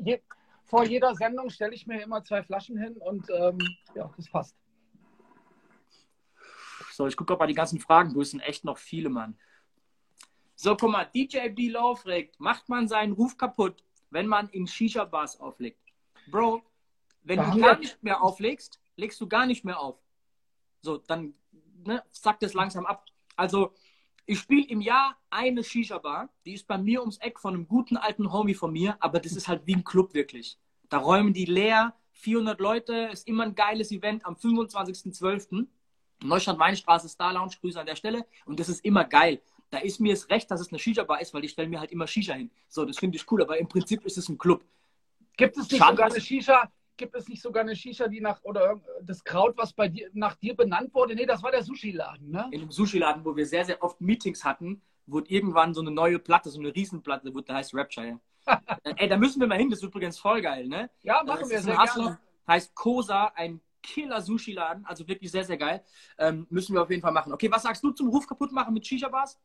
je, 0.00 0.20
vor 0.64 0.84
jeder 0.84 1.14
Sendung 1.14 1.50
stelle 1.50 1.74
ich 1.74 1.86
mir 1.86 2.02
immer 2.02 2.22
zwei 2.22 2.42
Flaschen 2.42 2.78
hin 2.78 2.96
und 2.96 3.28
ähm, 3.30 3.58
ja, 3.94 4.10
das 4.16 4.28
passt. 4.28 4.56
So, 6.92 7.06
ich 7.06 7.16
gucke, 7.16 7.36
mal 7.36 7.46
die 7.46 7.54
ganzen 7.54 7.80
Fragen 7.80 8.12
durch 8.12 8.30
sind. 8.30 8.40
Echt 8.40 8.64
noch 8.64 8.78
viele, 8.78 9.08
Mann. 9.08 9.38
So, 10.54 10.76
guck 10.76 10.90
mal, 10.90 11.04
DJ 11.04 11.48
B-Low 11.48 11.94
fragt, 11.94 12.38
macht 12.38 12.68
man 12.68 12.86
seinen 12.88 13.12
Ruf 13.12 13.38
kaputt, 13.38 13.82
wenn 14.10 14.26
man 14.26 14.48
in 14.50 14.66
Shisha-Bars 14.66 15.40
auflegt? 15.40 15.80
Bro, 16.30 16.62
wenn 17.22 17.38
Da 17.38 17.50
du 17.50 17.60
gar 17.60 17.78
nicht 17.78 18.02
mehr 18.02 18.22
auflegst, 18.22 18.78
legst 18.96 19.20
du 19.20 19.26
gar 19.26 19.46
nicht 19.46 19.64
mehr 19.64 19.80
auf. 19.80 19.98
So, 20.82 20.98
dann 20.98 21.34
ne, 21.86 22.02
sackt 22.10 22.42
es 22.42 22.54
langsam 22.54 22.84
ab. 22.86 23.06
Also, 23.36 23.72
ich 24.30 24.38
spiele 24.38 24.68
im 24.68 24.80
Jahr 24.80 25.16
eine 25.28 25.64
Shisha-Bar, 25.64 26.28
die 26.46 26.54
ist 26.54 26.68
bei 26.68 26.78
mir 26.78 27.00
ums 27.00 27.18
Eck 27.18 27.40
von 27.40 27.52
einem 27.52 27.66
guten 27.66 27.96
alten 27.96 28.32
Homie 28.32 28.54
von 28.54 28.72
mir, 28.72 28.96
aber 29.00 29.18
das 29.18 29.32
ist 29.32 29.48
halt 29.48 29.66
wie 29.66 29.74
ein 29.74 29.82
Club 29.82 30.14
wirklich. 30.14 30.56
Da 30.88 30.98
räumen 30.98 31.32
die 31.32 31.46
leer, 31.46 31.94
400 32.12 32.60
Leute, 32.60 32.94
ist 33.12 33.26
immer 33.26 33.42
ein 33.42 33.56
geiles 33.56 33.90
Event 33.90 34.24
am 34.24 34.34
25.12. 34.34 35.66
Neustadt-Weinstraße, 36.22 37.08
Star 37.08 37.32
Lounge, 37.32 37.54
Grüße 37.60 37.80
an 37.80 37.86
der 37.86 37.96
Stelle. 37.96 38.24
Und 38.44 38.60
das 38.60 38.68
ist 38.68 38.84
immer 38.84 39.04
geil. 39.04 39.42
Da 39.68 39.78
ist 39.78 39.98
mir 39.98 40.12
es 40.12 40.30
recht, 40.30 40.48
dass 40.48 40.60
es 40.60 40.68
eine 40.68 40.78
Shisha-Bar 40.78 41.20
ist, 41.20 41.34
weil 41.34 41.42
die 41.42 41.48
stellen 41.48 41.70
mir 41.70 41.80
halt 41.80 41.90
immer 41.90 42.06
Shisha 42.06 42.34
hin. 42.34 42.52
So, 42.68 42.84
das 42.84 42.98
finde 42.98 43.16
ich 43.16 43.28
cool, 43.32 43.42
aber 43.42 43.58
im 43.58 43.66
Prinzip 43.66 44.04
ist 44.04 44.16
es 44.16 44.28
ein 44.28 44.38
Club. 44.38 44.62
Gibt 45.36 45.56
es 45.56 45.68
nicht 45.68 45.78
Schade, 45.78 45.96
sogar 45.96 46.10
eine 46.12 46.20
Shisha? 46.20 46.70
Gibt 47.00 47.14
es 47.16 47.28
nicht 47.28 47.40
sogar 47.40 47.62
eine 47.62 47.74
Shisha, 47.74 48.08
die 48.08 48.20
nach 48.20 48.42
oder 48.42 48.78
das 49.00 49.24
Kraut, 49.24 49.56
was 49.56 49.72
bei 49.72 49.88
dir 49.88 50.10
nach 50.12 50.34
dir 50.36 50.54
benannt 50.54 50.92
wurde? 50.92 51.14
Nee, 51.14 51.24
das 51.24 51.42
war 51.42 51.50
der 51.50 51.62
Sushi-Laden, 51.62 52.30
ne? 52.30 52.46
In 52.52 52.60
einem 52.60 52.70
Sushi-Laden, 52.70 53.24
wo 53.24 53.34
wir 53.34 53.46
sehr, 53.46 53.64
sehr 53.64 53.82
oft 53.82 54.02
Meetings 54.02 54.44
hatten, 54.44 54.82
wurde 55.06 55.30
irgendwann 55.30 55.72
so 55.72 55.80
eine 55.80 55.90
neue 55.90 56.18
Platte, 56.18 56.50
so 56.50 56.60
eine 56.60 56.74
Riesenplatte, 56.74 57.32
wurde, 57.32 57.46
da 57.46 57.54
heißt 57.54 57.74
Rapture. 57.74 58.20
Ey, 58.96 59.08
da 59.08 59.16
müssen 59.16 59.40
wir 59.40 59.46
mal 59.46 59.56
hin, 59.56 59.70
das 59.70 59.78
ist 59.78 59.86
übrigens 59.86 60.18
voll 60.18 60.42
geil, 60.42 60.68
ne? 60.68 60.90
Ja, 61.02 61.20
Das 61.24 61.26
machen 61.38 61.48
wir 61.48 61.56
ist 61.56 61.64
sehr 61.64 61.78
Hasloch, 61.78 62.04
gerne. 62.04 62.18
heißt 62.46 62.74
Kosa, 62.74 63.32
ein 63.34 63.62
Killer-Sushi-Laden, 63.82 64.84
also 64.84 65.08
wirklich 65.08 65.30
sehr, 65.30 65.44
sehr 65.44 65.56
geil. 65.56 65.82
Ähm, 66.18 66.46
müssen 66.50 66.74
wir 66.74 66.82
auf 66.82 66.90
jeden 66.90 67.00
Fall 67.00 67.12
machen. 67.12 67.32
Okay, 67.32 67.50
was 67.50 67.62
sagst 67.62 67.82
du 67.82 67.92
zum 67.92 68.10
Ruf 68.10 68.26
kaputt 68.26 68.52
machen 68.52 68.74
mit 68.74 68.86
Shisha-Bars? 68.86 69.40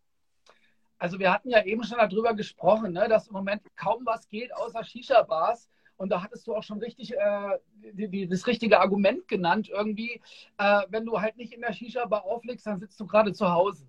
Also 0.97 1.19
wir 1.19 1.31
hatten 1.31 1.49
ja 1.49 1.63
eben 1.63 1.85
schon 1.85 1.97
darüber 1.99 2.33
gesprochen, 2.33 2.91
ne, 2.91 3.07
dass 3.07 3.27
im 3.27 3.33
Moment 3.33 3.61
kaum 3.77 4.05
was 4.05 4.27
geht 4.27 4.53
außer 4.53 4.83
Shisha-Bars. 4.83 5.69
Und 5.97 6.09
da 6.09 6.21
hattest 6.21 6.45
du 6.47 6.55
auch 6.55 6.63
schon 6.63 6.79
richtig 6.79 7.13
äh, 7.13 7.57
die, 7.93 8.09
die, 8.09 8.27
das 8.27 8.47
richtige 8.47 8.79
Argument 8.79 9.27
genannt. 9.27 9.69
Irgendwie, 9.69 10.21
äh, 10.57 10.81
wenn 10.89 11.05
du 11.05 11.21
halt 11.21 11.37
nicht 11.37 11.53
in 11.53 11.61
der 11.61 11.73
Shisha-Bar 11.73 12.25
auflegst, 12.25 12.67
dann 12.67 12.79
sitzt 12.79 12.99
du 12.99 13.07
gerade 13.07 13.33
zu 13.33 13.49
Hause. 13.51 13.87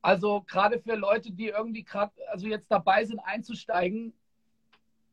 Also 0.00 0.42
gerade 0.42 0.78
für 0.78 0.94
Leute, 0.94 1.32
die 1.32 1.48
irgendwie 1.48 1.84
gerade, 1.84 2.12
also 2.30 2.46
jetzt 2.46 2.70
dabei 2.70 3.04
sind 3.04 3.18
einzusteigen, 3.18 4.14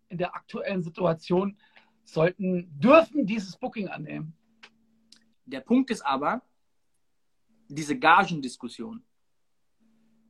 in 0.10 0.18
der 0.18 0.36
aktuellen 0.36 0.84
Situation, 0.84 1.58
sollten, 2.04 2.70
dürfen 2.80 3.26
dieses 3.26 3.58
Booking 3.58 3.88
annehmen. 3.88 4.34
Der 5.46 5.62
Punkt 5.62 5.90
ist 5.90 6.06
aber, 6.06 6.42
diese 7.68 7.98
Gagendiskussion. 7.98 9.04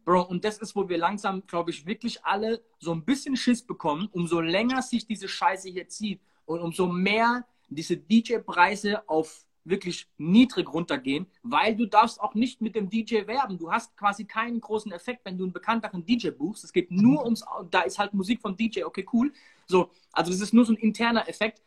Bro, 0.05 0.23
und 0.23 0.43
das 0.43 0.57
ist, 0.57 0.75
wo 0.75 0.89
wir 0.89 0.97
langsam, 0.97 1.45
glaube 1.47 1.71
ich, 1.71 1.85
wirklich 1.85 2.23
alle 2.25 2.61
so 2.79 2.91
ein 2.91 3.05
bisschen 3.05 3.35
Schiss 3.35 3.65
bekommen, 3.65 4.09
umso 4.11 4.41
länger 4.41 4.81
sich 4.81 5.05
diese 5.05 5.27
Scheiße 5.27 5.69
hier 5.69 5.87
zieht 5.87 6.21
und 6.45 6.59
umso 6.59 6.87
mehr 6.87 7.45
diese 7.69 7.97
DJ-Preise 7.97 9.07
auf 9.07 9.45
wirklich 9.65 10.07
niedrig 10.17 10.71
runtergehen, 10.73 11.25
weil 11.41 11.75
du 11.75 11.85
darfst 11.85 12.19
auch 12.19 12.33
nicht 12.33 12.61
mit 12.61 12.75
dem 12.75 12.89
DJ 12.89 13.27
werben. 13.27 13.57
Du 13.57 13.71
hast 13.71 13.95
quasi 13.95 14.25
keinen 14.25 14.59
großen 14.59 14.91
Effekt, 14.91 15.25
wenn 15.25 15.37
du 15.37 15.45
einen 15.45 15.53
bekannteren 15.53 16.05
DJ 16.05 16.31
buchst. 16.31 16.63
Es 16.63 16.73
geht 16.73 16.91
nur 16.91 17.23
ums, 17.23 17.45
da 17.71 17.81
ist 17.81 17.97
halt 17.97 18.13
Musik 18.13 18.41
vom 18.41 18.55
DJ, 18.57 18.83
okay, 18.83 19.05
cool. 19.13 19.31
So, 19.65 19.89
also 20.11 20.31
das 20.31 20.41
ist 20.41 20.53
nur 20.53 20.65
so 20.65 20.73
ein 20.73 20.77
interner 20.77 21.27
Effekt. 21.29 21.61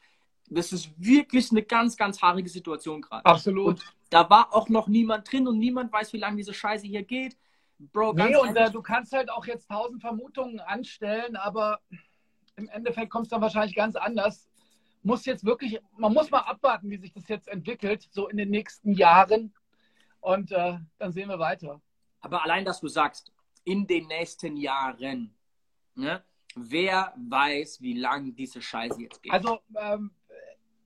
Das 0.48 0.72
ist 0.72 0.90
wirklich 0.96 1.50
eine 1.50 1.62
ganz, 1.62 1.96
ganz 1.96 2.20
haarige 2.20 2.48
Situation 2.48 3.00
gerade. 3.00 3.24
Absolut. 3.24 3.66
Und 3.66 3.94
da 4.10 4.28
war 4.30 4.54
auch 4.54 4.68
noch 4.68 4.86
niemand 4.88 5.30
drin 5.30 5.48
und 5.48 5.58
niemand 5.58 5.92
weiß, 5.92 6.12
wie 6.12 6.18
lange 6.18 6.36
diese 6.36 6.54
Scheiße 6.54 6.86
hier 6.86 7.02
geht. 7.02 7.36
Bro, 7.78 8.14
ganz 8.14 8.30
Nee, 8.30 8.36
und 8.36 8.56
äh, 8.56 8.70
du 8.70 8.80
kannst 8.82 9.12
halt 9.12 9.30
auch 9.30 9.46
jetzt 9.46 9.68
tausend 9.68 10.00
Vermutungen 10.00 10.60
anstellen, 10.60 11.36
aber 11.36 11.80
im 12.56 12.68
Endeffekt 12.68 13.10
kommt 13.10 13.26
es 13.26 13.30
dann 13.30 13.42
wahrscheinlich 13.42 13.76
ganz 13.76 13.96
anders. 13.96 14.48
Muss 15.02 15.26
jetzt 15.26 15.44
wirklich, 15.44 15.78
man 15.96 16.12
muss 16.12 16.30
mal 16.30 16.40
abwarten, 16.40 16.90
wie 16.90 16.96
sich 16.96 17.12
das 17.12 17.28
jetzt 17.28 17.48
entwickelt, 17.48 18.08
so 18.10 18.28
in 18.28 18.36
den 18.36 18.50
nächsten 18.50 18.92
Jahren. 18.92 19.54
Und 20.20 20.50
äh, 20.52 20.78
dann 20.98 21.12
sehen 21.12 21.28
wir 21.28 21.38
weiter. 21.38 21.80
aber 22.20 22.42
allein, 22.42 22.64
dass 22.64 22.80
du 22.80 22.88
sagst, 22.88 23.30
in 23.64 23.86
den 23.86 24.06
nächsten 24.06 24.56
Jahren, 24.56 25.34
ne, 25.94 26.24
wer 26.56 27.12
weiß, 27.16 27.80
wie 27.82 27.94
lange 27.94 28.32
diese 28.32 28.62
Scheiße 28.62 29.02
jetzt 29.02 29.22
geht. 29.22 29.32
Also, 29.32 29.60
ähm, 29.76 30.10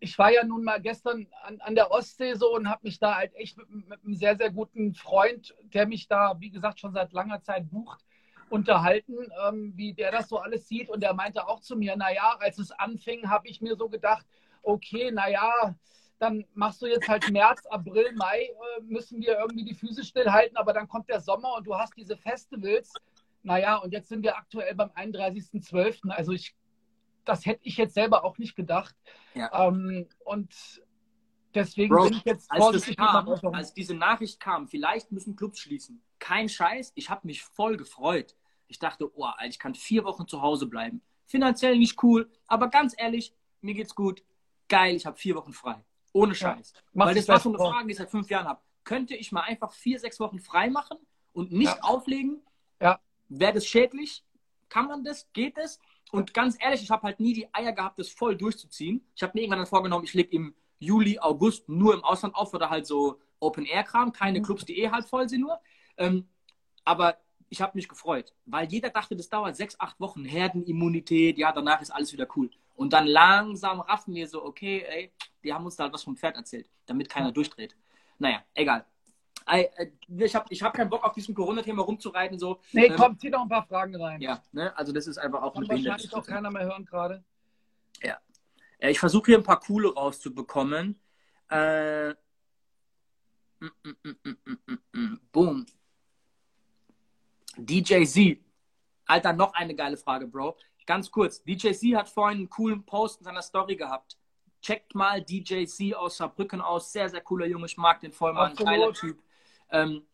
ich 0.01 0.18
war 0.18 0.32
ja 0.32 0.44
nun 0.44 0.64
mal 0.64 0.80
gestern 0.80 1.26
an, 1.42 1.61
an 1.61 1.74
der 1.74 1.90
Ostsee 1.90 2.34
so 2.34 2.55
und 2.55 2.68
habe 2.68 2.80
mich 2.84 2.98
da 2.98 3.16
halt 3.16 3.34
echt 3.34 3.59
mit, 3.59 3.70
mit 3.70 4.03
einem 4.03 4.14
sehr, 4.14 4.36
sehr 4.36 4.51
guten 4.51 4.94
Freund, 4.94 5.55
der 5.74 5.86
mich 5.86 6.09
da, 6.09 6.36
wie 6.40 6.51
gesagt, 6.51 6.80
schon 6.80 6.94
seit 6.94 7.12
langer 7.12 7.42
Zeit 7.42 7.70
bucht, 7.70 8.05
unterhalten, 8.48 9.30
ähm, 9.46 9.72
wie 9.76 9.92
der 9.92 10.11
das 10.11 10.28
so 10.28 10.38
alles 10.38 10.66
sieht. 10.66 10.88
Und 10.88 11.03
der 11.03 11.12
meinte 11.12 11.46
auch 11.46 11.61
zu 11.61 11.76
mir, 11.76 11.96
naja, 11.96 12.36
als 12.40 12.59
es 12.59 12.72
anfing, 12.72 13.28
habe 13.28 13.46
ich 13.48 13.61
mir 13.61 13.76
so 13.76 13.88
gedacht, 13.88 14.26
okay, 14.62 15.11
naja, 15.11 15.74
dann 16.18 16.44
machst 16.55 16.80
du 16.82 16.86
jetzt 16.86 17.09
halt 17.09 17.30
März, 17.30 17.64
April, 17.66 18.12
Mai, 18.14 18.42
äh, 18.42 18.80
müssen 18.82 19.20
wir 19.20 19.38
irgendwie 19.38 19.64
die 19.64 19.74
Füße 19.74 20.05
stillhalten, 20.05 20.57
aber 20.57 20.72
dann 20.72 20.88
kommt 20.88 21.09
der 21.09 21.20
Sommer 21.20 21.55
und 21.57 21.66
du 21.66 21.76
hast 21.76 21.96
diese 21.96 22.16
Festivals. 22.16 22.94
Naja, 23.42 23.76
und 23.76 23.92
jetzt 23.92 24.09
sind 24.09 24.22
wir 24.22 24.36
aktuell 24.36 24.74
beim 24.74 24.90
31.12. 24.90 26.11
Also 26.11 26.32
ich, 26.32 26.55
das 27.25 27.47
hätte 27.47 27.61
ich 27.64 27.77
jetzt 27.77 27.95
selber 27.95 28.25
auch 28.25 28.39
nicht 28.39 28.57
gedacht. 28.57 28.95
Ja. 29.35 29.68
Ähm, 29.68 30.09
und 30.25 30.83
deswegen 31.55 31.95
Bro, 31.95 32.05
bin 32.05 32.12
ich 32.14 32.25
jetzt 32.25 32.51
als, 32.51 32.62
vorsichtig 32.62 32.99
mit 32.99 33.09
kam, 33.09 33.55
als 33.55 33.75
diese 33.75 33.95
Nachricht 33.95 34.41
kam, 34.41 34.68
vielleicht 34.68 35.12
müssen 35.12 35.37
Clubs 35.37 35.59
schließen. 35.59 36.03
Kein 36.18 36.49
Scheiß, 36.49 36.93
ich 36.95 37.11
habe 37.11 37.27
mich 37.27 37.43
voll 37.43 37.77
gefreut. 37.77 38.37
Ich 38.68 38.79
dachte, 38.79 39.11
oh, 39.14 39.29
ich 39.47 39.59
kann 39.59 39.75
vier 39.75 40.05
Wochen 40.05 40.29
zu 40.29 40.43
Hause 40.43 40.66
bleiben. 40.66 41.03
Finanziell 41.27 41.77
nicht 41.77 42.03
cool, 42.03 42.31
aber 42.47 42.68
ganz 42.68 42.95
ehrlich, 42.97 43.35
mir 43.61 43.75
geht's 43.75 43.95
gut. 43.95 44.23
Geil, 44.68 44.95
ich 44.95 45.07
habe 45.07 45.16
vier 45.16 45.35
Wochen 45.35 45.53
frei. 45.53 45.83
Ohne 46.12 46.35
Scheiß. 46.35 46.73
Mach 46.93 47.07
Weil 47.07 47.14
das 47.14 47.29
war 47.29 47.41
so 47.41 47.51
eine. 47.51 47.59
Frage, 47.59 47.87
die 47.87 47.93
ich 47.93 47.99
seit 47.99 48.11
fünf 48.11 48.31
Jahren 48.31 48.49
habe. 48.49 48.61
Könnte 48.85 49.14
ich 49.14 49.33
mal 49.33 49.43
einfach 49.43 49.73
vier, 49.73 49.99
sechs 49.99 50.18
Wochen 50.21 50.39
frei 50.39 50.71
machen 50.71 50.99
und 51.33 51.53
nicht 51.53 51.75
Ja. 51.77 51.83
auflegen? 51.83 52.43
Ja. 52.81 53.01
Wäre 53.29 53.55
das 53.55 53.66
schädlich? 53.66 54.25
Kann 54.68 54.87
man 54.87 55.05
das? 55.05 55.31
Geht 55.33 55.59
es? 55.59 55.79
Und 56.12 56.34
ganz 56.34 56.56
ehrlich, 56.61 56.82
ich 56.82 56.90
habe 56.90 57.02
halt 57.04 57.20
nie 57.20 57.32
die 57.34 57.52
Eier 57.54 57.72
gehabt, 57.72 57.98
das 57.98 58.08
voll 58.11 58.36
durchzuziehen. 58.36 59.04
Ich 59.14 59.22
habe 59.22 59.32
mir 59.34 59.42
irgendwann 59.42 59.61
dann 59.61 59.66
vorgenommen, 59.66 60.04
ich 60.04 60.14
lege 60.14 60.34
im 60.36 60.54
Juli, 60.78 61.18
August 61.18 61.68
nur 61.68 61.94
im 61.94 62.02
Ausland 62.04 62.34
auf 62.34 62.52
oder 62.54 62.70
halt 62.70 62.86
so 62.86 63.20
Open-Air-Kram, 63.38 64.12
keine 64.12 64.40
Mhm. 64.40 64.44
Clubs, 64.44 64.64
die 64.64 64.78
eh 64.80 64.90
halt 64.90 65.06
voll 65.06 65.28
sind 65.28 65.42
nur. 65.42 65.58
Ähm, 65.96 66.28
aber 66.84 67.18
ich 67.48 67.61
habe 67.61 67.72
mich 67.74 67.88
gefreut, 67.88 68.32
weil 68.46 68.68
jeder 68.70 68.90
dachte, 68.90 69.16
das 69.16 69.28
dauert 69.28 69.56
sechs, 69.56 69.78
acht 69.78 69.98
Wochen, 70.00 70.24
Herdenimmunität, 70.24 71.36
ja, 71.38 71.52
danach 71.52 71.80
ist 71.80 71.90
alles 71.90 72.12
wieder 72.12 72.26
cool. 72.36 72.50
Und 72.76 72.92
dann 72.92 73.06
langsam 73.06 73.80
raffen 73.80 74.14
wir 74.14 74.26
so, 74.28 74.44
okay, 74.44 74.84
ey, 74.88 75.12
die 75.44 75.52
haben 75.52 75.64
uns 75.64 75.76
da 75.76 75.84
halt 75.84 75.92
was 75.92 76.02
vom 76.04 76.16
Pferd 76.16 76.36
erzählt, 76.36 76.68
damit 76.86 77.08
keiner 77.08 77.32
durchdreht. 77.32 77.76
Naja, 78.18 78.42
egal. 78.54 78.86
Äh, 79.51 79.90
ich 80.18 80.34
habe 80.34 80.46
ich 80.51 80.62
hab 80.62 80.74
keinen 80.74 80.90
Bock 80.90 81.03
auf 81.05 81.12
diesem 81.12 81.34
Corona-Thema 81.34 81.82
rumzureiten. 81.82 82.38
So. 82.38 82.61
Nee, 82.72 82.86
ähm, 82.86 82.96
komm, 82.96 83.18
zieh 83.18 83.30
doch 83.30 83.42
ein 83.42 83.48
paar 83.48 83.66
Fragen 83.66 84.01
rein. 84.01 84.20
Ja, 84.20 84.42
ne? 84.53 84.76
also 84.76 84.92
das 84.92 85.07
ist 85.07 85.18
einfach 85.18 85.42
auch 85.42 85.55
eine 85.57 85.68
wahrscheinlich 85.68 86.14
auch 86.14 86.26
keiner 86.26 86.51
mehr 86.51 86.64
hören 86.64 86.84
gerade. 86.84 87.24
Ja. 88.03 88.18
Ich 88.78 88.98
versuche 88.98 89.26
hier 89.26 89.38
ein 89.38 89.44
paar 89.44 89.61
coole 89.61 89.92
rauszubekommen. 89.92 90.98
Äh, 91.51 92.11
mm, 92.11 92.14
mm, 93.82 94.36
mm, 94.92 95.20
Boom. 95.32 95.66
DJ 97.57 98.05
Z. 98.05 98.38
Alter, 99.07 99.32
noch 99.32 99.53
eine 99.55 99.74
geile 99.74 99.96
Frage, 99.96 100.26
Bro. 100.26 100.57
Ganz 100.86 101.11
kurz. 101.11 101.42
DJ 101.42 101.72
Z 101.72 101.94
hat 101.96 102.09
vorhin 102.09 102.38
einen 102.38 102.51
coolen 102.51 102.84
Post 102.86 103.20
in 103.20 103.24
seiner 103.24 103.42
Story 103.42 103.76
gehabt. 103.76 104.16
Checkt 104.62 104.94
mal 104.94 105.22
DJ 105.22 105.64
Z 105.64 105.94
aus 105.94 106.16
Saarbrücken 106.18 106.61
aus. 106.61 106.92
Sehr, 106.92 107.09
sehr 107.09 107.20
cooler 107.20 107.46
Junge. 107.46 107.66
Ich 107.66 107.76
mag 107.76 108.01
den 108.01 108.12
voll 108.12 108.32
mal. 108.32 108.51
Ein 108.51 108.57
geiler 108.57 108.92
Typ. 108.92 109.18
Ähm, 109.71 110.07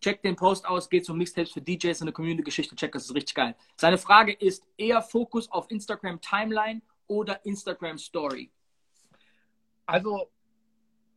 checkt 0.00 0.24
den 0.24 0.36
Post 0.36 0.66
aus, 0.66 0.88
geht 0.88 1.04
zum 1.04 1.18
Mixtapes 1.18 1.52
für 1.52 1.60
DJs 1.60 2.00
und 2.00 2.08
eine 2.08 2.12
Community-Geschichte. 2.12 2.74
Checkt, 2.74 2.94
das 2.94 3.04
ist 3.04 3.14
richtig 3.14 3.34
geil. 3.34 3.54
Seine 3.76 3.98
Frage 3.98 4.32
ist 4.32 4.64
eher 4.76 5.02
Fokus 5.02 5.50
auf 5.50 5.70
Instagram 5.70 6.20
Timeline 6.20 6.82
oder 7.06 7.44
Instagram 7.44 7.98
Story? 7.98 8.50
Also, 9.86 10.30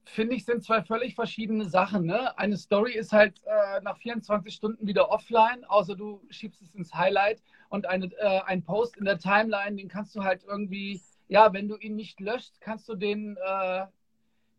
finde 0.05 0.35
ich, 0.35 0.45
sind 0.45 0.63
zwei 0.63 0.81
völlig 0.83 1.15
verschiedene 1.15 1.69
Sachen. 1.69 2.05
Ne? 2.05 2.37
Eine 2.37 2.57
Story 2.57 2.93
ist 2.93 3.13
halt 3.13 3.41
äh, 3.45 3.81
nach 3.81 3.97
24 3.97 4.53
Stunden 4.53 4.87
wieder 4.87 5.09
offline, 5.09 5.63
außer 5.65 5.95
du 5.95 6.21
schiebst 6.29 6.61
es 6.61 6.75
ins 6.75 6.93
Highlight. 6.93 7.41
Und 7.69 7.85
eine, 7.85 8.05
äh, 8.17 8.41
ein 8.45 8.63
Post 8.63 8.97
in 8.97 9.05
der 9.05 9.19
Timeline, 9.19 9.75
den 9.77 9.87
kannst 9.87 10.15
du 10.15 10.23
halt 10.23 10.43
irgendwie, 10.43 11.01
ja, 11.27 11.53
wenn 11.53 11.67
du 11.67 11.77
ihn 11.77 11.95
nicht 11.95 12.19
löscht, 12.19 12.53
kannst 12.59 12.89
du 12.89 12.95
den 12.95 13.37
äh, 13.37 13.85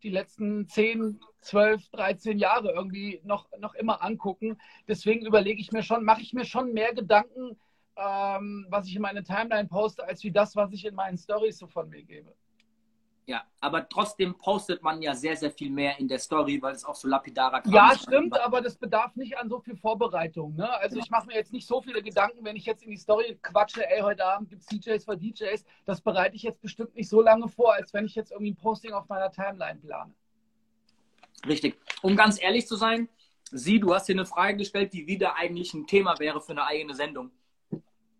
die 0.05 0.11
letzten 0.11 0.68
10, 0.68 1.18
12, 1.40 1.88
13 1.88 2.38
Jahre 2.38 2.72
irgendwie 2.72 3.20
noch, 3.24 3.48
noch 3.59 3.74
immer 3.74 4.02
angucken. 4.02 4.59
Deswegen 4.86 5.26
überlege 5.26 5.61
ich 5.61 5.72
mir 5.72 5.82
schon, 5.82 6.05
mache 6.05 6.20
ich 6.20 6.32
mir 6.32 6.44
schon 6.44 6.72
mehr 6.72 6.94
Gedanken, 6.94 7.59
ähm, 7.96 8.66
was 8.68 8.86
ich 8.86 8.96
in 8.96 9.02
meine 9.02 9.24
Timeline 9.24 9.68
poste, 9.68 10.05
als 10.05 10.22
wie 10.22 10.30
das, 10.30 10.55
was 10.57 10.72
ich 10.72 10.84
in 10.84 10.94
meinen 10.94 11.16
Stories 11.16 11.59
so 11.59 11.66
von 11.66 11.88
mir 11.88 12.02
gebe. 12.05 12.34
Ja, 13.26 13.42
aber 13.60 13.88
trotzdem 13.88 14.36
postet 14.36 14.82
man 14.82 15.00
ja 15.00 15.14
sehr, 15.14 15.34
sehr 15.34 15.50
viel 15.50 15.70
mehr 15.70 15.98
in 15.98 16.08
der 16.08 16.18
Story, 16.18 16.60
weil 16.60 16.74
es 16.74 16.84
auch 16.84 16.94
so 16.94 17.08
lapidarer 17.08 17.62
Kram 17.62 17.72
Ja, 17.72 17.92
stimmt, 17.96 18.38
aber 18.38 18.60
das 18.60 18.76
bedarf 18.76 19.16
nicht 19.16 19.38
an 19.38 19.48
so 19.48 19.60
viel 19.60 19.76
Vorbereitung. 19.76 20.54
Ne? 20.56 20.70
Also 20.80 20.98
ich 20.98 21.08
mache 21.08 21.26
mir 21.26 21.34
jetzt 21.34 21.52
nicht 21.52 21.66
so 21.66 21.80
viele 21.80 22.02
Gedanken, 22.02 22.44
wenn 22.44 22.56
ich 22.56 22.66
jetzt 22.66 22.82
in 22.82 22.90
die 22.90 22.98
Story 22.98 23.38
quatsche, 23.40 23.88
ey, 23.88 24.02
heute 24.02 24.26
Abend 24.26 24.50
gibt 24.50 24.62
es 24.62 24.66
DJs 24.66 25.04
für 25.04 25.16
DJs. 25.16 25.64
Das 25.86 26.02
bereite 26.02 26.36
ich 26.36 26.42
jetzt 26.42 26.60
bestimmt 26.60 26.94
nicht 26.94 27.08
so 27.08 27.22
lange 27.22 27.48
vor, 27.48 27.72
als 27.72 27.94
wenn 27.94 28.04
ich 28.04 28.14
jetzt 28.14 28.30
irgendwie 28.30 28.52
ein 28.52 28.56
Posting 28.56 28.92
auf 28.92 29.08
meiner 29.08 29.30
Timeline 29.30 29.80
plane. 29.80 30.12
Richtig. 31.46 31.80
Um 32.02 32.16
ganz 32.16 32.42
ehrlich 32.42 32.66
zu 32.66 32.76
sein, 32.76 33.08
Sie, 33.50 33.78
du 33.78 33.94
hast 33.94 34.06
hier 34.06 34.16
eine 34.16 34.26
Frage 34.26 34.56
gestellt, 34.56 34.92
die 34.92 35.06
wieder 35.06 35.36
eigentlich 35.36 35.74
ein 35.74 35.86
Thema 35.86 36.18
wäre 36.18 36.40
für 36.40 36.52
eine 36.52 36.66
eigene 36.66 36.94
Sendung 36.94 37.30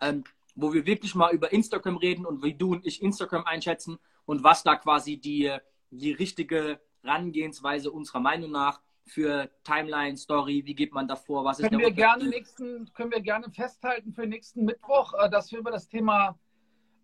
ähm, 0.05 0.25
wo 0.55 0.73
wir 0.73 0.87
wirklich 0.87 1.15
mal 1.15 1.33
über 1.33 1.53
Instagram 1.53 1.97
reden 1.97 2.27
und 2.27 2.43
wie 2.43 2.55
du 2.55 2.73
und 2.73 2.87
ich 2.87 3.03
Instagram 3.03 3.45
einschätzen 3.45 3.99
und 4.27 4.45
was 4.45 4.63
da 4.63 4.77
quasi 4.77 5.19
die, 5.19 5.57
die 5.91 6.13
richtige 6.13 6.81
Rangehensweise 7.03 7.91
unserer 7.91 8.21
Meinung 8.21 8.51
nach 8.51 8.81
für 9.07 9.51
Timeline, 9.65 10.17
Story, 10.17 10.63
wie 10.65 10.75
geht 10.75 10.93
man 10.93 11.07
davor, 11.07 11.45
was 11.45 11.59
können 11.59 11.75
ist 11.75 11.79
der 11.79 11.89
wir 11.89 11.91
gerne 11.93 12.25
nächsten, 12.29 12.93
Können 12.95 13.13
wir 13.13 13.21
gerne 13.21 13.51
festhalten 13.51 14.13
für 14.15 14.27
nächsten 14.27 14.65
Mittwoch, 14.65 15.13
äh, 15.15 15.29
dass 15.29 15.53
wir 15.53 15.59
über 15.59 15.71
das 15.71 15.89
Thema 15.89 16.39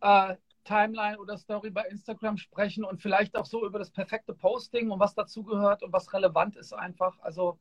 äh, 0.00 0.36
Timeline 0.64 1.18
oder 1.18 1.36
Story 1.36 1.70
bei 1.70 1.82
Instagram 1.84 2.38
sprechen 2.38 2.84
und 2.84 3.02
vielleicht 3.02 3.36
auch 3.36 3.46
so 3.46 3.66
über 3.66 3.78
das 3.78 3.90
perfekte 3.90 4.32
Posting 4.32 4.90
und 4.90 5.00
was 5.00 5.14
dazugehört 5.14 5.82
und 5.82 5.92
was 5.92 6.12
relevant 6.12 6.56
ist 6.56 6.72
einfach. 6.72 7.18
Also. 7.20 7.58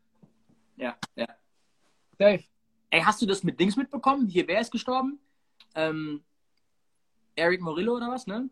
Ja, 0.78 0.95
ja. 1.16 1.28
Dave. 2.18 2.43
Ey, 2.91 3.01
hast 3.01 3.22
du 3.22 3.26
das 3.26 3.43
mit 3.43 3.60
Dings 3.60 3.76
mitbekommen? 3.76 4.28
Hier, 4.28 4.47
wer 4.47 4.62
ist 4.62 4.72
gestorben? 4.72 5.20
ähm, 5.76 6.24
Eric 7.36 7.62
Morillo 7.62 7.95
oder 7.95 8.10
was, 8.10 8.28
ne? 8.28 8.49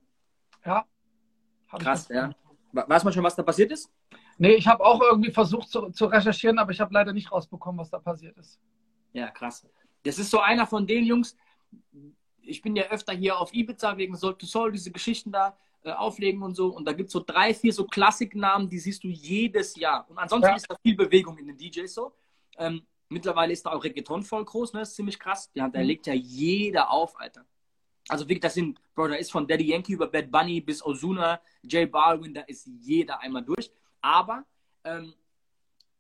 Ja. 0.65 0.85
Krass, 1.69 2.07
ja. 2.09 2.31
Weiß 2.71 3.03
man 3.03 3.13
schon, 3.13 3.23
was 3.23 3.35
da 3.35 3.43
passiert 3.43 3.71
ist? 3.71 3.91
Nee, 4.37 4.53
ich 4.53 4.67
habe 4.67 4.83
auch 4.83 5.01
irgendwie 5.01 5.31
versucht 5.31 5.69
zu, 5.69 5.89
zu 5.89 6.05
recherchieren, 6.05 6.59
aber 6.59 6.71
ich 6.71 6.79
habe 6.79 6.93
leider 6.93 7.13
nicht 7.13 7.31
rausbekommen, 7.31 7.79
was 7.79 7.89
da 7.89 7.99
passiert 7.99 8.37
ist. 8.37 8.59
Ja, 9.13 9.31
krass. 9.31 9.67
Das 10.03 10.19
ist 10.19 10.29
so 10.29 10.39
einer 10.39 10.67
von 10.67 10.85
den 10.85 11.05
Jungs, 11.05 11.35
ich 12.41 12.61
bin 12.61 12.75
ja 12.75 12.83
öfter 12.85 13.13
hier 13.13 13.39
auf 13.39 13.53
Ibiza 13.53 13.97
wegen 13.97 14.15
Soul 14.15 14.37
to 14.37 14.45
Soul, 14.45 14.71
diese 14.71 14.91
Geschichten 14.91 15.31
da 15.31 15.57
äh, 15.83 15.91
auflegen 15.91 16.43
und 16.43 16.55
so. 16.55 16.67
Und 16.67 16.85
da 16.85 16.93
gibt 16.93 17.07
es 17.07 17.13
so 17.13 17.23
drei, 17.25 17.53
vier 17.53 17.73
so 17.73 17.85
Klassiknamen, 17.85 18.69
die 18.69 18.79
siehst 18.79 19.03
du 19.03 19.07
jedes 19.07 19.75
Jahr. 19.75 20.09
Und 20.09 20.17
ansonsten 20.17 20.49
ja. 20.49 20.55
ist 20.55 20.69
da 20.69 20.75
viel 20.81 20.95
Bewegung 20.95 21.37
in 21.37 21.47
den 21.47 21.57
DJs 21.57 21.93
so. 21.93 22.13
Ähm, 22.57 22.85
Mittlerweile 23.09 23.53
ist 23.53 23.65
da 23.65 23.71
auch 23.71 23.83
Reggaeton 23.83 24.23
voll 24.23 24.43
groß, 24.43 24.73
ne? 24.73 24.79
Das 24.79 24.89
ist 24.89 24.95
ziemlich 24.95 25.17
krass. 25.17 25.49
Ja, 25.53 25.69
da 25.69 25.79
mhm. 25.79 25.85
legt 25.85 26.07
ja 26.07 26.13
jeder 26.13 26.91
auf, 26.91 27.19
Alter. 27.19 27.45
Also 28.09 28.25
wirklich, 28.25 28.39
das 28.39 28.53
sind, 28.53 28.79
Bro, 28.95 29.09
da 29.09 29.15
ist 29.15 29.31
von 29.31 29.47
Daddy 29.47 29.65
Yankee 29.65 29.93
über 29.93 30.07
Bad 30.07 30.31
Bunny 30.31 30.61
bis 30.61 30.83
Ozuna, 30.85 31.41
J 31.63 31.91
Balvin, 31.91 32.33
da 32.33 32.41
ist 32.41 32.67
jeder 32.81 33.19
einmal 33.21 33.43
durch. 33.43 33.71
Aber 34.01 34.45
ähm, 34.83 35.13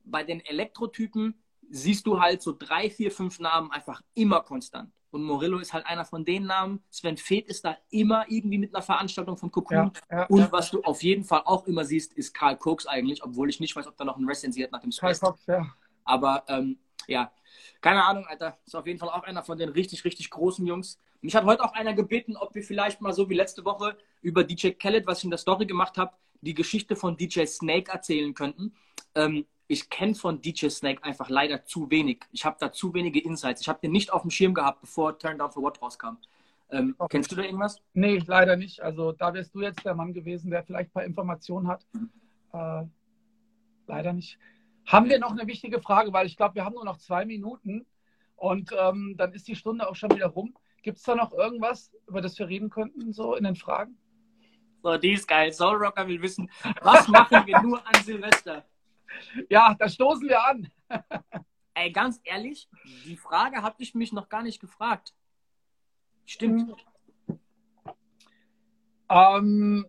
bei 0.03 0.23
den 0.23 0.39
Elektrotypen 0.45 1.35
siehst 1.69 2.05
du 2.07 2.19
halt 2.19 2.41
so 2.41 2.55
drei, 2.57 2.89
vier, 2.89 3.11
fünf 3.11 3.39
Namen 3.39 3.71
einfach 3.71 4.01
immer 4.13 4.41
konstant. 4.41 4.91
Und 5.09 5.23
Morillo 5.23 5.59
ist 5.59 5.73
halt 5.73 5.85
einer 5.85 6.05
von 6.05 6.25
den 6.25 6.45
Namen. 6.45 6.83
Sven 6.89 7.17
Feth 7.17 7.47
ist 7.47 7.63
da 7.63 7.77
immer 7.89 8.25
irgendwie 8.29 8.57
mit 8.57 8.75
einer 8.75 8.83
Veranstaltung 8.83 9.37
von 9.37 9.49
Cocoon. 9.51 9.91
Ja, 10.11 10.17
ja, 10.17 10.25
und 10.27 10.39
ja. 10.39 10.51
was 10.51 10.69
du 10.69 10.81
auf 10.83 11.01
jeden 11.01 11.23
Fall 11.23 11.41
auch 11.45 11.65
immer 11.65 11.85
siehst, 11.85 12.13
ist 12.13 12.33
Karl 12.33 12.57
Koks 12.57 12.85
eigentlich, 12.85 13.23
obwohl 13.23 13.49
ich 13.49 13.59
nicht 13.59 13.75
weiß, 13.75 13.87
ob 13.87 13.95
da 13.97 14.03
noch 14.03 14.17
ein 14.17 14.25
Residency 14.25 14.61
hat 14.61 14.71
nach 14.71 14.81
dem 14.81 14.91
Space. 14.91 15.19
Karl 15.19 15.31
Cox, 15.31 15.45
ja. 15.45 15.65
Aber 16.03 16.43
ähm, 16.47 16.77
ja, 17.07 17.31
keine 17.81 18.03
Ahnung, 18.03 18.25
Alter. 18.27 18.57
Ist 18.65 18.75
auf 18.75 18.85
jeden 18.85 18.99
Fall 18.99 19.09
auch 19.09 19.23
einer 19.23 19.43
von 19.43 19.57
den 19.57 19.69
richtig, 19.69 20.05
richtig 20.05 20.29
großen 20.29 20.65
Jungs. 20.65 20.99
Mich 21.21 21.35
hat 21.35 21.45
heute 21.45 21.63
auch 21.63 21.73
einer 21.73 21.93
gebeten, 21.93 22.37
ob 22.37 22.53
wir 22.53 22.63
vielleicht 22.63 23.01
mal 23.01 23.13
so 23.13 23.29
wie 23.29 23.35
letzte 23.35 23.65
Woche 23.65 23.97
über 24.21 24.43
DJ 24.43 24.71
Khaled, 24.71 25.07
was 25.07 25.19
ich 25.19 25.23
in 25.23 25.31
der 25.31 25.39
Story 25.39 25.65
gemacht 25.65 25.97
habe, 25.97 26.13
die 26.41 26.53
Geschichte 26.53 26.95
von 26.95 27.17
DJ 27.17 27.45
Snake 27.45 27.91
erzählen 27.91 28.33
könnten. 28.33 28.75
Ähm, 29.15 29.45
ich 29.67 29.89
kenne 29.89 30.15
von 30.15 30.41
DJ 30.41 30.69
Snake 30.69 31.03
einfach 31.03 31.29
leider 31.29 31.65
zu 31.65 31.89
wenig. 31.91 32.23
Ich 32.31 32.45
habe 32.45 32.57
da 32.59 32.71
zu 32.71 32.93
wenige 32.93 33.19
Insights. 33.19 33.61
Ich 33.61 33.67
habe 33.67 33.79
den 33.81 33.91
nicht 33.91 34.13
auf 34.13 34.21
dem 34.21 34.31
Schirm 34.31 34.53
gehabt, 34.53 34.81
bevor 34.81 35.17
Turn 35.17 35.37
Down 35.37 35.51
for 35.51 35.63
What 35.63 35.81
rauskam. 35.81 36.17
Ähm, 36.69 36.95
okay. 36.97 37.17
Kennst 37.17 37.31
du 37.31 37.35
da 37.35 37.43
irgendwas? 37.43 37.81
Nee, 37.93 38.23
leider 38.25 38.55
nicht. 38.55 38.81
Also 38.81 39.11
da 39.11 39.33
wärst 39.33 39.53
du 39.55 39.61
jetzt 39.61 39.83
der 39.85 39.95
Mann 39.95 40.13
gewesen, 40.13 40.51
der 40.51 40.63
vielleicht 40.63 40.89
ein 40.89 40.93
paar 40.93 41.05
Informationen 41.05 41.67
hat. 41.67 41.85
Mhm. 41.93 42.09
Äh, 42.53 42.83
leider 43.87 44.13
nicht. 44.13 44.37
Haben 44.87 45.09
wir 45.09 45.19
noch 45.19 45.31
eine 45.31 45.45
wichtige 45.47 45.81
Frage, 45.81 46.13
weil 46.13 46.25
ich 46.25 46.37
glaube, 46.37 46.55
wir 46.55 46.65
haben 46.65 46.75
nur 46.75 46.85
noch 46.85 46.97
zwei 46.97 47.25
Minuten 47.25 47.85
und 48.37 48.71
ähm, 48.71 49.15
dann 49.17 49.33
ist 49.33 49.47
die 49.49 49.55
Stunde 49.55 49.87
auch 49.87 49.95
schon 49.95 50.11
wieder 50.11 50.27
rum. 50.27 50.55
Gibt 50.81 50.97
es 50.97 51.03
da 51.03 51.13
noch 51.13 51.33
irgendwas, 51.33 51.91
über 52.07 52.21
das 52.21 52.39
wir 52.39 52.47
reden 52.47 52.69
könnten, 52.69 53.11
so 53.11 53.35
in 53.35 53.43
den 53.43 53.57
Fragen? 53.57 53.97
So, 54.81 54.97
die 54.97 55.11
ist 55.11 55.27
geil. 55.27 55.51
Soul 55.51 55.75
Rocker 55.75 56.07
will 56.07 56.21
wissen, 56.21 56.49
was 56.81 57.07
machen 57.09 57.45
wir 57.45 57.61
nur 57.61 57.85
an 57.85 58.01
Silvester? 58.01 58.65
Ja, 59.49 59.75
da 59.77 59.89
stoßen 59.89 60.27
wir 60.29 60.41
an. 60.45 60.71
Ey, 61.73 61.91
ganz 61.91 62.21
ehrlich, 62.23 62.69
die 63.05 63.17
Frage 63.17 63.61
habe 63.61 63.75
ich 63.79 63.93
mich 63.93 64.13
noch 64.13 64.29
gar 64.29 64.43
nicht 64.43 64.61
gefragt. 64.61 65.13
Stimmt. 66.25 66.73
Ähm, 69.09 69.85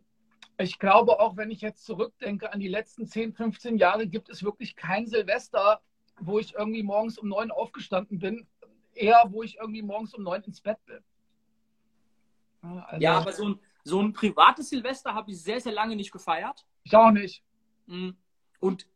ich 0.59 0.79
glaube, 0.79 1.21
auch 1.21 1.37
wenn 1.37 1.51
ich 1.51 1.61
jetzt 1.61 1.85
zurückdenke 1.85 2.53
an 2.53 2.61
die 2.61 2.69
letzten 2.69 3.07
10, 3.07 3.33
15 3.33 3.79
Jahre, 3.79 4.07
gibt 4.07 4.29
es 4.29 4.43
wirklich 4.43 4.75
kein 4.75 5.07
Silvester, 5.07 5.81
wo 6.21 6.39
ich 6.39 6.55
irgendwie 6.55 6.83
morgens 6.83 7.17
um 7.19 7.29
neun 7.29 7.51
aufgestanden 7.51 8.19
bin. 8.19 8.47
Eher, 8.95 9.23
wo 9.29 9.45
ich 9.45 9.59
irgendwie 9.59 9.83
morgens 9.83 10.15
um 10.15 10.25
neun 10.25 10.43
ins 10.43 10.61
Bett 10.61 10.79
bin. 10.87 10.99
Also, 12.63 13.01
ja, 13.01 13.19
aber 13.19 13.33
so 13.33 13.51
ein, 13.51 13.61
so 13.85 14.01
ein 14.01 14.13
privates 14.13 14.71
Silvester 14.71 15.15
habe 15.15 15.31
ich 15.31 15.41
sehr, 15.41 15.61
sehr 15.61 15.73
lange 15.73 15.95
nicht 15.95 16.11
gefeiert. 16.11 16.67
Ich 16.83 16.95
auch 16.97 17.13
nicht. 17.13 17.45
Mm. 17.87 18.11
Und 18.59 18.89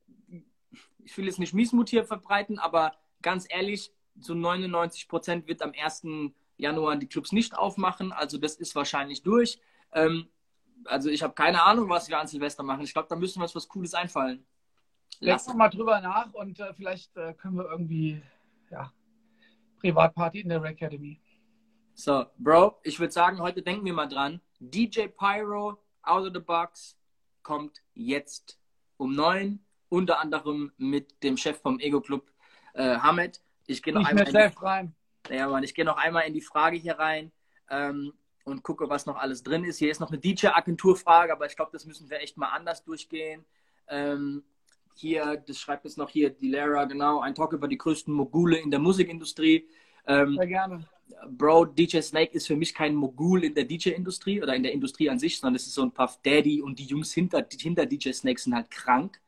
ich 1.04 1.16
will 1.16 1.26
jetzt 1.26 1.38
nicht 1.38 1.54
Miesmut 1.54 1.88
hier 1.88 2.04
verbreiten, 2.04 2.58
aber 2.58 2.96
ganz 3.22 3.46
ehrlich, 3.48 3.92
so 4.18 4.34
99 4.34 5.06
Prozent 5.06 5.46
wird 5.46 5.62
am 5.62 5.72
1. 5.80 6.06
Januar 6.56 6.96
die 6.96 7.06
Clubs 7.06 7.30
nicht 7.30 7.56
aufmachen. 7.56 8.10
Also 8.12 8.38
das 8.38 8.56
ist 8.56 8.74
wahrscheinlich 8.74 9.22
durch. 9.22 9.60
Ähm, 9.92 10.28
also 10.84 11.08
ich 11.08 11.22
habe 11.22 11.34
keine 11.34 11.62
Ahnung, 11.62 11.88
was 11.88 12.08
wir 12.08 12.18
an 12.18 12.26
Silvester 12.26 12.62
machen. 12.62 12.82
Ich 12.82 12.92
glaube, 12.92 13.08
da 13.08 13.16
müssen 13.16 13.38
wir 13.38 13.44
uns 13.44 13.54
was 13.54 13.68
Cooles 13.68 13.94
einfallen. 13.94 14.44
Lass 15.20 15.46
doch 15.46 15.54
mal 15.54 15.68
drüber 15.68 16.00
nach 16.00 16.32
und 16.34 16.58
äh, 16.58 16.74
vielleicht 16.74 17.16
äh, 17.16 17.34
können 17.34 17.56
wir 17.56 17.70
irgendwie, 17.70 18.20
ja, 18.70 18.92
Privatparty 19.78 20.40
in 20.40 20.48
der 20.48 20.62
Academy. 20.64 21.20
So, 21.94 22.26
Bro, 22.38 22.80
ich 22.82 22.98
würde 22.98 23.12
sagen, 23.12 23.40
heute 23.40 23.62
denken 23.62 23.84
wir 23.84 23.92
mal 23.92 24.08
dran. 24.08 24.40
DJ 24.58 25.06
Pyro, 25.08 25.78
Out 26.02 26.26
of 26.26 26.32
the 26.34 26.40
Box, 26.40 26.96
kommt 27.42 27.82
jetzt 27.94 28.58
um 28.96 29.14
neun, 29.14 29.60
unter 29.88 30.20
anderem 30.20 30.72
mit 30.76 31.22
dem 31.22 31.36
Chef 31.36 31.60
vom 31.60 31.78
Ego 31.78 32.00
Club, 32.00 32.32
äh, 32.74 32.96
Hamed. 32.96 33.40
Ich 33.66 33.82
gehe 33.82 33.92
noch, 33.92 34.04
einmal 34.04 34.26
in 34.26 34.32
die, 34.32 35.34
ja, 35.34 35.48
Mann, 35.48 35.62
ich 35.62 35.74
gehe 35.74 35.84
noch 35.84 35.96
einmal 35.96 36.24
in 36.24 36.34
die 36.34 36.40
Frage 36.40 36.76
hier 36.76 36.98
rein 36.98 37.30
ähm, 37.70 38.12
und 38.44 38.62
gucke, 38.62 38.88
was 38.88 39.06
noch 39.06 39.16
alles 39.16 39.42
drin 39.42 39.64
ist. 39.64 39.78
Hier 39.78 39.90
ist 39.90 40.00
noch 40.00 40.10
eine 40.10 40.18
DJ-Agenturfrage, 40.18 41.32
aber 41.32 41.46
ich 41.46 41.56
glaube, 41.56 41.70
das 41.72 41.86
müssen 41.86 42.10
wir 42.10 42.20
echt 42.20 42.36
mal 42.36 42.48
anders 42.48 42.84
durchgehen. 42.84 43.44
Ähm, 43.88 44.42
hier, 44.94 45.42
das 45.46 45.58
schreibt 45.58 45.84
jetzt 45.84 45.98
noch 45.98 46.10
hier 46.10 46.30
die 46.30 46.48
Lehrer, 46.48 46.86
genau, 46.86 47.20
ein 47.20 47.34
Talk 47.34 47.52
über 47.52 47.68
die 47.68 47.78
größten 47.78 48.12
Mogule 48.12 48.58
in 48.58 48.70
der 48.70 48.80
Musikindustrie. 48.80 49.68
Ähm, 50.06 50.36
Sehr 50.36 50.46
gerne. 50.46 50.88
Bro, 51.28 51.66
DJ 51.66 52.00
Snake 52.00 52.32
ist 52.32 52.46
für 52.46 52.56
mich 52.56 52.74
kein 52.74 52.94
Mogul 52.94 53.44
in 53.44 53.54
der 53.54 53.64
DJ-Industrie 53.64 54.42
oder 54.42 54.54
in 54.54 54.62
der 54.62 54.72
Industrie 54.72 55.10
an 55.10 55.18
sich, 55.18 55.38
sondern 55.38 55.56
es 55.56 55.66
ist 55.66 55.74
so 55.74 55.82
ein 55.82 55.92
Puff 55.92 56.18
Daddy 56.22 56.62
und 56.62 56.78
die 56.78 56.84
Jungs 56.84 57.12
hinter, 57.12 57.46
hinter 57.58 57.86
DJ 57.86 58.12
Snake 58.12 58.40
sind 58.40 58.54
halt 58.54 58.70
krank. 58.70 59.20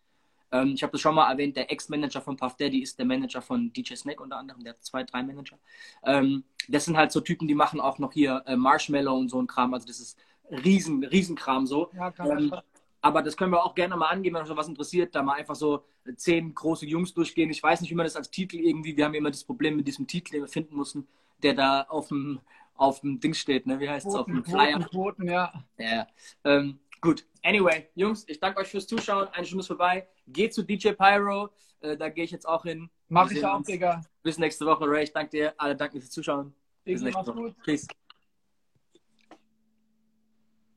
Ähm, 0.55 0.74
ich 0.74 0.82
habe 0.82 0.92
das 0.92 1.00
schon 1.00 1.16
mal 1.16 1.30
erwähnt, 1.30 1.57
der 1.57 1.70
Ex-Manager 1.70 2.20
von 2.20 2.36
Puff 2.36 2.57
Daddy 2.57 2.80
ist 2.80 2.98
der 2.98 3.07
Manager 3.07 3.42
von 3.42 3.72
DJ 3.72 3.94
Snake 3.96 4.22
unter 4.22 4.36
anderem, 4.36 4.62
der 4.62 4.74
hat 4.74 4.84
zwei, 4.84 5.02
drei 5.02 5.22
Manager. 5.24 5.59
Ähm, 6.05 6.44
das 6.68 6.84
sind 6.84 6.96
halt 6.96 7.11
so 7.11 7.20
Typen, 7.20 7.48
die 7.48 7.57
machen 7.57 7.80
auch 7.80 7.98
noch 7.98 8.12
hier 8.12 8.42
äh, 8.46 8.57
Marshmallow 8.57 9.16
und 9.18 9.28
so 9.28 9.42
ein 9.42 9.48
Kram, 9.48 9.74
also 9.74 9.86
das 9.86 9.98
ist 9.98 10.18
riesen, 10.50 11.02
riesen 11.05 11.34
Kram 11.34 11.66
so. 11.66 11.90
Ja, 11.94 12.12
Ähm, 12.20 12.55
aber 13.00 13.22
das 13.22 13.36
können 13.36 13.52
wir 13.52 13.64
auch 13.64 13.74
gerne 13.74 13.96
mal 13.96 14.09
angehen, 14.09 14.32
wenn 14.34 14.42
euch 14.42 14.57
was 14.57 14.68
interessiert, 14.68 15.14
da 15.14 15.22
mal 15.22 15.34
einfach 15.34 15.57
so 15.57 15.84
zehn 16.16 16.55
große 16.55 16.86
Jungs 16.86 17.12
durchgehen. 17.12 17.50
Ich 17.50 17.62
weiß 17.62 17.80
nicht, 17.80 17.90
wie 17.90 17.94
man 17.94 18.07
das 18.07 18.16
als 18.16 18.30
Titel 18.30 18.57
irgendwie, 18.57 18.96
wir 18.96 19.05
haben 19.05 19.14
immer 19.14 19.30
das 19.30 19.44
Problem 19.44 19.76
mit 19.76 19.86
diesem 19.88 20.07
Titel, 20.07 20.32
den 20.32 20.42
wir 20.42 20.48
finden 20.48 20.76
mussten, 20.76 21.07
der 21.42 21.55
da 21.55 21.82
auf 21.82 22.09
dem, 22.09 22.40
auf 22.76 23.00
dem 23.00 23.20
Ding 23.20 23.34
steht, 23.34 23.66
ne? 23.66 23.78
Wie 23.80 23.88
heißt 23.90 24.07
es? 24.07 24.14
Auf 24.14 24.26
dem 24.26 24.44
Flyer. 24.44 24.78
Quoten, 24.78 24.90
Quoten, 24.90 25.28
ja. 25.28 25.52
Ja, 25.78 26.07
ähm, 26.44 26.78
gut. 27.05 27.24
Anyway, 27.42 27.88
Jungs, 27.94 28.24
ich 28.26 28.40
danke 28.40 28.61
euch 28.61 28.68
fürs 28.68 28.86
Zuschauen. 28.86 29.28
Eine 29.28 29.46
Stunde 29.46 29.61
ist 29.61 29.66
vorbei. 29.68 30.09
Geht 30.26 30.55
zu 30.55 30.62
DJ 30.62 30.92
Pyro. 30.92 31.50
Äh, 31.80 31.96
da 31.96 32.09
gehe 32.09 32.24
ich 32.24 32.30
jetzt 32.30 32.48
auch 32.48 32.62
hin. 32.64 32.90
Mach 33.09 33.30
Wir 33.30 33.36
ich 33.38 33.44
auch, 33.44 33.59
uns. 33.59 33.66
Digga. 33.66 34.00
Bis 34.22 34.38
nächste 34.38 34.64
Woche, 34.66 34.86
Ray. 34.88 35.05
Ich 35.05 35.12
danke 35.12 35.30
dir. 35.30 35.55
Alle 35.59 35.76
danken 35.76 36.00
fürs 36.00 36.11
Zuschauen. 36.11 36.55
Bis 36.84 37.00
Digga, 37.00 37.05
nächste 37.05 37.18
mach's 37.18 37.28
Woche. 37.28 37.48
gut. 37.55 37.62
Peace. 37.64 37.86